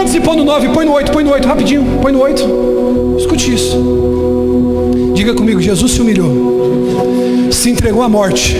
Antes 0.00 0.12
de 0.12 0.20
pôr 0.20 0.36
no 0.36 0.44
9, 0.44 0.68
põe 0.68 0.84
no 0.84 0.92
8, 0.92 1.12
põe 1.12 1.24
no 1.24 1.32
8, 1.32 1.48
rapidinho, 1.48 1.98
põe 2.00 2.12
no 2.12 2.20
8. 2.20 3.16
Escute 3.18 3.54
isso. 3.54 3.76
Diga 5.14 5.34
comigo, 5.34 5.60
Jesus 5.60 5.92
se 5.92 6.00
humilhou, 6.00 7.48
se 7.50 7.68
entregou 7.68 8.02
à 8.02 8.08
morte 8.08 8.56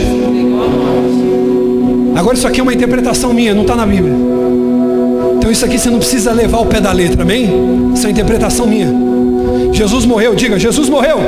Agora 2.20 2.36
isso 2.36 2.46
aqui 2.46 2.60
é 2.60 2.62
uma 2.62 2.74
interpretação 2.74 3.32
minha, 3.32 3.54
não 3.54 3.62
está 3.62 3.74
na 3.74 3.86
Bíblia. 3.86 4.12
Então 5.38 5.50
isso 5.50 5.64
aqui 5.64 5.78
você 5.78 5.88
não 5.88 5.98
precisa 5.98 6.32
levar 6.32 6.58
o 6.58 6.66
pé 6.66 6.80
da 6.80 6.92
letra, 6.92 7.22
amém? 7.22 7.48
Isso 7.94 8.06
é 8.06 8.10
interpretação 8.10 8.66
minha. 8.66 8.92
Jesus 9.72 10.04
morreu, 10.04 10.34
diga, 10.34 10.58
Jesus 10.58 10.88
morreu. 10.88 11.18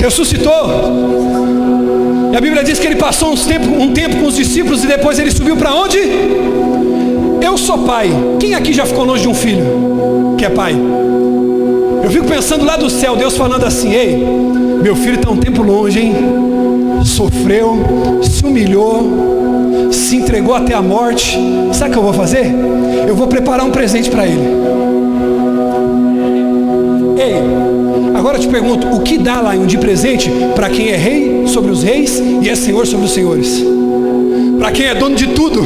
Ressuscitou. 0.00 1.43
E 2.34 2.36
a 2.36 2.40
Bíblia 2.40 2.64
diz 2.64 2.80
que 2.80 2.86
ele 2.88 2.96
passou 2.96 3.32
um 3.32 3.36
tempo, 3.36 3.68
um 3.80 3.92
tempo 3.92 4.16
com 4.16 4.26
os 4.26 4.34
discípulos 4.34 4.82
e 4.82 4.88
depois 4.88 5.20
ele 5.20 5.30
subiu 5.30 5.56
para 5.56 5.72
onde? 5.72 5.98
Eu 7.40 7.56
sou 7.56 7.84
pai. 7.84 8.10
Quem 8.40 8.56
aqui 8.56 8.72
já 8.72 8.84
ficou 8.84 9.04
longe 9.04 9.22
de 9.22 9.28
um 9.28 9.34
filho 9.34 10.34
que 10.36 10.44
é 10.44 10.50
pai? 10.50 10.74
Eu 12.02 12.10
fico 12.10 12.26
pensando 12.26 12.64
lá 12.64 12.76
do 12.76 12.90
céu, 12.90 13.14
Deus 13.14 13.36
falando 13.36 13.64
assim: 13.64 13.92
Ei, 13.92 14.26
meu 14.82 14.96
filho 14.96 15.14
está 15.14 15.30
um 15.30 15.36
tempo 15.36 15.62
longe, 15.62 16.00
hein? 16.00 16.12
Sofreu, 17.04 18.20
se 18.20 18.44
humilhou, 18.44 19.88
se 19.92 20.16
entregou 20.16 20.56
até 20.56 20.74
a 20.74 20.82
morte. 20.82 21.38
Sabe 21.72 21.90
o 21.90 21.92
que 21.92 21.98
eu 22.00 22.02
vou 22.02 22.12
fazer? 22.12 22.52
Eu 23.06 23.14
vou 23.14 23.28
preparar 23.28 23.64
um 23.64 23.70
presente 23.70 24.10
para 24.10 24.26
ele. 24.26 24.83
Agora 28.34 28.36
eu 28.36 28.40
te 28.40 28.48
pergunto: 28.48 28.86
o 28.88 29.00
que 29.00 29.18
dá 29.18 29.40
lá 29.40 29.56
de 29.56 29.78
presente 29.78 30.30
para 30.54 30.68
quem 30.68 30.88
é 30.88 30.96
rei 30.96 31.46
sobre 31.46 31.70
os 31.70 31.82
reis 31.82 32.20
e 32.42 32.48
é 32.48 32.54
senhor 32.54 32.86
sobre 32.86 33.06
os 33.06 33.12
senhores? 33.12 33.64
Para 34.58 34.72
quem 34.72 34.86
é 34.86 34.94
dono 34.94 35.14
de 35.14 35.28
tudo? 35.28 35.62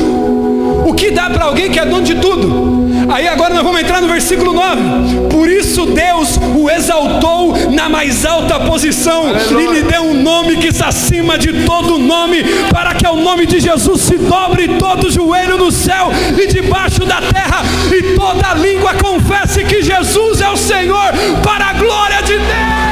O 0.86 0.92
que 0.94 1.10
dá 1.10 1.30
para 1.30 1.44
alguém 1.44 1.70
que 1.70 1.78
é 1.78 1.84
dono 1.84 2.02
de 2.02 2.14
tudo? 2.16 2.77
Aí 3.08 3.26
agora 3.26 3.54
nós 3.54 3.62
vamos 3.62 3.80
entrar 3.80 4.00
no 4.00 4.08
versículo 4.08 4.52
9. 4.52 5.28
Por 5.30 5.48
isso 5.48 5.86
Deus 5.86 6.38
o 6.56 6.70
exaltou 6.70 7.70
na 7.70 7.88
mais 7.88 8.24
alta 8.24 8.60
posição 8.60 9.28
Aleluia. 9.28 9.70
e 9.70 9.72
lhe 9.74 9.82
deu 9.82 10.02
um 10.02 10.22
nome 10.22 10.56
que 10.56 10.68
está 10.68 10.88
acima 10.88 11.38
de 11.38 11.64
todo 11.64 11.98
nome, 11.98 12.44
para 12.70 12.94
que 12.94 13.06
ao 13.06 13.16
nome 13.16 13.46
de 13.46 13.60
Jesus 13.60 14.02
se 14.02 14.18
dobre 14.18 14.68
todo 14.78 15.10
joelho 15.10 15.56
no 15.56 15.72
céu 15.72 16.10
e 16.36 16.46
debaixo 16.46 17.04
da 17.04 17.20
terra, 17.20 17.62
e 17.90 18.14
toda 18.14 18.54
língua 18.54 18.94
confesse 18.94 19.64
que 19.64 19.82
Jesus 19.82 20.40
é 20.40 20.48
o 20.48 20.56
Senhor, 20.56 21.12
para 21.42 21.66
a 21.66 21.72
glória 21.72 22.22
de 22.22 22.34
Deus. 22.36 22.87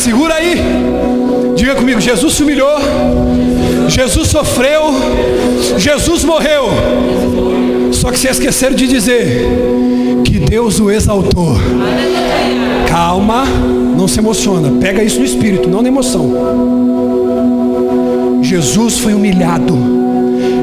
Segura 0.00 0.36
aí. 0.36 0.54
Diga 1.54 1.74
comigo: 1.74 2.00
Jesus 2.00 2.32
se 2.32 2.42
humilhou, 2.42 2.78
Jesus 3.86 4.28
sofreu, 4.28 4.94
Jesus 5.76 6.24
morreu. 6.24 6.70
Só 7.92 8.10
que 8.10 8.18
se 8.18 8.26
esqueceram 8.26 8.74
de 8.74 8.88
dizer 8.88 9.46
que 10.24 10.38
Deus 10.38 10.80
o 10.80 10.90
exaltou. 10.90 11.54
Calma, 12.88 13.44
não 13.44 14.08
se 14.08 14.20
emociona. 14.20 14.72
Pega 14.80 15.02
isso 15.02 15.18
no 15.18 15.26
espírito, 15.26 15.68
não 15.68 15.82
na 15.82 15.88
emoção. 15.88 16.32
Jesus 18.40 19.00
foi 19.00 19.12
humilhado. 19.12 20.00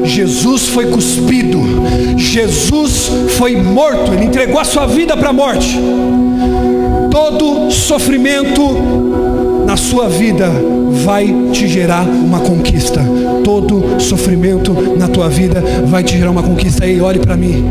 Jesus 0.04 0.68
foi 0.68 0.86
cuspido, 0.86 1.60
Jesus 2.16 3.10
foi 3.36 3.54
morto, 3.56 4.12
ele 4.12 4.24
entregou 4.24 4.58
a 4.58 4.64
sua 4.64 4.86
vida 4.86 5.16
para 5.16 5.28
a 5.28 5.32
morte. 5.32 5.78
Todo 7.10 7.70
sofrimento 7.70 9.27
sua 9.78 10.08
vida 10.08 10.50
vai 11.04 11.34
te 11.52 11.66
gerar 11.66 12.04
uma 12.06 12.40
conquista. 12.40 13.02
Todo 13.42 14.00
sofrimento 14.00 14.74
na 14.98 15.08
tua 15.08 15.28
vida 15.28 15.62
vai 15.86 16.02
te 16.02 16.18
gerar 16.18 16.30
uma 16.30 16.42
conquista. 16.42 16.84
Ei, 16.84 17.00
olhe 17.00 17.18
para 17.18 17.36
mim. 17.36 17.64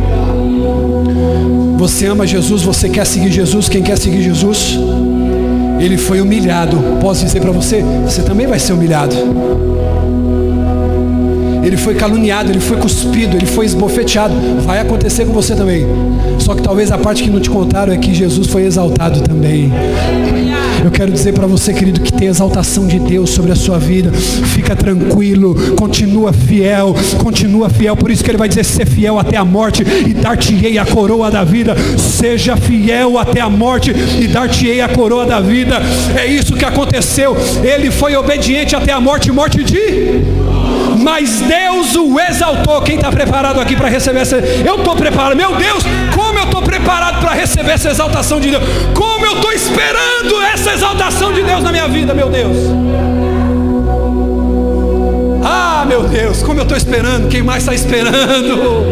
Você 1.78 2.08
ama 2.08 2.26
Jesus, 2.26 2.64
você 2.64 2.90
quer 2.90 3.06
seguir 3.06 3.32
Jesus, 3.32 3.70
quem 3.70 3.84
quer 3.84 3.98
seguir 3.98 4.22
Jesus? 4.24 4.80
Ele 5.80 5.98
foi 5.98 6.22
humilhado. 6.22 6.78
Posso 7.00 7.24
dizer 7.24 7.40
para 7.40 7.52
você, 7.52 7.84
você 8.04 8.24
também 8.24 8.48
vai 8.48 8.58
ser 8.58 8.74
humilhado. 8.74 9.16
Ele 11.64 11.78
foi 11.78 11.96
caluniado, 11.96 12.50
ele 12.50 12.62
foi 12.62 12.78
cuspido, 12.78 13.36
ele 13.36 13.46
foi 13.46 13.66
esbofeteado. 13.66 14.34
Vai 14.66 14.80
acontecer 14.80 15.26
com 15.26 15.34
você 15.34 15.54
também. 15.54 15.86
Só 16.40 16.56
que 16.56 16.62
talvez 16.62 16.92
a 16.92 16.98
parte 16.98 17.24
que 17.24 17.30
não 17.30 17.42
te 17.42 17.50
contaram 17.50 17.94
é 17.94 17.98
que 17.98 18.14
Jesus 18.14 18.48
foi 18.48 18.64
exaltado 18.64 19.22
também. 19.22 19.72
Eu 20.84 20.92
quero 20.92 21.12
dizer 21.12 21.34
para 21.34 21.48
você, 21.48 21.74
querido, 21.74 22.02
que 22.02 22.14
tem 22.14 22.28
exaltação 22.28 22.88
de 22.88 23.00
Deus 23.00 23.32
sobre 23.32 23.52
a 23.52 23.56
sua 23.56 23.78
vida. 23.78 24.12
Fica 24.12 24.76
tranquilo, 24.76 25.76
continua 25.76 26.32
fiel, 26.32 26.96
continua 27.18 27.70
fiel. 27.70 27.96
Por 27.96 28.12
isso 28.12 28.24
que 28.24 28.30
ele 28.30 28.38
vai 28.38 28.48
dizer: 28.48 28.64
ser 28.64 28.86
fiel 28.86 29.20
até 29.20 29.38
a 29.38 29.46
morte 29.46 29.84
e 29.84 30.14
dar-te-ei 30.14 30.78
a 30.78 30.86
coroa 30.86 31.30
da 31.32 31.44
vida. 31.44 31.76
Seja 31.98 32.56
fiel 32.56 33.18
até 33.18 33.42
a 33.42 33.50
morte 33.50 33.92
e 33.92 34.28
dar-te-ei 34.28 34.82
a 34.82 34.90
coroa 34.90 35.26
da 35.26 35.40
vida. 35.40 35.82
É 36.16 36.26
isso 36.26 36.56
que 36.56 36.66
aconteceu. 36.66 37.36
Ele 37.64 37.92
foi 37.92 38.16
obediente 38.16 38.76
até 38.76 38.92
a 38.92 39.02
morte 39.02 39.32
morte 39.32 39.64
de 39.64 40.48
mas 40.98 41.42
Deus 41.42 41.96
o 41.96 42.20
exaltou. 42.20 42.82
Quem 42.82 42.96
está 42.96 43.12
preparado 43.12 43.60
aqui 43.60 43.76
para 43.76 43.88
receber 43.88 44.20
essa? 44.20 44.38
Eu 44.38 44.76
estou 44.76 44.96
preparado, 44.96 45.36
meu 45.36 45.56
Deus, 45.56 45.84
como 46.14 46.40
eu 46.40 46.44
estou 46.44 46.62
preparado 46.62 47.22
para 47.22 47.34
receber 47.34 47.72
essa 47.72 47.90
exaltação 47.90 48.40
de 48.40 48.50
Deus? 48.52 48.64
Como 48.94 49.07
eu 49.26 49.34
estou 49.34 49.52
esperando 49.52 50.42
essa 50.54 50.74
exaltação 50.74 51.34
de 51.34 51.44
Deus 51.44 51.64
na 51.64 51.72
minha 51.72 51.88
vida, 51.88 52.14
meu 52.14 52.30
Deus? 52.30 52.58
Ah, 55.44 55.86
meu 55.88 56.04
Deus, 56.04 56.42
como 56.44 56.60
eu 56.60 56.64
estou 56.64 56.78
esperando, 56.78 57.28
quem 57.28 57.42
mais 57.42 57.64
está 57.64 57.74
esperando? 57.74 58.86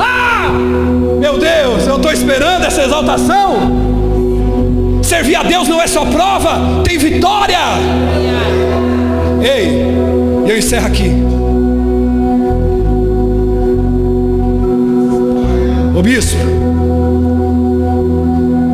Ah, 0.00 0.50
meu 1.20 1.38
Deus, 1.38 1.86
eu 1.86 1.96
estou 1.96 2.12
esperando 2.12 2.64
essa 2.64 2.82
exaltação. 2.82 3.92
Servir 5.02 5.36
a 5.36 5.42
Deus 5.42 5.68
não 5.68 5.80
é 5.80 5.86
só 5.86 6.04
prova, 6.06 6.82
tem 6.84 6.98
vitória. 6.98 7.58
Ei, 9.42 9.86
eu 10.46 10.56
encerro 10.56 10.86
aqui. 10.86 11.12
Ô 15.94 16.02
bispo, 16.02 16.61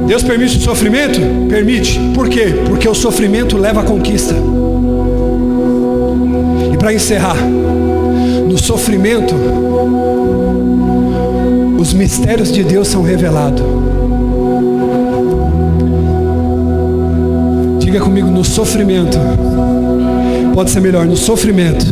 Deus 0.08 0.24
permite 0.24 0.58
o 0.58 0.60
sofrimento? 0.60 1.20
Permite. 1.48 2.00
Por 2.14 2.28
quê? 2.28 2.46
Porque 2.66 2.88
o 2.88 2.94
sofrimento 2.94 3.56
leva 3.56 3.82
à 3.82 3.84
conquista. 3.84 4.34
E 6.72 6.76
para 6.76 6.92
encerrar, 6.92 7.36
no 7.36 8.58
sofrimento, 8.58 9.34
os 11.78 11.92
mistérios 11.92 12.50
de 12.50 12.64
Deus 12.64 12.88
são 12.88 13.02
revelados. 13.02 13.62
Diga 17.78 18.00
comigo, 18.00 18.28
no 18.28 18.44
sofrimento 18.44 19.18
Pode 20.58 20.72
ser 20.72 20.80
melhor, 20.80 21.06
no 21.06 21.16
sofrimento, 21.16 21.86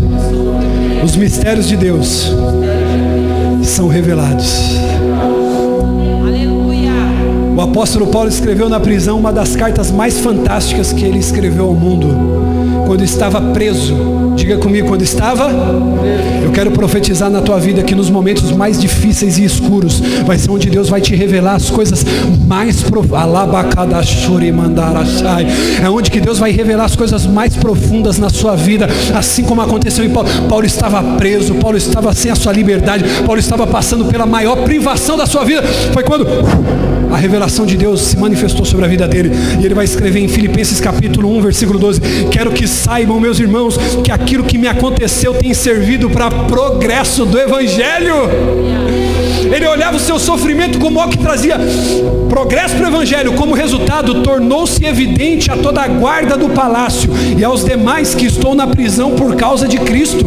os 1.05 1.14
mistérios 1.14 1.69
de 1.69 1.77
Deus 1.77 2.35
são 3.62 3.87
revelados. 3.87 4.77
O 7.57 7.61
apóstolo 7.63 8.09
Paulo 8.09 8.29
escreveu 8.29 8.69
na 8.69 8.79
prisão 8.79 9.19
uma 9.19 9.33
das 9.33 9.57
cartas 9.57 9.91
mais 9.91 10.21
fantásticas 10.21 10.93
que 10.93 11.03
ele 11.03 11.19
escreveu 11.19 11.65
ao 11.65 11.73
mundo, 11.73 12.09
quando 12.87 13.03
estava 13.03 13.41
preso 13.53 14.16
Diga 14.37 14.59
comigo, 14.59 14.89
quando 14.89 15.01
estava? 15.01 15.51
Eu 16.45 16.53
quero 16.53 16.70
profetizar 16.70 17.30
na 17.30 17.41
tua 17.41 17.59
vida 17.59 17.82
que 17.82 17.95
nos 17.95 18.11
momentos 18.11 18.53
mais 18.53 18.78
difíceis 18.78 19.39
e 19.39 19.45
escuros 19.45 19.99
vai 20.26 20.37
ser 20.37 20.51
onde 20.51 20.68
Deus 20.68 20.91
vai 20.91 21.01
te 21.01 21.16
revelar 21.16 21.55
as 21.55 21.70
coisas 21.70 22.05
mais. 22.47 22.84
É 25.82 25.89
onde 25.89 26.11
que 26.11 26.20
Deus 26.20 26.39
vai 26.39 26.53
revelar 26.53 26.84
as 26.84 26.95
coisas 26.95 27.24
mais 27.24 27.57
profundas 27.57 28.18
na 28.18 28.28
sua 28.28 28.55
vida, 28.55 28.87
assim 29.14 29.43
como 29.43 29.62
aconteceu 29.62 30.05
em 30.05 30.11
Paulo. 30.11 30.28
Paulo 30.47 30.66
estava 30.66 31.03
preso, 31.16 31.55
Paulo 31.55 31.78
estava 31.78 32.12
sem 32.12 32.30
a 32.30 32.37
sua 32.37 32.53
liberdade, 32.53 33.05
Paulo 33.24 33.41
estava 33.41 33.66
passando 33.66 34.05
pela 34.05 34.26
maior 34.26 34.57
privação 34.64 35.16
da 35.16 35.24
sua 35.24 35.45
vida. 35.45 35.62
Foi 35.95 36.03
quando 36.03 36.26
a 37.11 37.16
revelação 37.16 37.64
de 37.64 37.76
Deus 37.76 38.01
se 38.03 38.16
manifestou 38.16 38.64
sobre 38.64 38.84
a 38.84 38.89
vida 38.89 39.07
dele. 39.09 39.30
E 39.61 39.64
ele 39.64 39.74
vai 39.74 39.84
escrever 39.84 40.20
em 40.20 40.28
Filipenses 40.28 40.80
capítulo 40.80 41.34
1, 41.37 41.41
versículo 41.41 41.78
12: 41.78 42.01
Quero 42.30 42.51
que 42.53 42.66
saibam, 42.77 43.18
meus 43.18 43.41
irmãos, 43.41 43.77
que 44.05 44.12
aquilo 44.12 44.45
que 44.45 44.59
me 44.59 44.68
aconteceu 44.68 45.35
tem 45.35 45.53
servido 45.55 46.09
para 46.11 46.31
progresso 46.31 47.24
do 47.24 47.39
Evangelho. 47.39 48.14
Ele 49.53 49.66
olhava 49.66 49.97
o 49.97 50.01
seu 50.01 50.18
sofrimento 50.18 50.79
como 50.79 51.01
algo 51.01 51.12
que 51.12 51.18
trazia 51.18 51.59
progresso 52.29 52.74
para 52.77 52.87
o 52.87 52.89
Evangelho. 52.89 53.33
Como 53.35 53.55
resultado, 53.55 54.22
tornou-se 54.22 54.85
evidente 54.85 55.51
a 55.51 55.57
toda 55.57 55.83
a 55.83 55.89
guarda 55.89 56.37
do 56.37 56.49
palácio 56.51 57.11
e 57.37 57.45
aos 57.45 57.64
demais 57.64 58.14
que 58.14 58.27
estou 58.27 58.55
na 58.55 58.66
prisão 58.66 59.12
por 59.12 59.37
causa 59.37 59.66
de 59.66 59.79
Cristo. 59.79 60.24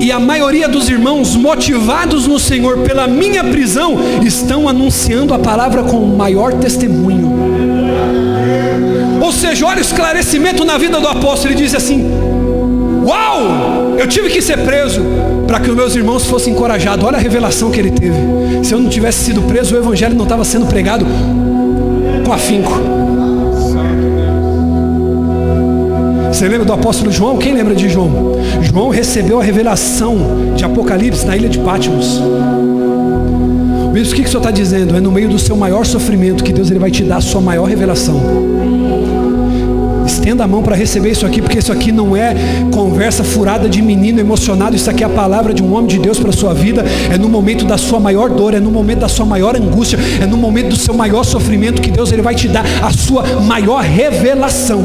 E 0.00 0.12
a 0.12 0.20
maioria 0.20 0.68
dos 0.68 0.88
irmãos, 0.88 1.34
motivados 1.36 2.26
no 2.26 2.38
Senhor 2.38 2.78
pela 2.78 3.06
minha 3.06 3.44
prisão, 3.44 3.96
estão 4.24 4.68
anunciando 4.68 5.34
a 5.34 5.38
palavra 5.38 5.82
com 5.82 5.98
maior 6.06 6.54
testemunho. 6.54 7.57
Ou 9.28 9.32
seja, 9.32 9.66
olha 9.66 9.76
o 9.76 9.82
esclarecimento 9.82 10.64
na 10.64 10.78
vida 10.78 10.98
do 10.98 11.06
apóstolo. 11.06 11.52
Ele 11.52 11.62
diz 11.62 11.74
assim: 11.74 12.02
Uau! 13.04 13.94
Eu 13.98 14.08
tive 14.08 14.30
que 14.30 14.40
ser 14.40 14.56
preso 14.60 15.02
para 15.46 15.60
que 15.60 15.68
os 15.68 15.76
meus 15.76 15.94
irmãos 15.94 16.24
fossem 16.24 16.54
encorajados. 16.54 17.04
Olha 17.04 17.18
a 17.18 17.20
revelação 17.20 17.70
que 17.70 17.78
ele 17.78 17.90
teve. 17.90 18.16
Se 18.64 18.72
eu 18.72 18.80
não 18.80 18.88
tivesse 18.88 19.26
sido 19.26 19.42
preso, 19.42 19.74
o 19.74 19.78
evangelho 19.78 20.14
não 20.14 20.24
estava 20.24 20.44
sendo 20.44 20.64
pregado 20.64 21.04
com 22.24 22.32
afinco. 22.32 22.72
Você 26.32 26.48
lembra 26.48 26.64
do 26.64 26.72
apóstolo 26.72 27.12
João? 27.12 27.36
Quem 27.36 27.52
lembra 27.52 27.74
de 27.74 27.86
João? 27.86 28.40
João 28.62 28.88
recebeu 28.88 29.38
a 29.40 29.44
revelação 29.44 30.54
de 30.56 30.64
Apocalipse 30.64 31.26
na 31.26 31.36
ilha 31.36 31.50
de 31.50 31.58
Patmos. 31.58 32.18
Bispo, 33.92 34.14
o 34.14 34.16
que, 34.16 34.22
que 34.22 34.28
o 34.28 34.30
senhor 34.30 34.40
está 34.40 34.50
dizendo? 34.50 34.96
É 34.96 35.00
no 35.00 35.12
meio 35.12 35.28
do 35.28 35.38
seu 35.38 35.54
maior 35.54 35.84
sofrimento 35.84 36.42
que 36.42 36.52
Deus 36.52 36.70
ele 36.70 36.78
vai 36.78 36.90
te 36.90 37.02
dar 37.02 37.18
a 37.18 37.20
sua 37.20 37.42
maior 37.42 37.64
revelação. 37.64 38.57
Estenda 40.28 40.44
a 40.44 40.46
mão 40.46 40.62
para 40.62 40.76
receber 40.76 41.12
isso 41.12 41.24
aqui, 41.24 41.40
porque 41.40 41.58
isso 41.58 41.72
aqui 41.72 41.90
não 41.90 42.14
é 42.14 42.34
conversa 42.70 43.24
furada 43.24 43.66
de 43.66 43.80
menino 43.80 44.20
emocionado, 44.20 44.76
isso 44.76 44.90
aqui 44.90 45.02
é 45.02 45.06
a 45.06 45.08
palavra 45.08 45.54
de 45.54 45.62
um 45.62 45.72
homem 45.72 45.86
de 45.86 45.98
Deus 45.98 46.18
para 46.18 46.28
a 46.28 46.32
sua 46.34 46.52
vida. 46.52 46.84
É 47.10 47.16
no 47.16 47.30
momento 47.30 47.64
da 47.64 47.78
sua 47.78 47.98
maior 47.98 48.28
dor, 48.28 48.52
é 48.52 48.60
no 48.60 48.70
momento 48.70 48.98
da 48.98 49.08
sua 49.08 49.24
maior 49.24 49.56
angústia, 49.56 49.98
é 50.20 50.26
no 50.26 50.36
momento 50.36 50.68
do 50.68 50.76
seu 50.76 50.92
maior 50.92 51.24
sofrimento 51.24 51.80
que 51.80 51.90
Deus 51.90 52.12
ele 52.12 52.20
vai 52.20 52.34
te 52.34 52.46
dar 52.46 52.62
a 52.82 52.92
sua 52.92 53.22
maior 53.40 53.82
revelação. 53.82 54.84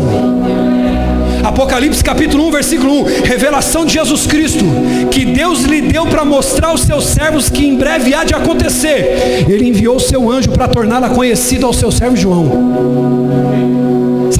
Apocalipse 1.43 2.01
capítulo 2.01 2.47
1, 2.47 2.51
versículo 2.51 3.01
1, 3.01 3.03
revelação 3.25 3.85
de 3.85 3.95
Jesus 3.95 4.25
Cristo, 4.25 4.63
que 5.11 5.25
Deus 5.25 5.63
lhe 5.63 5.81
deu 5.81 6.05
para 6.05 6.23
mostrar 6.23 6.69
aos 6.69 6.83
seus 6.83 7.03
servos 7.03 7.49
que 7.49 7.65
em 7.65 7.75
breve 7.75 8.13
há 8.13 8.23
de 8.23 8.33
acontecer. 8.33 9.45
Ele 9.49 9.67
enviou 9.67 9.97
o 9.97 9.99
seu 9.99 10.31
anjo 10.31 10.51
para 10.51 10.69
torná-la 10.69 11.09
conhecida 11.09 11.65
ao 11.65 11.73
seu 11.73 11.91
servo 11.91 12.15
João. 12.15 13.52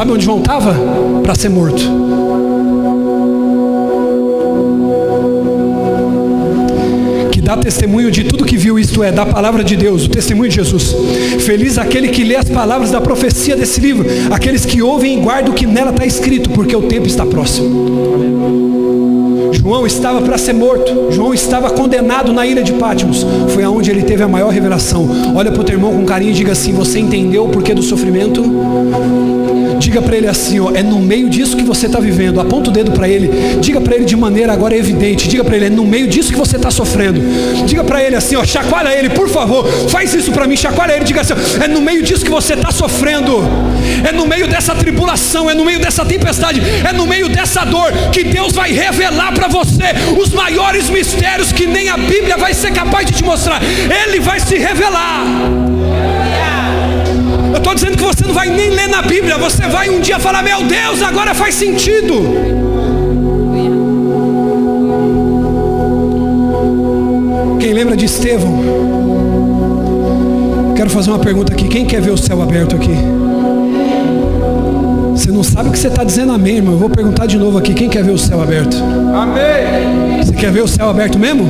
Sabe 0.04 0.16
onde 0.16 0.26
João 0.26 0.39
estava? 0.39 0.76
Para 1.24 1.34
ser 1.34 1.47
morto. 1.47 1.82
dá 7.41 7.58
testemunho 7.58 8.10
de 8.10 8.24
tudo 8.24 8.45
que 8.45 8.58
viu, 8.58 8.80
isto 8.80 9.04
é, 9.04 9.12
da 9.12 9.26
palavra 9.26 9.66
de 9.66 9.76
Deus, 9.76 10.06
o 10.06 10.10
testemunho 10.10 10.49
de 10.49 10.56
Jesus. 10.56 10.95
Feliz 11.39 11.78
aquele 11.78 12.08
que 12.08 12.24
lê 12.24 12.38
as 12.38 12.49
palavras 12.49 12.89
da 12.89 13.01
profecia 13.01 13.56
desse 13.56 13.82
livro, 13.82 14.06
aqueles 14.32 14.66
que 14.66 14.82
ouvem 14.82 15.20
e 15.20 15.22
guardam 15.22 15.51
o 15.51 15.56
que 15.56 15.66
nela 15.66 15.91
está 15.91 16.06
escrito, 16.06 16.49
porque 16.51 16.76
o 16.76 16.84
tempo 16.84 17.06
está 17.06 17.26
próximo. 17.26 19.51
João 19.51 19.86
estava 19.86 20.22
para 20.22 20.38
ser 20.38 20.54
morto, 20.54 21.12
João 21.12 21.34
estava 21.34 21.70
condenado 21.70 22.34
na 22.34 22.47
ilha 22.47 22.64
de 22.64 22.74
Patmos, 22.74 23.26
foi 23.49 23.64
aonde 23.64 23.91
ele 23.91 24.04
teve 24.04 24.24
a 24.24 24.28
maior 24.28 24.49
revelação. 24.49 25.08
Olha 25.36 25.51
para 25.51 25.62
o 25.62 25.64
teu 25.64 25.76
irmão 25.76 25.93
com 25.93 26.06
carinho 26.06 26.32
e 26.32 26.34
diga 26.34 26.54
assim: 26.54 26.74
Você 26.74 26.97
entendeu 26.97 27.45
o 27.45 27.49
porquê 27.49 27.74
do 27.74 27.84
sofrimento? 27.84 28.41
Diga 29.94 30.02
para 30.02 30.18
ele 30.18 30.28
assim, 30.28 30.60
ó, 30.60 30.72
é 30.74 30.82
no 30.82 30.98
meio 30.98 31.30
disso 31.30 31.56
que 31.56 31.62
você 31.62 31.86
está 31.86 32.00
vivendo. 32.00 32.41
Aponta 32.41 32.72
o 32.72 32.74
dedo 32.74 32.94
para 32.94 33.08
ele. 33.08 33.30
Diga 33.62 33.80
para 33.80 33.94
ele 33.94 34.06
de 34.06 34.16
maneira 34.16 34.52
agora 34.52 34.76
evidente. 34.76 35.28
Diga 35.28 35.44
para 35.44 35.56
ele, 35.56 35.66
é 35.66 35.70
no 35.70 35.86
meio 35.86 36.08
disso 36.08 36.32
que 36.32 36.36
você 36.39 36.56
está 36.56 36.72
sofrendo. 36.72 37.22
Diga 37.68 37.84
para 37.84 38.04
ele 38.04 38.16
assim, 38.16 38.36
ó, 38.36 38.44
chacoalha 38.44 38.89
ele, 38.98 39.12
por 39.12 39.30
favor. 39.30 39.68
Faz 39.89 40.12
isso 40.16 40.32
para 40.32 40.48
mim, 40.48 40.58
chacoalha 40.58 40.94
ele. 40.94 41.06
Diga 41.06 41.22
assim, 41.22 41.34
ó, 41.34 41.64
é 41.64 41.68
no 41.68 41.80
meio 41.80 42.02
disso 42.02 42.26
que 42.26 42.32
você 42.32 42.56
está 42.56 42.72
sofrendo. 42.72 43.44
É 44.04 44.12
no 44.12 44.26
meio 44.26 44.48
dessa 44.48 44.74
tribulação, 44.74 45.48
é 45.48 45.54
no 45.54 45.64
meio 45.64 45.80
dessa 45.80 46.04
tempestade, 46.04 46.60
é 46.84 46.91
no 46.91 47.06
meio 47.06 47.30
dessa 47.30 47.64
dor 47.64 47.91
que 48.12 48.24
Deus 48.24 48.54
vai 48.54 48.72
revelar 48.72 49.32
para 49.36 49.48
você 49.48 49.94
os 50.20 50.30
maiores 50.32 50.89
mistérios 50.89 51.52
que 51.52 51.68
nem 51.68 51.88
a 51.89 51.98
Bíblia 51.98 52.36
vai 52.36 52.56
ser 52.56 52.72
capaz 52.72 53.06
de 53.06 53.14
te 53.14 53.24
mostrar. 53.24 53.62
Ele 53.64 54.20
vai 54.20 54.39
se 54.39 54.58
revelar. 54.58 55.24
Estou 57.64 57.76
dizendo 57.76 57.97
que 57.97 58.03
você 58.03 58.26
não 58.26 58.34
vai 58.34 58.49
nem 58.49 58.72
ler 58.72 58.89
na 58.89 59.01
Bíblia, 59.01 59.38
você 59.38 59.66
vai 59.68 59.89
um 59.89 60.01
dia 60.01 60.20
falar: 60.20 60.43
Meu 60.43 60.64
Deus, 60.64 61.01
agora 61.01 61.34
faz 61.34 61.55
sentido. 61.55 62.14
Quem 67.61 67.72
lembra 67.72 67.95
de 67.95 68.03
Estevão? 68.03 68.59
Quero 70.76 70.89
fazer 70.89 71.09
uma 71.09 71.20
pergunta 71.20 71.53
aqui. 71.53 71.70
Quem 71.70 71.86
quer 71.86 72.01
ver 72.01 72.11
o 72.11 72.18
céu 72.18 72.41
aberto 72.41 72.76
aqui? 72.76 72.91
Você 75.16 75.32
não 75.32 75.41
sabe 75.41 75.70
o 75.70 75.72
que 75.72 75.80
você 75.80 75.88
está 75.88 76.03
dizendo 76.03 76.34
amém, 76.34 76.57
irmão. 76.57 76.74
Eu 76.74 76.80
vou 76.80 76.89
perguntar 76.89 77.28
de 77.28 77.38
novo 77.38 77.57
aqui. 77.57 77.74
Quem 77.74 77.88
quer 77.88 78.03
ver 78.03 78.11
o 78.11 78.18
céu 78.18 78.41
aberto? 78.41 78.76
Amém. 79.16 80.22
Você 80.22 80.34
quer 80.34 80.51
ver 80.51 80.64
o 80.64 80.68
céu 80.68 80.89
aberto 80.89 81.18
mesmo? 81.18 81.45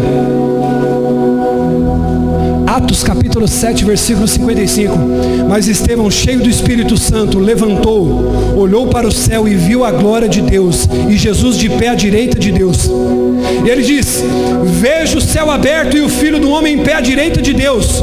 Atos 2.73 3.03
capítulo 3.03 3.47
7, 3.47 3.85
versículo 3.85 4.27
55. 4.27 4.97
Mas 5.47 5.67
Estevão, 5.67 6.09
cheio 6.09 6.39
do 6.39 6.49
Espírito 6.49 6.97
Santo, 6.97 7.37
levantou, 7.37 8.57
olhou 8.57 8.87
para 8.87 9.07
o 9.07 9.11
céu 9.11 9.47
e 9.47 9.53
viu 9.53 9.85
a 9.85 9.91
glória 9.91 10.27
de 10.27 10.41
Deus 10.41 10.89
e 11.07 11.15
Jesus 11.15 11.55
de 11.59 11.69
pé 11.69 11.89
à 11.89 11.93
direita 11.93 12.39
de 12.39 12.51
Deus. 12.51 12.89
E 13.63 13.69
ele 13.69 13.83
diz: 13.83 14.23
Vejo 14.81 15.19
o 15.19 15.21
céu 15.21 15.51
aberto 15.51 15.95
e 15.95 16.01
o 16.01 16.09
filho 16.09 16.39
do 16.39 16.49
homem 16.49 16.79
em 16.79 16.83
pé 16.83 16.95
à 16.95 16.99
direita 16.99 17.43
de 17.43 17.53
Deus. 17.53 18.01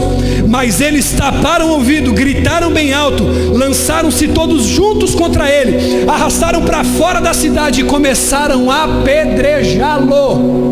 Mas 0.48 0.80
eles 0.80 1.10
taparam 1.14 1.66
o 1.66 1.72
ouvido, 1.72 2.12
gritaram 2.12 2.72
bem 2.72 2.92
alto, 2.92 3.24
lançaram-se 3.52 4.28
todos 4.28 4.66
juntos 4.66 5.16
contra 5.16 5.50
ele, 5.50 6.08
arrastaram 6.08 6.62
para 6.62 6.84
fora 6.84 7.20
da 7.20 7.34
cidade 7.34 7.80
e 7.80 7.84
começaram 7.84 8.70
a 8.70 8.84
apedrejá-lo. 8.84 10.69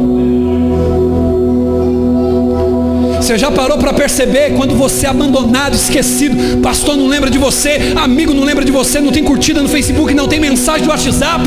Você 3.29 3.37
já 3.37 3.51
parou 3.51 3.77
para 3.77 3.93
perceber 3.93 4.55
quando 4.57 4.75
você 4.75 5.05
é 5.05 5.11
abandonado, 5.11 5.75
esquecido, 5.75 6.63
pastor 6.63 6.97
não 6.97 7.07
lembra 7.09 7.29
de 7.29 7.37
você, 7.37 7.93
amigo 7.95 8.33
não 8.33 8.43
lembra 8.43 8.65
de 8.65 8.73
você, 8.73 9.03
não 9.03 9.13
tem 9.13 9.23
curtida 9.23 9.61
no 9.61 9.69
Facebook, 9.69 10.15
não 10.15 10.27
tem 10.27 10.41
mensagem 10.41 10.85
do 10.85 10.89
WhatsApp? 10.89 11.45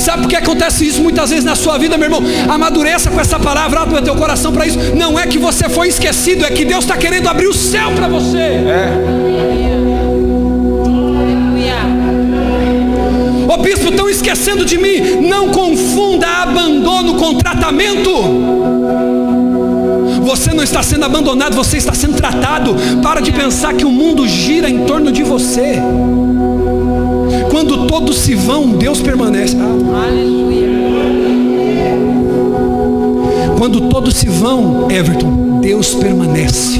Sabe 0.00 0.22
por 0.22 0.28
que 0.28 0.34
acontece 0.34 0.84
isso 0.84 1.00
muitas 1.00 1.30
vezes 1.30 1.44
na 1.44 1.54
sua 1.54 1.78
vida, 1.78 1.96
meu 1.96 2.06
irmão? 2.06 2.20
Amadureça 2.52 3.08
com 3.08 3.20
essa 3.20 3.38
palavra, 3.38 3.82
abre 3.82 4.00
o 4.00 4.02
teu 4.02 4.16
coração 4.16 4.52
para 4.52 4.66
isso. 4.66 4.96
Não 4.96 5.16
é 5.16 5.28
que 5.28 5.38
você 5.38 5.68
foi 5.68 5.86
esquecido, 5.86 6.44
é 6.44 6.50
que 6.50 6.64
Deus 6.64 6.82
está 6.82 6.96
querendo 6.96 7.28
abrir 7.28 7.46
o 7.46 7.54
céu 7.54 7.92
para 7.92 8.08
você. 8.08 8.38
É. 8.38 9.28
Ô 13.48 13.52
oh, 13.52 13.56
bispo, 13.58 13.90
estão 13.90 14.10
esquecendo 14.10 14.64
de 14.64 14.76
mim. 14.76 15.20
Não 15.28 15.50
confunda 15.50 16.26
abandono 16.26 17.14
com 17.14 17.34
tratamento. 17.36 18.77
Você 20.28 20.52
não 20.52 20.62
está 20.62 20.82
sendo 20.82 21.06
abandonado, 21.06 21.56
você 21.56 21.78
está 21.78 21.94
sendo 21.94 22.14
tratado. 22.14 22.76
Para 23.02 23.18
de 23.18 23.32
pensar 23.32 23.72
que 23.72 23.86
o 23.86 23.90
mundo 23.90 24.28
gira 24.28 24.68
em 24.68 24.84
torno 24.84 25.10
de 25.10 25.22
você. 25.22 25.80
Quando 27.50 27.86
todos 27.86 28.18
se 28.18 28.34
vão, 28.34 28.72
Deus 28.72 29.00
permanece. 29.00 29.56
Ah. 29.58 30.04
Aleluia. 30.04 30.68
Quando 33.56 33.88
todos 33.88 34.16
se 34.16 34.28
vão, 34.28 34.90
Everton, 34.90 35.60
Deus 35.62 35.94
permanece. 35.94 36.78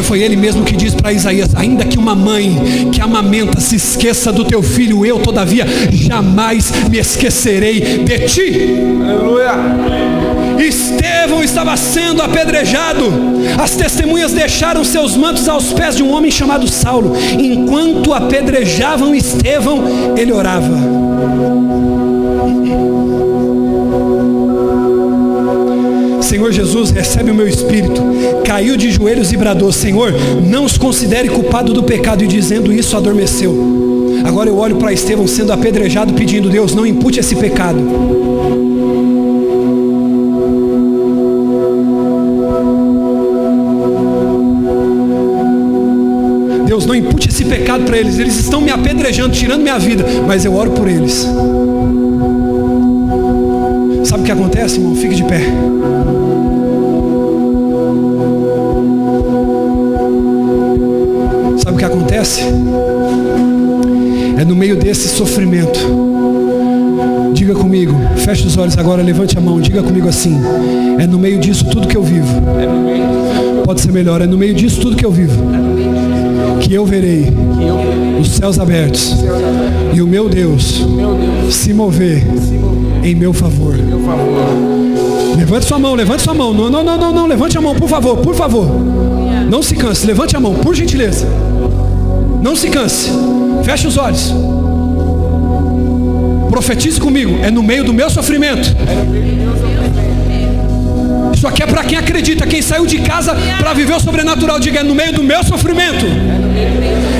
Porque 0.00 0.08
foi 0.08 0.22
ele 0.22 0.36
mesmo 0.36 0.64
que 0.64 0.74
diz 0.74 0.94
para 0.94 1.12
Isaías: 1.12 1.54
ainda 1.54 1.84
que 1.84 1.98
uma 1.98 2.14
mãe 2.14 2.88
que 2.90 3.02
amamenta 3.02 3.60
se 3.60 3.76
esqueça 3.76 4.32
do 4.32 4.44
teu 4.44 4.62
filho, 4.62 5.04
eu 5.04 5.18
todavia 5.18 5.66
jamais 5.90 6.72
me 6.88 6.98
esquecerei 6.98 7.98
de 7.98 8.18
ti. 8.20 8.76
Aleluia. 9.02 9.52
Estevão 10.58 11.42
estava 11.42 11.76
sendo 11.76 12.22
apedrejado. 12.22 13.12
As 13.58 13.72
testemunhas 13.76 14.32
deixaram 14.32 14.84
seus 14.84 15.16
mantos 15.16 15.46
aos 15.48 15.72
pés 15.72 15.96
de 15.96 16.02
um 16.02 16.12
homem 16.12 16.30
chamado 16.30 16.66
Saulo. 16.66 17.14
Enquanto 17.38 18.14
apedrejavam 18.14 19.14
Estevão, 19.14 19.84
ele 20.16 20.32
orava. 20.32 20.78
Senhor 26.50 26.52
Jesus, 26.52 26.90
recebe 26.90 27.30
o 27.30 27.34
meu 27.34 27.46
espírito. 27.46 28.02
Caiu 28.44 28.76
de 28.76 28.90
joelhos 28.90 29.32
e 29.32 29.36
bradou: 29.36 29.70
Senhor, 29.72 30.12
não 30.42 30.64
os 30.64 30.76
considere 30.76 31.28
culpado 31.28 31.72
do 31.72 31.82
pecado. 31.84 32.24
E 32.24 32.26
dizendo 32.26 32.72
isso, 32.72 32.96
adormeceu. 32.96 34.20
Agora 34.24 34.50
eu 34.50 34.56
olho 34.58 34.76
para 34.76 34.92
Estevão 34.92 35.28
sendo 35.28 35.52
apedrejado, 35.52 36.12
pedindo: 36.14 36.48
Deus, 36.48 36.74
não 36.74 36.84
impute 36.84 37.20
esse 37.20 37.36
pecado. 37.36 37.78
Deus, 46.66 46.84
não 46.84 46.94
impute 46.96 47.28
esse 47.28 47.44
pecado 47.44 47.84
para 47.84 47.96
eles. 47.96 48.18
Eles 48.18 48.36
estão 48.36 48.60
me 48.60 48.72
apedrejando, 48.72 49.32
tirando 49.32 49.62
minha 49.62 49.78
vida, 49.78 50.04
mas 50.26 50.44
eu 50.44 50.54
oro 50.54 50.72
por 50.72 50.88
eles. 50.88 51.28
Sabe 54.04 54.22
o 54.22 54.26
que 54.26 54.32
acontece, 54.32 54.78
irmão? 54.78 54.96
Fique 54.96 55.14
de 55.14 55.22
pé. 55.22 55.42
Acontece? 62.20 62.42
É 64.38 64.44
no 64.44 64.54
meio 64.54 64.76
desse 64.76 65.08
sofrimento. 65.08 65.80
Diga 67.32 67.54
comigo, 67.54 67.94
feche 68.18 68.46
os 68.46 68.56
olhos 68.56 68.76
agora, 68.76 69.02
levante 69.02 69.38
a 69.38 69.40
mão, 69.40 69.60
diga 69.60 69.82
comigo 69.82 70.08
assim. 70.08 70.38
É 70.98 71.06
no 71.06 71.18
meio 71.18 71.38
disso 71.38 71.64
tudo 71.70 71.88
que 71.88 71.96
eu 71.96 72.02
vivo. 72.02 72.28
Pode 73.64 73.80
ser 73.80 73.92
melhor, 73.92 74.20
é 74.20 74.26
no 74.26 74.36
meio 74.36 74.54
disso 74.54 74.80
tudo 74.80 74.96
que 74.96 75.04
eu 75.04 75.10
vivo 75.10 75.50
que 76.60 76.74
eu 76.74 76.84
verei 76.84 77.26
os 78.20 78.28
céus 78.28 78.58
abertos 78.58 79.16
e 79.94 80.02
o 80.02 80.06
meu 80.06 80.28
Deus 80.28 80.84
se 81.50 81.72
mover 81.72 82.22
em 83.02 83.14
meu 83.14 83.32
favor. 83.32 83.74
Levante 85.36 85.64
sua 85.64 85.78
mão, 85.78 85.94
levante 85.94 86.22
sua 86.22 86.34
mão. 86.34 86.52
Não, 86.52 86.68
não, 86.70 86.84
não, 86.84 86.98
não, 86.98 87.12
não, 87.12 87.26
levante 87.26 87.56
a 87.56 87.60
mão, 87.62 87.74
por 87.74 87.88
favor, 87.88 88.18
por 88.18 88.34
favor. 88.34 88.66
Não 89.48 89.62
se 89.62 89.74
canse, 89.74 90.06
levante 90.06 90.36
a 90.36 90.40
mão, 90.40 90.54
por 90.54 90.74
gentileza. 90.74 91.26
Não 92.42 92.56
se 92.56 92.68
canse. 92.68 93.10
Feche 93.64 93.86
os 93.86 93.96
olhos. 93.96 94.32
Profetize 96.50 97.00
comigo. 97.00 97.38
É 97.42 97.50
no 97.50 97.62
meio 97.62 97.84
do 97.84 97.92
meu 97.92 98.10
sofrimento. 98.10 98.74
Isso 101.34 101.46
aqui 101.46 101.62
é 101.62 101.66
para 101.66 101.84
quem 101.84 101.96
acredita, 101.96 102.46
quem 102.46 102.60
saiu 102.60 102.84
de 102.84 102.98
casa 102.98 103.34
para 103.58 103.72
viver 103.72 103.94
o 103.94 104.00
sobrenatural. 104.00 104.60
Diga, 104.60 104.80
é 104.80 104.82
no 104.82 104.94
meio 104.94 105.12
do 105.12 105.22
meu 105.22 105.42
sofrimento. 105.42 106.04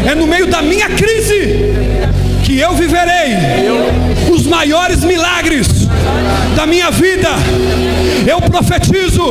É 0.06 0.14
no 0.14 0.26
meio 0.26 0.46
da 0.46 0.60
minha 0.60 0.88
crise 0.90 1.74
que 2.44 2.58
eu 2.58 2.74
viverei 2.74 3.36
os 4.30 4.46
maiores 4.46 5.04
milagres 5.04 5.68
da 6.56 6.66
minha 6.66 6.90
vida. 6.90 7.28
Eu 8.26 8.40
profetizo 8.40 9.22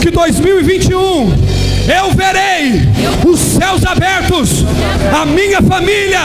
que 0.00 0.10
2021 0.10 1.43
eu 1.88 2.12
verei 2.12 2.88
os 3.26 3.38
céus 3.38 3.84
abertos, 3.84 4.64
a 5.12 5.26
minha 5.26 5.60
família 5.62 6.20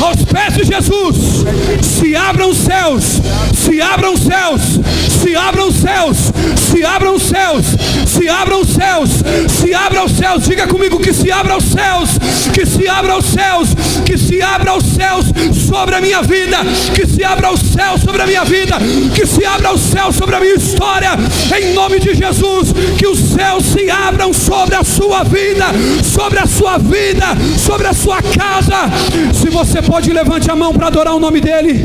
aos 0.00 0.24
pés 0.24 0.54
de 0.54 0.64
Jesus. 0.64 1.44
Se 1.82 2.14
abram 2.14 2.50
os 2.50 2.58
céus, 2.58 3.04
se 3.54 3.80
abram 3.80 4.14
os 4.14 4.22
céus, 4.22 4.60
se 5.22 5.36
abram 5.36 5.68
os 5.68 5.76
céus, 5.76 6.16
se 6.70 6.84
abram 6.84 7.14
os 7.16 7.22
céus, 7.22 7.64
se 8.12 8.28
abram 8.28 8.60
os 8.60 8.68
céus, 8.68 9.10
se 9.48 9.74
abram 9.74 10.04
os 10.04 10.12
céus. 10.12 10.44
Diga 10.44 10.66
comigo 10.66 11.00
que 11.00 11.12
se 11.12 11.32
abram 11.32 11.56
os 11.56 11.64
céus, 11.64 12.10
que 12.52 12.66
se 12.66 12.86
abram 12.86 13.18
os 13.18 13.24
céus, 13.24 13.68
que 14.04 14.18
se 14.18 14.42
abram 14.42 14.76
os 14.76 14.84
céus 14.84 15.26
sobre 15.68 15.94
a 15.94 16.00
minha 16.00 16.22
vida, 16.22 16.58
que 16.94 17.06
se 17.06 17.24
abra 17.24 17.52
os 17.52 17.60
céus 17.60 18.02
sobre 18.02 18.22
a 18.22 18.26
minha 18.26 18.44
vida, 18.44 18.76
que 19.14 19.26
se 19.26 19.44
abra 19.44 19.72
os 19.72 19.80
céus 19.80 20.14
sobre 20.16 20.36
a 20.36 20.40
minha 20.40 20.54
história, 20.54 21.10
em 21.58 21.72
nome 21.72 21.98
de 21.98 22.14
Jesus, 22.14 22.72
que 22.98 23.06
os 23.06 23.18
céus 23.18 23.64
se 23.64 23.90
abram 23.90 24.32
sobre 24.32 24.74
a 24.74 24.84
sua 24.84 25.24
vida, 25.24 25.66
sobre 26.04 26.38
a 26.38 26.46
sua 26.46 26.78
vida, 26.78 27.26
sobre 27.58 27.86
a 27.86 27.94
sua 27.94 28.20
casa. 28.20 28.90
Se 29.32 29.48
você 29.48 29.80
pode, 29.80 30.12
levante 30.12 30.50
a 30.50 30.56
mão 30.56 30.72
para 30.72 30.88
adorar 30.88 31.14
o 31.14 31.20
nome 31.20 31.40
dele. 31.40 31.80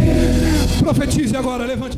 Profetize 0.79 1.35
agora, 1.35 1.65
levante. 1.65 1.96